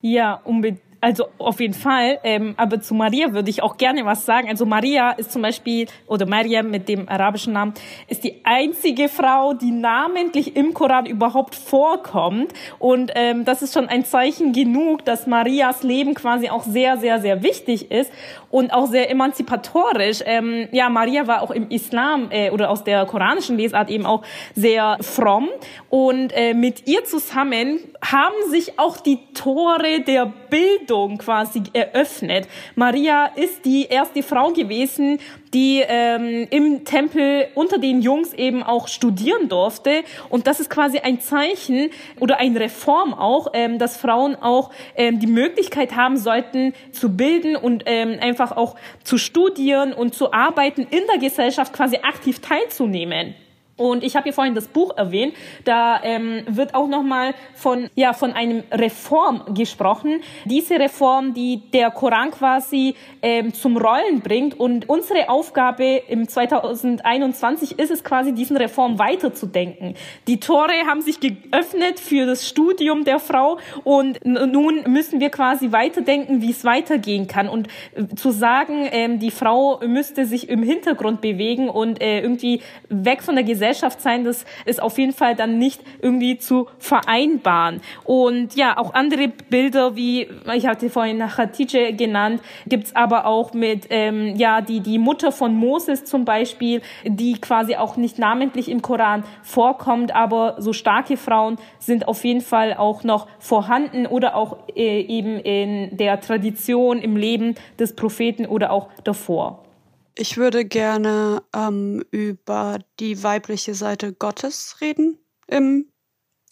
Ja, 0.00 0.34
unbedingt 0.34 0.80
also 1.00 1.28
auf 1.38 1.60
jeden 1.60 1.74
Fall. 1.74 2.18
Ähm, 2.24 2.54
aber 2.58 2.80
zu 2.80 2.94
Maria 2.94 3.32
würde 3.32 3.48
ich 3.48 3.62
auch 3.62 3.78
gerne 3.78 4.04
was 4.04 4.26
sagen. 4.26 4.48
Also 4.48 4.66
Maria 4.66 5.12
ist 5.12 5.32
zum 5.32 5.40
Beispiel, 5.42 5.86
oder 6.06 6.26
Mariam 6.26 6.70
mit 6.70 6.88
dem 6.88 7.08
arabischen 7.08 7.54
Namen, 7.54 7.72
ist 8.08 8.24
die 8.24 8.42
einzige 8.44 9.08
Frau, 9.08 9.54
die 9.54 9.70
namentlich 9.70 10.56
im 10.56 10.74
Koran 10.74 11.06
überhaupt 11.06 11.54
vorkommt. 11.54 12.52
Und 12.78 13.12
ähm, 13.14 13.46
das 13.46 13.62
ist 13.62 13.72
schon 13.72 13.88
ein 13.88 14.04
Zeichen 14.04 14.52
genug, 14.52 15.04
dass 15.06 15.26
Marias 15.26 15.82
Leben 15.82 16.14
quasi 16.14 16.50
auch 16.50 16.64
sehr, 16.64 16.98
sehr, 16.98 17.18
sehr 17.20 17.42
wichtig 17.42 17.90
ist 17.90 18.12
und 18.50 18.72
auch 18.72 18.86
sehr 18.86 19.10
emanzipatorisch. 19.10 20.22
Ähm, 20.26 20.68
ja, 20.72 20.90
Maria 20.90 21.26
war 21.26 21.40
auch 21.40 21.50
im 21.50 21.70
Islam 21.70 22.28
äh, 22.30 22.50
oder 22.50 22.68
aus 22.68 22.84
der 22.84 23.06
koranischen 23.06 23.56
Lesart 23.56 23.88
eben 23.88 24.04
auch 24.04 24.22
sehr 24.54 24.98
fromm. 25.00 25.48
Und 25.88 26.32
äh, 26.32 26.52
mit 26.52 26.86
ihr 26.86 27.04
zusammen 27.04 27.80
haben 28.02 28.50
sich 28.50 28.78
auch 28.78 28.98
die 28.98 29.18
Tore 29.32 30.00
der 30.00 30.30
Bildung 30.50 30.89
quasi 31.18 31.62
eröffnet. 31.72 32.48
Maria 32.74 33.26
ist 33.36 33.64
die 33.64 33.86
erste 33.86 34.22
Frau 34.22 34.50
gewesen, 34.52 35.18
die 35.54 35.82
ähm, 35.86 36.46
im 36.50 36.84
Tempel 36.84 37.48
unter 37.54 37.78
den 37.78 38.02
Jungs 38.02 38.32
eben 38.34 38.62
auch 38.62 38.88
studieren 38.88 39.48
durfte. 39.48 40.04
Und 40.28 40.46
das 40.46 40.60
ist 40.60 40.70
quasi 40.70 40.98
ein 40.98 41.20
Zeichen 41.20 41.90
oder 42.18 42.38
eine 42.38 42.60
Reform 42.60 43.14
auch, 43.14 43.48
ähm, 43.52 43.78
dass 43.78 43.96
Frauen 43.96 44.36
auch 44.36 44.70
ähm, 44.96 45.18
die 45.20 45.26
Möglichkeit 45.26 45.96
haben 45.96 46.16
sollten, 46.16 46.72
zu 46.92 47.16
bilden 47.16 47.56
und 47.56 47.84
ähm, 47.86 48.18
einfach 48.20 48.56
auch 48.56 48.76
zu 49.04 49.18
studieren 49.18 49.92
und 49.92 50.14
zu 50.14 50.32
arbeiten, 50.32 50.86
in 50.90 51.02
der 51.12 51.18
Gesellschaft 51.18 51.72
quasi 51.72 51.96
aktiv 51.96 52.40
teilzunehmen. 52.40 53.34
Und 53.80 54.04
ich 54.04 54.14
habe 54.14 54.24
hier 54.24 54.34
vorhin 54.34 54.54
das 54.54 54.68
Buch 54.68 54.94
erwähnt. 54.96 55.34
Da 55.64 56.02
ähm, 56.02 56.42
wird 56.46 56.74
auch 56.74 56.86
nochmal 56.86 57.32
von 57.54 57.88
ja 57.94 58.12
von 58.12 58.34
einem 58.34 58.62
Reform 58.70 59.54
gesprochen. 59.54 60.20
Diese 60.44 60.78
Reform, 60.78 61.32
die 61.32 61.62
der 61.72 61.90
Koran 61.90 62.30
quasi 62.30 62.94
ähm, 63.22 63.54
zum 63.54 63.78
Rollen 63.78 64.20
bringt. 64.20 64.60
Und 64.60 64.86
unsere 64.88 65.30
Aufgabe 65.30 66.02
im 66.08 66.28
2021 66.28 67.78
ist 67.78 67.90
es 67.90 68.04
quasi, 68.04 68.34
diesen 68.34 68.58
Reform 68.58 68.98
weiterzudenken. 68.98 69.94
Die 70.26 70.38
Tore 70.40 70.74
haben 70.86 71.00
sich 71.00 71.18
geöffnet 71.20 72.00
für 72.00 72.26
das 72.26 72.46
Studium 72.46 73.04
der 73.04 73.18
Frau 73.18 73.58
und 73.84 74.22
nun 74.24 74.82
müssen 74.88 75.20
wir 75.20 75.30
quasi 75.30 75.72
weiterdenken, 75.72 76.42
wie 76.42 76.50
es 76.50 76.64
weitergehen 76.64 77.28
kann. 77.28 77.48
Und 77.48 77.68
äh, 77.94 78.14
zu 78.14 78.30
sagen, 78.30 78.86
ähm, 78.92 79.18
die 79.20 79.30
Frau 79.30 79.80
müsste 79.86 80.26
sich 80.26 80.50
im 80.50 80.62
Hintergrund 80.62 81.22
bewegen 81.22 81.70
und 81.70 82.02
äh, 82.02 82.20
irgendwie 82.20 82.60
weg 82.90 83.22
von 83.22 83.36
der 83.36 83.44
Gesellschaft 83.44 83.69
Gesellschaft 83.70 84.00
sein, 84.00 84.24
das 84.24 84.44
ist 84.64 84.82
auf 84.82 84.98
jeden 84.98 85.12
Fall 85.12 85.36
dann 85.36 85.58
nicht 85.58 85.80
irgendwie 86.00 86.38
zu 86.38 86.66
vereinbaren. 86.78 87.80
Und 88.04 88.56
ja, 88.56 88.76
auch 88.76 88.94
andere 88.94 89.28
Bilder, 89.28 89.94
wie 89.94 90.28
ich 90.54 90.66
hatte 90.66 90.90
vorhin 90.90 91.20
Khadija 91.20 91.92
genannt, 91.92 92.42
gibt's 92.66 92.96
aber 92.96 93.26
auch 93.26 93.52
mit, 93.54 93.86
ähm, 93.90 94.34
ja, 94.36 94.60
die, 94.60 94.80
die 94.80 94.98
Mutter 94.98 95.30
von 95.30 95.54
Moses 95.54 96.04
zum 96.04 96.24
Beispiel, 96.24 96.82
die 97.04 97.40
quasi 97.40 97.76
auch 97.76 97.96
nicht 97.96 98.18
namentlich 98.18 98.68
im 98.68 98.82
Koran 98.82 99.22
vorkommt, 99.42 100.14
aber 100.14 100.56
so 100.58 100.72
starke 100.72 101.16
Frauen 101.16 101.56
sind 101.78 102.08
auf 102.08 102.24
jeden 102.24 102.40
Fall 102.40 102.74
auch 102.74 103.04
noch 103.04 103.28
vorhanden 103.38 104.06
oder 104.06 104.34
auch 104.34 104.56
äh, 104.74 105.00
eben 105.02 105.38
in 105.38 105.96
der 105.96 106.20
Tradition, 106.20 106.98
im 106.98 107.16
Leben 107.16 107.54
des 107.78 107.94
Propheten 107.94 108.46
oder 108.46 108.72
auch 108.72 108.88
davor. 109.04 109.69
Ich 110.14 110.36
würde 110.36 110.64
gerne 110.64 111.42
ähm, 111.54 112.04
über 112.10 112.78
die 112.98 113.22
weibliche 113.22 113.74
Seite 113.74 114.12
Gottes 114.12 114.76
reden 114.80 115.18
im 115.46 115.90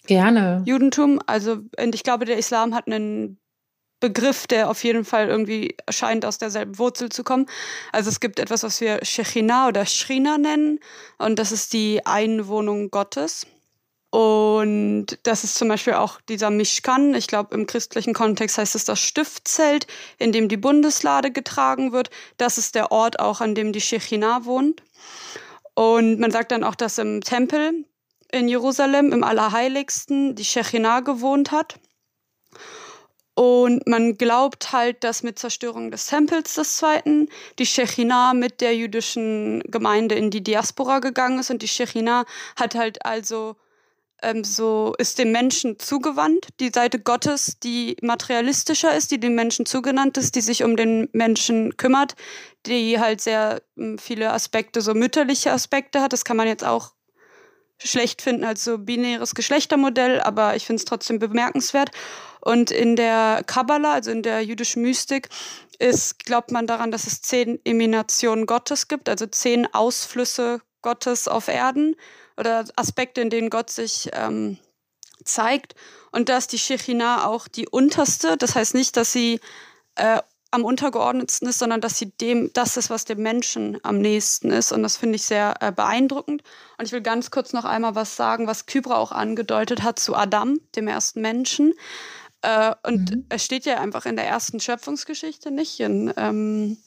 gerne. 0.07 0.63
Judentum. 0.65 1.21
Also, 1.27 1.59
und 1.79 1.95
ich 1.95 2.03
glaube, 2.03 2.25
der 2.25 2.39
Islam 2.39 2.75
hat 2.75 2.87
einen 2.87 3.39
Begriff, 4.01 4.47
der 4.47 4.71
auf 4.71 4.85
jeden 4.85 5.05
Fall 5.05 5.29
irgendwie 5.29 5.77
scheint 5.91 6.25
aus 6.25 6.39
derselben 6.39 6.79
Wurzel 6.79 7.09
zu 7.09 7.25
kommen. 7.25 7.47
Also 7.93 8.11
es 8.11 8.21
gibt 8.21 8.39
etwas, 8.39 8.63
was 8.63 8.81
wir 8.81 9.05
Shechina 9.05 9.69
oder 9.69 9.87
Shrina 9.87 10.39
nennen, 10.39 10.79
und 11.19 11.39
das 11.39 11.51
ist 11.51 11.73
die 11.73 12.07
Einwohnung 12.07 12.91
Gottes. 12.91 13.47
Und 14.11 15.19
das 15.25 15.45
ist 15.45 15.57
zum 15.57 15.69
Beispiel 15.69 15.95
auch 15.95 16.21
dieser 16.23 16.49
Mishkan. 16.51 17.15
Ich 17.15 17.27
glaube, 17.27 17.55
im 17.55 17.67
christlichen 17.67 18.15
Kontext 18.15 18.57
heißt 18.57 18.75
es 18.75 18.85
das 18.85 19.01
Stiftzelt, 19.01 19.87
in 20.19 20.33
dem 20.33 20.49
die 20.49 20.57
Bundeslade 20.57 21.31
getragen 21.31 21.93
wird. 21.93 22.09
Das 22.39 22.57
ist 22.57 22.75
der 22.75 22.91
Ort 22.91 23.21
auch, 23.21 23.41
an 23.43 23.55
dem 23.55 23.73
die 23.73 23.83
Shechinah 23.83 24.47
wohnt. 24.47 24.83
Und 25.75 26.19
man 26.19 26.31
sagt 26.31 26.53
dann 26.53 26.65
auch, 26.65 26.75
dass 26.75 26.99
im 26.99 27.21
Tempel 27.21 27.85
in 28.33 28.49
Jerusalem, 28.49 29.13
im 29.13 29.25
Allerheiligsten, 29.25 30.35
die 30.35 30.45
Shechinah 30.45 31.01
gewohnt 31.01 31.53
hat. 31.53 31.79
Und 33.35 33.87
man 33.87 34.19
glaubt 34.19 34.73
halt, 34.73 35.05
dass 35.05 35.23
mit 35.23 35.39
Zerstörung 35.39 35.91
des 35.91 36.07
Tempels 36.07 36.55
des 36.55 36.77
Zweiten 36.79 37.29
die 37.59 37.67
Shechinah 37.67 38.35
mit 38.35 38.61
der 38.61 38.75
jüdischen 38.75 39.61
Gemeinde 39.67 40.17
in 40.17 40.31
die 40.31 40.43
Diaspora 40.43 40.99
gegangen 40.99 41.39
ist. 41.39 41.51
Und 41.51 41.63
die 41.63 41.69
Shechinah 41.69 42.25
hat 42.57 42.75
halt 42.75 43.05
also 43.05 43.55
ähm, 44.23 44.45
so 44.45 44.95
ist 44.99 45.19
dem 45.19 45.33
Menschen 45.33 45.79
zugewandt, 45.79 46.49
die 46.61 46.71
Seite 46.75 46.99
Gottes, 46.99 47.59
die 47.63 47.97
materialistischer 48.03 48.95
ist, 48.95 49.11
die 49.11 49.21
dem 49.21 49.35
Menschen 49.35 49.67
zugewandt 49.67 50.17
ist, 50.17 50.35
die 50.35 50.41
sich 50.41 50.65
um 50.65 50.77
den 50.77 51.09
Menschen 51.13 51.77
kümmert, 51.77 52.15
die 52.67 52.99
halt 52.99 53.21
sehr 53.21 53.63
ähm, 53.77 53.99
viele 53.99 54.33
Aspekte, 54.33 54.81
so 54.81 54.95
mütterliche 54.95 55.53
Aspekte 55.53 56.01
hat. 56.01 56.13
Das 56.13 56.25
kann 56.25 56.37
man 56.37 56.49
jetzt 56.49 56.65
auch 56.65 56.93
schlecht 57.81 58.23
finden 58.23 58.45
als 58.45 58.65
so 58.65 58.79
binäres 58.79 59.35
Geschlechtermodell, 59.35 60.21
aber 60.21 60.57
ich 60.57 60.67
finde 60.67 60.81
es 60.81 60.85
trotzdem 60.85 61.19
bemerkenswert. 61.19 61.91
Und 62.41 62.71
in 62.71 62.97
der 62.97 63.43
Kabbala, 63.47 63.93
also 63.93 64.11
in 64.11 64.23
der 64.23 64.43
jüdischen 64.43 64.83
Mystik, 64.83 65.29
ist, 65.79 66.25
glaubt 66.25 66.51
man 66.51 66.67
daran, 66.67 66.91
dass 66.91 67.07
es 67.07 67.23
zehn 67.23 67.61
Eminationen 67.65 68.47
Gottes 68.47 68.89
gibt, 68.89 69.09
also 69.09 69.27
zehn 69.27 69.73
Ausflüsse 69.73 70.61
Gottes 70.83 71.29
auf 71.29 71.49
Erden 71.49 71.95
oder 72.39 72.65
Aspekte, 72.77 73.21
in 73.21 73.31
denen 73.31 73.51
Gott 73.51 73.71
sich 73.71 74.11
ähm, 74.13 74.59
zeigt. 75.25 75.75
Und 76.13 76.29
dass 76.29 76.47
die 76.47 76.59
Shechinah 76.59 77.27
auch 77.27 77.49
die 77.49 77.69
unterste, 77.69 78.37
das 78.37 78.55
heißt 78.55 78.75
nicht, 78.75 78.97
dass 78.97 79.13
sie 79.13 79.41
äh, 79.97 80.21
am 80.51 80.65
untergeordnetsten 80.65 81.49
ist, 81.49 81.59
sondern 81.59 81.81
dass 81.81 81.99
sie 81.99 82.11
dem, 82.11 82.51
das 82.55 82.77
ist, 82.77 82.89
was 82.89 83.05
dem 83.05 83.23
Menschen 83.23 83.79
am 83.83 83.99
nächsten 83.99 84.51
ist. 84.51 84.73
Und 84.73 84.83
das 84.83 84.97
finde 84.97 85.17
ich 85.17 85.25
sehr 85.25 85.57
äh, 85.61 85.73
beeindruckend. 85.73 86.43
Und 86.79 86.87
ich 86.87 86.93
will 86.93 87.03
ganz 87.03 87.31
kurz 87.31 87.53
noch 87.53 87.65
einmal 87.65 87.95
was 87.95 88.17
sagen, 88.17 88.47
was 88.47 88.67
Kybra 88.67 88.97
auch 88.97 89.13
angedeutet 89.13 89.83
hat 89.83 89.99
zu 89.99 90.15
Adam, 90.15 90.59
dem 90.75 90.89
ersten 90.89 91.21
Menschen. 91.21 91.75
Äh, 92.41 92.75
und 92.83 93.11
mhm. 93.11 93.27
es 93.29 93.45
steht 93.45 93.67
ja 93.67 93.79
einfach 93.79 94.07
in 94.07 94.17
der 94.17 94.27
ersten 94.27 94.61
Schöpfungsgeschichte 94.61 95.51
nicht 95.51 95.81
in 95.81 96.13
ähm, 96.17 96.79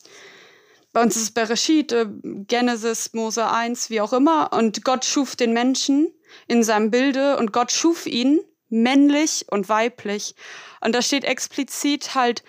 bei 0.93 1.01
uns 1.01 1.15
ist 1.15 1.21
es 1.23 1.31
Bereshit, 1.31 1.91
äh, 1.91 2.05
Genesis, 2.23 3.13
Mose 3.13 3.49
1, 3.49 3.89
wie 3.89 4.01
auch 4.01 4.13
immer. 4.13 4.51
Und 4.53 4.83
Gott 4.83 5.05
schuf 5.05 5.35
den 5.35 5.53
Menschen 5.53 6.13
in 6.47 6.63
seinem 6.63 6.91
Bilde 6.91 7.37
und 7.37 7.53
Gott 7.53 7.71
schuf 7.71 8.05
ihn 8.05 8.41
männlich 8.69 9.45
und 9.49 9.69
weiblich. 9.69 10.35
Und 10.81 10.95
da 10.95 11.01
steht 11.01 11.23
explizit 11.23 12.15
halt, 12.15 12.43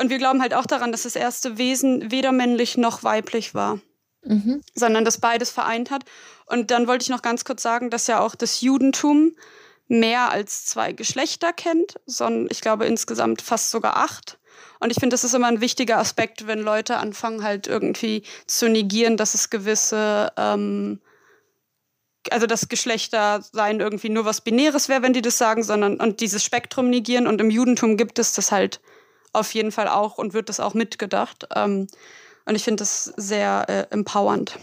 und 0.00 0.10
wir 0.10 0.18
glauben 0.18 0.40
halt 0.40 0.54
auch 0.54 0.66
daran, 0.66 0.92
dass 0.92 1.02
das 1.02 1.16
erste 1.16 1.58
Wesen 1.58 2.10
weder 2.10 2.32
männlich 2.32 2.76
noch 2.76 3.02
weiblich 3.02 3.54
war, 3.54 3.80
mhm. 4.22 4.62
sondern 4.74 5.04
dass 5.04 5.18
beides 5.18 5.50
vereint 5.50 5.90
hat. 5.90 6.04
Und 6.46 6.70
dann 6.70 6.86
wollte 6.86 7.02
ich 7.02 7.10
noch 7.10 7.22
ganz 7.22 7.44
kurz 7.44 7.62
sagen, 7.62 7.90
dass 7.90 8.06
ja 8.06 8.20
auch 8.20 8.34
das 8.34 8.60
Judentum 8.60 9.36
mehr 9.88 10.30
als 10.30 10.64
zwei 10.66 10.92
Geschlechter 10.92 11.52
kennt, 11.52 11.96
sondern 12.06 12.48
ich 12.50 12.60
glaube 12.60 12.86
insgesamt 12.86 13.42
fast 13.42 13.70
sogar 13.70 13.96
acht. 13.96 14.38
Und 14.80 14.90
ich 14.90 14.98
finde, 14.98 15.14
das 15.14 15.24
ist 15.24 15.34
immer 15.34 15.46
ein 15.46 15.60
wichtiger 15.60 15.98
Aspekt, 15.98 16.46
wenn 16.46 16.60
Leute 16.60 16.96
anfangen 16.96 17.44
halt 17.44 17.66
irgendwie 17.66 18.22
zu 18.46 18.68
negieren, 18.68 19.16
dass 19.18 19.34
es 19.34 19.50
gewisse, 19.50 20.32
ähm, 20.36 21.00
also 22.30 22.46
das 22.46 22.68
Geschlechtersein 22.68 23.80
irgendwie 23.80 24.08
nur 24.08 24.24
was 24.24 24.40
Binäres 24.40 24.88
wäre, 24.88 25.02
wenn 25.02 25.12
die 25.12 25.22
das 25.22 25.38
sagen, 25.38 25.62
sondern 25.62 26.00
und 26.00 26.20
dieses 26.20 26.42
Spektrum 26.42 26.88
negieren. 26.88 27.26
Und 27.26 27.40
im 27.40 27.50
Judentum 27.50 27.98
gibt 27.98 28.18
es 28.18 28.32
das 28.32 28.50
halt 28.50 28.80
auf 29.32 29.52
jeden 29.54 29.70
Fall 29.70 29.86
auch 29.86 30.18
und 30.18 30.32
wird 30.32 30.48
das 30.48 30.60
auch 30.60 30.74
mitgedacht. 30.74 31.46
Ähm, 31.54 31.86
und 32.46 32.54
ich 32.56 32.64
finde 32.64 32.80
das 32.80 33.04
sehr 33.16 33.66
äh, 33.68 33.94
empowernd. 33.94 34.58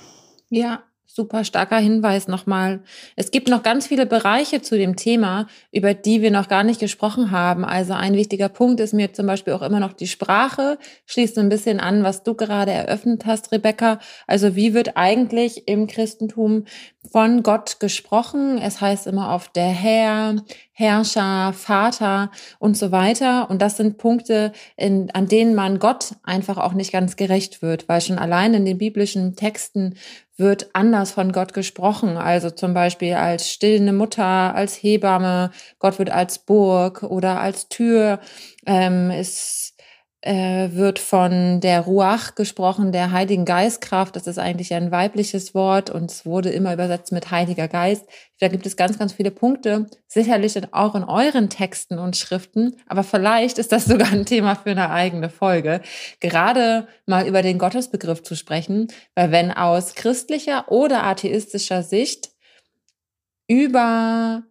Ja, 0.49 0.84
super 1.18 1.43
starker 1.43 1.80
Hinweis 1.80 2.28
nochmal. 2.28 2.82
Es 3.15 3.32
gibt 3.32 3.49
noch 3.49 3.63
ganz 3.63 3.88
viele 3.88 4.05
Bereiche 4.05 4.61
zu 4.61 4.78
dem 4.78 4.95
Thema, 4.95 5.47
über 5.72 5.95
die 5.95 6.22
wir 6.22 6.30
noch 6.30 6.47
gar 6.47 6.63
nicht 6.63 6.80
gesprochen 6.80 7.32
haben. 7.32 7.65
Also 7.65 7.93
ein 7.93 8.13
wichtiger 8.13 8.49
Punkt 8.49 8.80
ist 8.80 8.93
mir 8.93 9.13
zum 9.13 9.26
Beispiel 9.26 9.53
auch 9.53 9.63
immer 9.63 9.80
noch 9.80 9.93
die 9.93 10.05
Sprache. 10.07 10.78
Schließt 11.07 11.39
ein 11.39 11.49
bisschen 11.49 11.80
an, 11.80 12.03
was 12.03 12.22
du 12.22 12.36
gerade 12.36 12.72
eröffnet 12.72 13.26
hast, 13.26 13.51
Rebecca. 13.51 13.97
Also 14.28 14.55
wie 14.55 14.76
wird 14.76 14.95
eigentlich 14.95 15.68
im 15.68 15.88
Christentum 15.88 16.65
von 17.11 17.41
Gott 17.41 17.80
gesprochen? 17.80 18.59
Es 18.59 18.80
heißt 18.80 19.07
immer 19.07 19.34
oft 19.34 19.55
der 19.55 19.70
Herr, 19.70 20.36
Herrscher, 20.72 21.51
Vater 21.53 22.30
und 22.59 22.78
so 22.78 22.91
weiter. 22.91 23.49
Und 23.49 23.63
das 23.63 23.78
sind 23.78 23.97
Punkte, 23.97 24.51
in, 24.76 25.09
an 25.11 25.28
denen 25.28 25.55
man 25.55 25.80
Gott 25.80 26.11
einfach 26.22 26.59
auch 26.59 26.74
nicht 26.74 26.91
ganz 26.91 27.15
gerecht 27.15 27.63
wird, 27.63 27.89
weil 27.89 28.01
schon 28.01 28.20
allein 28.20 28.53
in 28.53 28.65
den 28.65 28.78
biblischen 28.78 29.36
Texten 29.36 29.95
wird 30.38 30.69
anders 30.73 31.11
von 31.11 31.31
Gott 31.31 31.53
gesprochen. 31.53 32.17
Also 32.17 32.49
zum 32.51 32.73
Beispiel 32.73 33.15
als 33.15 33.51
stillende 33.51 33.93
Mutter, 33.93 34.23
als 34.55 34.75
Hebamme, 34.75 35.51
Gott 35.79 35.99
wird 35.99 36.11
als 36.11 36.39
Burg 36.39 37.03
oder 37.03 37.39
als 37.41 37.69
Tür. 37.69 38.19
Ähm, 38.65 39.09
es 39.11 39.73
äh, 40.28 40.75
wird 40.75 40.99
von 40.99 41.61
der 41.61 41.82
Ruach 41.82 42.36
gesprochen, 42.36 42.91
der 42.91 43.11
Heiligen 43.11 43.45
Geistkraft. 43.45 44.15
Das 44.17 44.28
ist 44.28 44.38
eigentlich 44.38 44.73
ein 44.73 44.91
weibliches 44.91 45.55
Wort 45.55 45.89
und 45.89 46.11
es 46.11 46.25
wurde 46.25 46.49
immer 46.49 46.73
übersetzt 46.73 47.13
mit 47.13 47.32
Heiliger 47.32 47.69
Geist. 47.69 48.05
Da 48.39 48.49
gibt 48.49 48.65
es 48.65 48.75
ganz, 48.75 48.99
ganz 48.99 49.13
viele 49.13 49.32
Punkte, 49.32 49.88
sicherlich 50.05 50.61
auch 50.73 50.95
in 50.95 51.05
euren 51.05 51.49
Texten 51.49 51.97
und 51.97 52.17
Schriften, 52.17 52.75
aber 52.88 53.03
vielleicht 53.03 53.57
ist 53.57 53.71
das 53.71 53.86
sogar 53.86 54.11
ein 54.11 54.25
Thema 54.25 54.55
für 54.55 54.71
eine 54.71 54.89
eigene 54.89 55.30
Folge, 55.30 55.82
gerade 56.19 56.88
mal 57.05 57.25
über 57.25 57.41
den 57.41 57.57
Gottesbegriff 57.57 58.21
zu 58.21 58.36
sprechen, 58.36 58.88
weil 59.15 59.32
wenn 59.32 59.51
aus 59.51 59.95
christlicher 59.95 60.69
oder 60.69 61.03
atheistischer 61.03 61.84
Sicht 61.84 62.32
über 63.47 64.43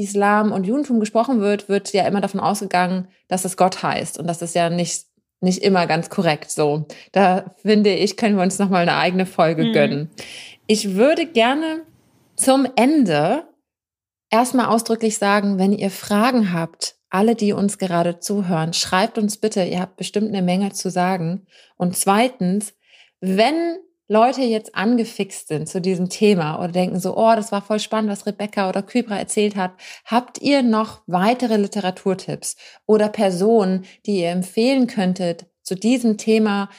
Islam 0.00 0.50
und 0.50 0.66
Judentum 0.66 0.98
gesprochen 0.98 1.40
wird, 1.40 1.68
wird 1.68 1.92
ja 1.92 2.06
immer 2.06 2.20
davon 2.20 2.40
ausgegangen, 2.40 3.08
dass 3.28 3.44
es 3.44 3.56
Gott 3.56 3.82
heißt. 3.82 4.18
Und 4.18 4.26
das 4.26 4.40
ist 4.40 4.54
ja 4.54 4.70
nicht 4.70 5.09
nicht 5.40 5.62
immer 5.62 5.86
ganz 5.86 6.10
korrekt 6.10 6.50
so. 6.50 6.86
Da 7.12 7.54
finde 7.62 7.94
ich, 7.94 8.16
können 8.16 8.36
wir 8.36 8.42
uns 8.42 8.58
noch 8.58 8.68
mal 8.68 8.82
eine 8.82 8.96
eigene 8.96 9.26
Folge 9.26 9.66
mhm. 9.66 9.72
gönnen. 9.72 10.10
Ich 10.66 10.94
würde 10.94 11.26
gerne 11.26 11.82
zum 12.36 12.66
Ende 12.76 13.44
erstmal 14.30 14.66
ausdrücklich 14.66 15.18
sagen, 15.18 15.58
wenn 15.58 15.72
ihr 15.72 15.90
Fragen 15.90 16.52
habt, 16.52 16.96
alle, 17.10 17.34
die 17.34 17.52
uns 17.52 17.78
gerade 17.78 18.20
zuhören, 18.20 18.72
schreibt 18.72 19.18
uns 19.18 19.36
bitte, 19.36 19.64
ihr 19.64 19.80
habt 19.80 19.96
bestimmt 19.96 20.28
eine 20.28 20.42
Menge 20.42 20.72
zu 20.72 20.90
sagen. 20.90 21.46
Und 21.76 21.96
zweitens, 21.96 22.74
wenn 23.20 23.78
Leute 24.12 24.42
jetzt 24.42 24.74
angefixt 24.74 25.46
sind 25.46 25.68
zu 25.68 25.80
diesem 25.80 26.08
Thema 26.08 26.58
oder 26.58 26.72
denken 26.72 26.98
so, 26.98 27.16
oh, 27.16 27.32
das 27.36 27.52
war 27.52 27.62
voll 27.62 27.78
spannend, 27.78 28.10
was 28.10 28.26
Rebecca 28.26 28.68
oder 28.68 28.82
Kybra 28.82 29.16
erzählt 29.16 29.54
hat, 29.54 29.70
habt 30.04 30.42
ihr 30.42 30.64
noch 30.64 31.02
weitere 31.06 31.56
Literaturtipps 31.56 32.56
oder 32.86 33.08
Personen, 33.08 33.84
die 34.06 34.22
ihr 34.22 34.30
empfehlen 34.30 34.88
könntet 34.88 35.46
zu 35.62 35.76
diesem 35.76 36.18
Thema, 36.18 36.70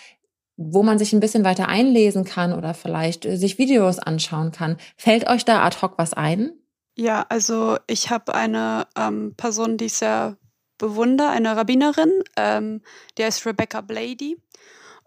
wo 0.58 0.84
man 0.84 1.00
sich 1.00 1.14
ein 1.14 1.22
bisschen 1.22 1.46
weiter 1.46 1.70
einlesen 1.70 2.26
kann 2.26 2.52
oder 2.52 2.74
vielleicht 2.74 3.24
sich 3.24 3.58
Videos 3.58 3.98
anschauen 3.98 4.52
kann? 4.52 4.76
Fällt 4.98 5.30
euch 5.30 5.46
da 5.46 5.64
ad 5.64 5.78
hoc 5.82 5.94
was 5.96 6.14
ein? 6.14 6.52
Ja, 6.98 7.26
also 7.30 7.78
ich 7.88 8.10
habe 8.10 8.36
eine 8.36 8.88
ähm, 8.98 9.36
Person, 9.38 9.78
die 9.78 9.86
ich 9.86 9.94
sehr 9.94 10.36
bewundere, 10.78 11.30
eine 11.30 11.56
Rabbinerin, 11.56 12.12
ähm, 12.36 12.82
die 13.18 13.24
heißt 13.24 13.46
Rebecca 13.46 13.80
Blady. 13.80 14.36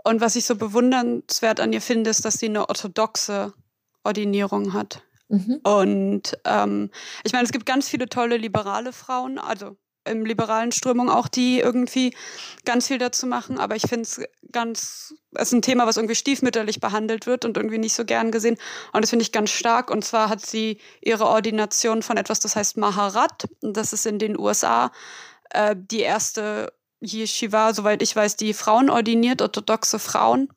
Und 0.05 0.21
was 0.21 0.37
ich 0.37 0.45
so 0.45 0.57
bewundernswert 0.57 1.61
an 1.61 1.73
ihr 1.73 1.81
finde, 1.81 2.11
ist, 2.11 2.25
dass 2.25 2.35
sie 2.35 2.47
eine 2.47 2.69
orthodoxe 2.69 3.55
Ordinierung 4.05 4.75
hat. 4.75 5.03
Mhm. 5.29 5.61
Und 5.65 6.39
ähm, 6.45 6.91
ich 7.25 7.33
meine, 7.33 7.45
es 7.45 7.53
gibt 7.53 7.67
ganz 7.67 7.89
viele 7.89 8.09
tolle 8.09 8.37
liberale 8.37 8.93
Frauen, 8.93 9.39
also 9.39 9.77
im 10.07 10.27
liberalen 10.27 10.73
Strömung 10.73 11.09
auch, 11.09 11.29
die 11.29 11.61
irgendwie 11.61 12.15
ganz 12.65 12.89
viel 12.89 12.99
dazu 12.99 13.27
machen. 13.27 13.59
Aber 13.59 13.75
ich 13.77 13.89
finde 13.89 14.03
es 14.03 14.23
ganz, 14.53 15.15
es 15.33 15.49
ist 15.49 15.53
ein 15.53 15.63
Thema, 15.63 15.87
was 15.87 15.97
irgendwie 15.97 16.15
stiefmütterlich 16.15 16.81
behandelt 16.81 17.27
wird 17.27 17.47
und 17.47 17.57
irgendwie 17.57 17.79
nicht 17.79 17.95
so 17.95 18.05
gern 18.05 18.31
gesehen. 18.31 18.57
Und 18.93 19.03
das 19.03 19.11
finde 19.11 19.23
ich 19.23 19.33
ganz 19.33 19.51
stark. 19.51 19.91
Und 19.91 20.05
zwar 20.05 20.29
hat 20.29 20.45
sie 20.45 20.79
ihre 21.01 21.27
Ordination 21.27 22.03
von 22.03 22.19
etwas, 22.19 22.41
das 22.41 22.57
heißt 22.57 22.77
Maharat. 22.77 23.47
Und 23.63 23.77
das 23.77 23.93
ist 23.93 24.07
in 24.07 24.19
den 24.19 24.39
USA 24.39 24.93
äh, 25.51 25.75
die 25.77 26.01
erste 26.01 26.73
Yeshiva, 27.01 27.75
soweit 27.75 28.03
ich 28.03 28.15
weiß, 28.15 28.37
die 28.37 28.55
Frauen 28.55 28.91
ordiniert, 28.91 29.43
orthodoxe 29.43 29.99
Frauen. 29.99 30.49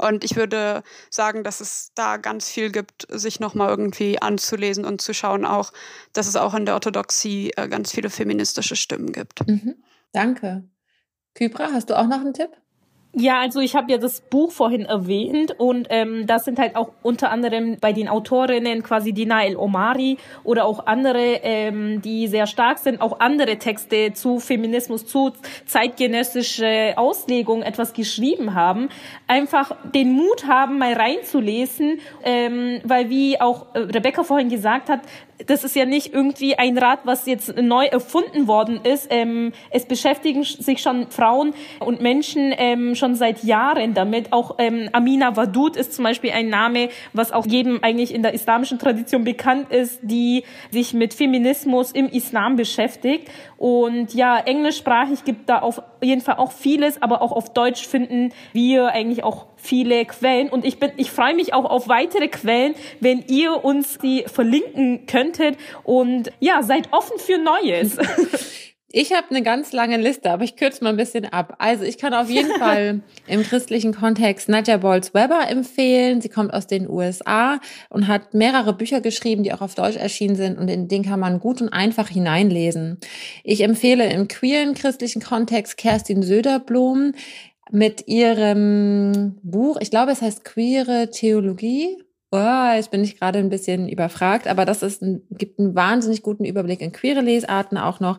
Und 0.00 0.22
ich 0.22 0.36
würde 0.36 0.82
sagen, 1.10 1.42
dass 1.42 1.60
es 1.60 1.90
da 1.94 2.18
ganz 2.18 2.48
viel 2.48 2.70
gibt, 2.70 3.06
sich 3.10 3.40
nochmal 3.40 3.68
irgendwie 3.68 4.22
anzulesen 4.22 4.84
und 4.84 5.00
zu 5.00 5.12
schauen, 5.12 5.44
auch, 5.44 5.72
dass 6.12 6.28
es 6.28 6.36
auch 6.36 6.54
in 6.54 6.66
der 6.66 6.74
Orthodoxie 6.74 7.52
äh, 7.56 7.68
ganz 7.68 7.90
viele 7.92 8.08
feministische 8.08 8.76
Stimmen 8.76 9.12
gibt. 9.12 9.46
Mhm. 9.48 9.82
Danke. 10.12 10.68
Kybra, 11.34 11.70
hast 11.72 11.90
du 11.90 11.98
auch 11.98 12.06
noch 12.06 12.20
einen 12.20 12.34
Tipp? 12.34 12.50
Ja, 13.20 13.40
also 13.40 13.58
ich 13.58 13.74
habe 13.74 13.90
ja 13.90 13.98
das 13.98 14.20
Buch 14.20 14.52
vorhin 14.52 14.84
erwähnt 14.84 15.52
und 15.58 15.88
ähm, 15.90 16.28
das 16.28 16.44
sind 16.44 16.60
halt 16.60 16.76
auch 16.76 16.92
unter 17.02 17.32
anderem 17.32 17.76
bei 17.80 17.92
den 17.92 18.06
Autorinnen 18.06 18.84
quasi 18.84 19.12
Dina 19.12 19.44
El 19.44 19.56
Omari 19.56 20.18
oder 20.44 20.64
auch 20.64 20.86
andere, 20.86 21.40
ähm, 21.42 22.00
die 22.00 22.28
sehr 22.28 22.46
stark 22.46 22.78
sind, 22.78 23.00
auch 23.00 23.18
andere 23.18 23.56
Texte 23.56 24.12
zu 24.12 24.38
Feminismus, 24.38 25.04
zu 25.04 25.32
zeitgenössische 25.66 26.92
Auslegung 26.94 27.62
etwas 27.62 27.92
geschrieben 27.92 28.54
haben, 28.54 28.88
einfach 29.26 29.74
den 29.82 30.12
Mut 30.12 30.46
haben, 30.46 30.78
mal 30.78 30.92
reinzulesen, 30.92 31.98
ähm, 32.22 32.80
weil 32.84 33.10
wie 33.10 33.40
auch 33.40 33.74
äh, 33.74 33.80
Rebecca 33.80 34.22
vorhin 34.22 34.48
gesagt 34.48 34.88
hat, 34.88 35.00
das 35.46 35.64
ist 35.64 35.76
ja 35.76 35.84
nicht 35.84 36.12
irgendwie 36.12 36.56
ein 36.56 36.76
Rad, 36.78 37.00
was 37.04 37.26
jetzt 37.26 37.56
neu 37.56 37.86
erfunden 37.86 38.46
worden 38.46 38.80
ist. 38.82 39.08
Ähm, 39.10 39.52
es 39.70 39.86
beschäftigen 39.86 40.44
sich 40.44 40.80
schon 40.80 41.10
Frauen 41.10 41.54
und 41.80 42.00
Menschen 42.00 42.52
ähm, 42.56 42.94
schon 42.94 43.14
seit 43.14 43.44
Jahren 43.44 43.94
damit. 43.94 44.32
Auch 44.32 44.56
ähm, 44.58 44.88
Amina 44.92 45.36
Wadud 45.36 45.76
ist 45.76 45.94
zum 45.94 46.04
Beispiel 46.04 46.32
ein 46.32 46.48
Name, 46.48 46.88
was 47.12 47.32
auch 47.32 47.46
jedem 47.46 47.82
eigentlich 47.82 48.14
in 48.14 48.22
der 48.22 48.34
islamischen 48.34 48.78
Tradition 48.78 49.24
bekannt 49.24 49.70
ist, 49.70 50.00
die 50.02 50.44
sich 50.70 50.94
mit 50.94 51.14
Feminismus 51.14 51.92
im 51.92 52.08
Islam 52.08 52.56
beschäftigt. 52.56 53.28
Und 53.56 54.14
ja, 54.14 54.38
englischsprachig 54.38 55.24
gibt 55.24 55.48
da 55.48 55.60
auf 55.60 55.82
jeden 56.02 56.20
Fall 56.20 56.36
auch 56.36 56.52
vieles, 56.52 57.00
aber 57.02 57.22
auch 57.22 57.32
auf 57.32 57.52
Deutsch 57.52 57.86
finden 57.86 58.32
wir 58.52 58.88
eigentlich 58.88 59.24
auch 59.24 59.47
viele 59.58 60.04
Quellen 60.06 60.48
und 60.48 60.64
ich 60.64 60.78
bin, 60.78 60.92
ich 60.96 61.10
freue 61.10 61.34
mich 61.34 61.52
auch 61.54 61.64
auf 61.64 61.88
weitere 61.88 62.28
Quellen, 62.28 62.74
wenn 63.00 63.24
ihr 63.28 63.64
uns 63.64 63.98
die 63.98 64.24
verlinken 64.26 65.06
könntet 65.06 65.56
und 65.84 66.32
ja, 66.40 66.62
seid 66.62 66.92
offen 66.92 67.18
für 67.18 67.38
Neues. 67.38 67.98
Ich 68.90 69.12
habe 69.12 69.28
eine 69.28 69.42
ganz 69.42 69.72
lange 69.72 69.98
Liste, 69.98 70.30
aber 70.30 70.44
ich 70.44 70.56
kürze 70.56 70.82
mal 70.82 70.88
ein 70.90 70.96
bisschen 70.96 71.26
ab. 71.26 71.56
Also 71.58 71.84
ich 71.84 71.98
kann 71.98 72.14
auf 72.14 72.30
jeden 72.30 72.50
Fall 72.58 73.00
im 73.26 73.42
christlichen 73.42 73.92
Kontext 73.92 74.48
Nadja 74.48 74.78
Bolz-Weber 74.78 75.46
empfehlen. 75.50 76.22
Sie 76.22 76.30
kommt 76.30 76.54
aus 76.54 76.66
den 76.66 76.88
USA 76.88 77.60
und 77.90 78.08
hat 78.08 78.32
mehrere 78.32 78.72
Bücher 78.72 79.02
geschrieben, 79.02 79.42
die 79.42 79.52
auch 79.52 79.60
auf 79.60 79.74
Deutsch 79.74 79.96
erschienen 79.96 80.36
sind 80.36 80.58
und 80.58 80.68
in 80.68 80.88
denen 80.88 81.04
kann 81.04 81.20
man 81.20 81.38
gut 81.38 81.60
und 81.60 81.68
einfach 81.68 82.08
hineinlesen. 82.08 82.96
Ich 83.44 83.62
empfehle 83.62 84.10
im 84.10 84.26
queeren 84.26 84.72
christlichen 84.72 85.20
Kontext 85.20 85.76
Kerstin 85.76 86.22
Söderblom 86.22 87.12
mit 87.70 88.08
ihrem 88.08 89.38
Buch, 89.42 89.78
ich 89.80 89.90
glaube, 89.90 90.12
es 90.12 90.22
heißt 90.22 90.44
Queere 90.44 91.10
Theologie. 91.10 91.96
Oh, 92.30 92.72
jetzt 92.74 92.90
bin 92.90 93.02
ich 93.04 93.18
gerade 93.18 93.38
ein 93.38 93.48
bisschen 93.48 93.88
überfragt, 93.88 94.48
aber 94.48 94.66
das 94.66 94.82
ist 94.82 95.02
ein, 95.02 95.22
gibt 95.30 95.58
einen 95.58 95.74
wahnsinnig 95.74 96.22
guten 96.22 96.44
Überblick 96.44 96.82
in 96.82 96.92
queere 96.92 97.22
Lesarten 97.22 97.78
auch 97.78 98.00
noch. 98.00 98.18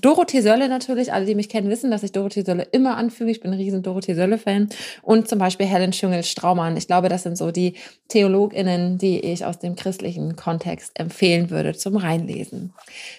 Dorothee 0.00 0.40
Sölle 0.40 0.68
natürlich, 0.68 1.12
alle, 1.12 1.24
die 1.24 1.34
mich 1.34 1.48
kennen, 1.48 1.70
wissen, 1.70 1.90
dass 1.90 2.02
ich 2.02 2.12
Dorothee 2.12 2.42
Sölle 2.42 2.64
immer 2.72 2.96
anfüge. 2.96 3.30
Ich 3.30 3.40
bin 3.40 3.52
ein 3.52 3.58
riesen 3.58 3.82
Dorothee 3.82 4.14
Sölle-Fan. 4.14 4.68
Und 5.02 5.28
zum 5.28 5.38
Beispiel 5.38 5.66
Helen 5.66 5.92
Schüngel-Straumann. 5.92 6.76
Ich 6.76 6.86
glaube, 6.86 7.08
das 7.08 7.22
sind 7.22 7.38
so 7.38 7.50
die 7.50 7.74
TheologInnen, 8.08 8.98
die 8.98 9.20
ich 9.20 9.44
aus 9.44 9.58
dem 9.58 9.76
christlichen 9.76 10.36
Kontext 10.36 10.98
empfehlen 10.98 11.50
würde 11.50 11.74
zum 11.74 11.96
Reinlesen. 11.96 12.74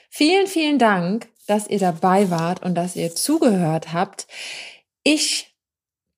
Vielen, 0.09 0.47
vielen 0.47 0.78
Dank, 0.78 1.28
dass 1.47 1.67
ihr 1.67 1.80
dabei 1.80 2.30
wart 2.30 2.63
und 2.63 2.75
dass 2.75 2.95
ihr 2.95 3.15
zugehört 3.15 3.93
habt. 3.93 4.28
Ich 5.03 5.57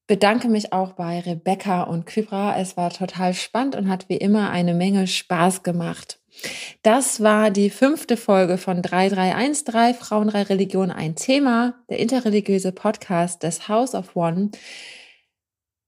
bedanke 0.09 0.49
mich 0.49 0.73
auch 0.73 0.93
bei 0.93 1.19
Rebecca 1.19 1.83
und 1.83 2.07
Kybra. 2.07 2.59
Es 2.59 2.75
war 2.75 2.89
total 2.89 3.35
spannend 3.35 3.75
und 3.75 3.89
hat 3.89 4.09
wie 4.09 4.17
immer 4.17 4.49
eine 4.49 4.73
Menge 4.73 5.05
Spaß 5.05 5.61
gemacht. 5.61 6.19
Das 6.81 7.21
war 7.21 7.51
die 7.51 7.69
fünfte 7.69 8.17
Folge 8.17 8.57
von 8.57 8.81
3313 8.81 9.93
Frauen, 9.93 10.29
drei 10.29 10.41
Religionen, 10.41 10.89
ein 10.89 11.15
Thema, 11.15 11.75
der 11.91 11.99
interreligiöse 11.99 12.71
Podcast 12.71 13.43
des 13.43 13.67
House 13.67 13.93
of 13.93 14.15
One. 14.15 14.49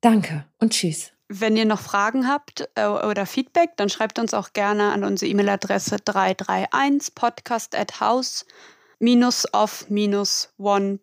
Danke 0.02 0.46
und 0.60 0.74
tschüss. 0.74 1.14
Wenn 1.28 1.58
ihr 1.58 1.66
noch 1.66 1.82
Fragen 1.82 2.28
habt 2.28 2.70
äh, 2.76 2.86
oder 2.86 3.26
Feedback, 3.26 3.72
dann 3.78 3.90
schreibt 3.90 4.20
uns 4.20 4.36
auch 4.36 4.54
gerne 4.54 4.92
an 4.92 5.04
unsere 5.04 5.32
E-Mail-Adresse 5.32 5.98
331 6.06 7.16
podcast 7.16 7.76
at 7.76 8.00
house 8.00 8.46
off-one.org. 9.52 11.00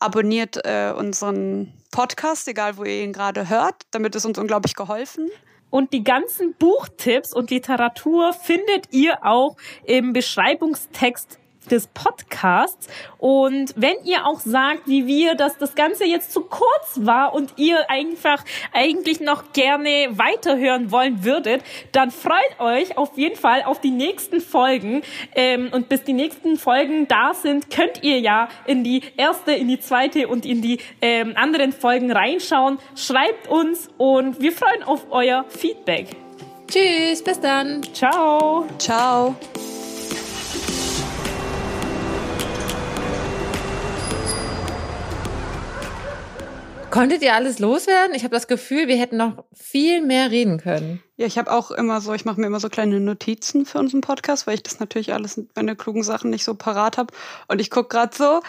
Abonniert 0.00 0.64
äh, 0.64 0.92
unseren 0.96 1.72
Podcast, 1.90 2.48
egal 2.48 2.76
wo 2.76 2.84
ihr 2.84 3.02
ihn 3.04 3.12
gerade 3.12 3.48
hört. 3.48 3.82
Damit 3.90 4.16
ist 4.16 4.24
uns 4.24 4.38
unglaublich 4.38 4.74
geholfen. 4.74 5.30
Und 5.70 5.92
die 5.92 6.04
ganzen 6.04 6.54
Buchtipps 6.54 7.32
und 7.32 7.50
Literatur 7.50 8.32
findet 8.32 8.92
ihr 8.92 9.24
auch 9.24 9.56
im 9.84 10.12
Beschreibungstext 10.12 11.38
des 11.70 11.86
Podcasts. 11.88 12.88
Und 13.18 13.72
wenn 13.76 13.96
ihr 14.04 14.26
auch 14.26 14.40
sagt, 14.40 14.86
wie 14.86 15.06
wir, 15.06 15.34
dass 15.34 15.58
das 15.58 15.74
Ganze 15.74 16.04
jetzt 16.04 16.32
zu 16.32 16.42
kurz 16.42 17.00
war 17.00 17.34
und 17.34 17.54
ihr 17.56 17.90
einfach 17.90 18.44
eigentlich 18.72 19.20
noch 19.20 19.52
gerne 19.52 20.08
weiterhören 20.10 20.90
wollen 20.90 21.24
würdet, 21.24 21.62
dann 21.92 22.10
freut 22.10 22.58
euch 22.58 22.96
auf 22.98 23.16
jeden 23.16 23.36
Fall 23.36 23.62
auf 23.62 23.80
die 23.80 23.90
nächsten 23.90 24.40
Folgen. 24.40 25.02
Ähm, 25.34 25.70
und 25.72 25.88
bis 25.88 26.02
die 26.04 26.12
nächsten 26.12 26.56
Folgen 26.56 27.08
da 27.08 27.34
sind, 27.34 27.70
könnt 27.70 28.02
ihr 28.02 28.20
ja 28.20 28.48
in 28.66 28.84
die 28.84 29.02
erste, 29.16 29.52
in 29.52 29.68
die 29.68 29.80
zweite 29.80 30.28
und 30.28 30.46
in 30.46 30.62
die 30.62 30.78
ähm, 31.00 31.32
anderen 31.36 31.72
Folgen 31.72 32.10
reinschauen. 32.12 32.78
Schreibt 32.96 33.48
uns 33.48 33.88
und 33.98 34.40
wir 34.40 34.52
freuen 34.52 34.82
auf 34.82 35.06
euer 35.10 35.44
Feedback. 35.48 36.08
Tschüss, 36.68 37.22
bis 37.22 37.40
dann. 37.40 37.82
Ciao. 37.92 38.66
Ciao. 38.78 39.36
Konntet 46.94 47.22
ihr 47.22 47.34
alles 47.34 47.58
loswerden? 47.58 48.14
Ich 48.14 48.22
habe 48.22 48.32
das 48.32 48.46
Gefühl, 48.46 48.86
wir 48.86 48.96
hätten 48.96 49.16
noch 49.16 49.44
viel 49.52 50.00
mehr 50.00 50.30
reden 50.30 50.58
können. 50.58 51.02
Ja, 51.16 51.26
ich 51.26 51.38
habe 51.38 51.50
auch 51.50 51.72
immer 51.72 52.00
so, 52.00 52.14
ich 52.14 52.24
mache 52.24 52.40
mir 52.40 52.46
immer 52.46 52.60
so 52.60 52.68
kleine 52.68 53.00
Notizen 53.00 53.66
für 53.66 53.78
unseren 53.78 54.00
Podcast, 54.00 54.46
weil 54.46 54.54
ich 54.54 54.62
das 54.62 54.78
natürlich 54.78 55.12
alles, 55.12 55.42
meine 55.56 55.74
klugen 55.74 56.04
Sachen 56.04 56.30
nicht 56.30 56.44
so 56.44 56.54
parat 56.54 56.96
habe. 56.96 57.12
Und 57.48 57.60
ich 57.60 57.72
gucke 57.72 57.88
gerade 57.88 58.16
so, 58.16 58.42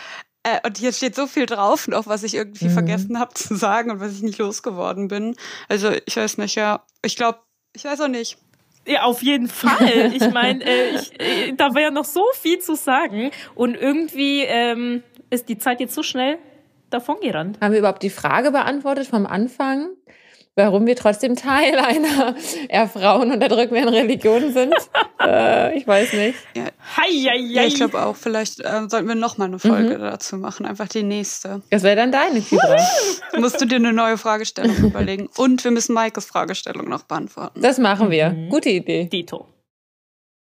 äh, 0.43 0.59
und 0.63 0.77
hier 0.77 0.93
steht 0.93 1.15
so 1.15 1.25
viel 1.25 1.47
drauf, 1.47 1.87
noch 1.87 2.05
was 2.05 2.21
ich 2.21 2.35
irgendwie 2.35 2.65
mhm. 2.65 2.73
vergessen 2.73 3.19
habe 3.19 3.33
zu 3.33 3.55
sagen 3.55 3.89
und 3.89 3.99
was 3.99 4.13
ich 4.13 4.21
nicht 4.21 4.37
losgeworden 4.37 5.07
bin. 5.07 5.35
Also 5.67 5.89
ich 6.05 6.15
weiß 6.15 6.37
nicht, 6.37 6.53
ja. 6.53 6.85
Ich 7.01 7.15
glaube, 7.15 7.39
ich 7.73 7.83
weiß 7.83 7.99
auch 8.01 8.09
nicht. 8.09 8.37
Ja, 8.85 9.05
auf 9.05 9.23
jeden 9.23 9.47
Fall. 9.47 10.11
Ich 10.13 10.31
meine, 10.31 10.63
äh, 10.63 10.97
äh, 11.17 11.53
da 11.57 11.73
wäre 11.73 11.85
ja 11.85 11.91
noch 11.91 12.05
so 12.05 12.23
viel 12.39 12.59
zu 12.59 12.75
sagen. 12.75 13.31
Und 13.55 13.73
irgendwie 13.73 14.41
ähm, 14.41 15.01
ist 15.31 15.49
die 15.49 15.57
Zeit 15.57 15.79
jetzt 15.79 15.95
so 15.95 16.03
schnell 16.03 16.37
davongerannt. 16.95 17.59
Haben 17.61 17.73
wir 17.73 17.79
überhaupt 17.79 18.03
die 18.03 18.09
Frage 18.09 18.51
beantwortet 18.51 19.07
vom 19.07 19.25
Anfang? 19.25 19.89
warum 20.55 20.87
wir 20.87 20.95
trotzdem 20.95 21.35
Teil 21.35 21.77
einer 21.77 22.35
eher 22.69 22.87
frauenunterdrückenden 22.87 23.89
Religion 23.89 24.53
sind. 24.53 24.73
äh, 25.21 25.77
ich 25.77 25.85
weiß 25.85 26.13
nicht. 26.13 26.37
Ja, 26.55 26.63
hei, 26.97 27.09
hei, 27.09 27.29
hei. 27.29 27.37
ja 27.37 27.63
ich 27.63 27.75
glaube 27.75 28.01
auch, 28.01 28.15
vielleicht 28.15 28.61
äh, 28.61 28.87
sollten 28.87 29.07
wir 29.07 29.15
noch 29.15 29.37
mal 29.37 29.45
eine 29.45 29.59
Folge 29.59 29.97
mhm. 29.97 30.01
dazu 30.01 30.37
machen, 30.37 30.65
einfach 30.65 30.87
die 30.87 31.03
nächste. 31.03 31.61
Das 31.69 31.83
wäre 31.83 31.95
dann 31.95 32.11
deine, 32.11 32.41
Kibra. 32.41 32.77
Musst 33.37 33.61
du 33.61 33.65
dir 33.65 33.75
eine 33.75 33.93
neue 33.93 34.17
Fragestellung 34.17 34.75
überlegen. 34.83 35.29
Und 35.37 35.63
wir 35.63 35.71
müssen 35.71 35.93
Maikes 35.93 36.25
Fragestellung 36.25 36.89
noch 36.89 37.03
beantworten. 37.03 37.61
Das 37.61 37.77
machen 37.77 38.09
wir. 38.09 38.29
Mhm. 38.29 38.49
Gute 38.49 38.69
Idee. 38.69 39.05
Dito. 39.05 39.47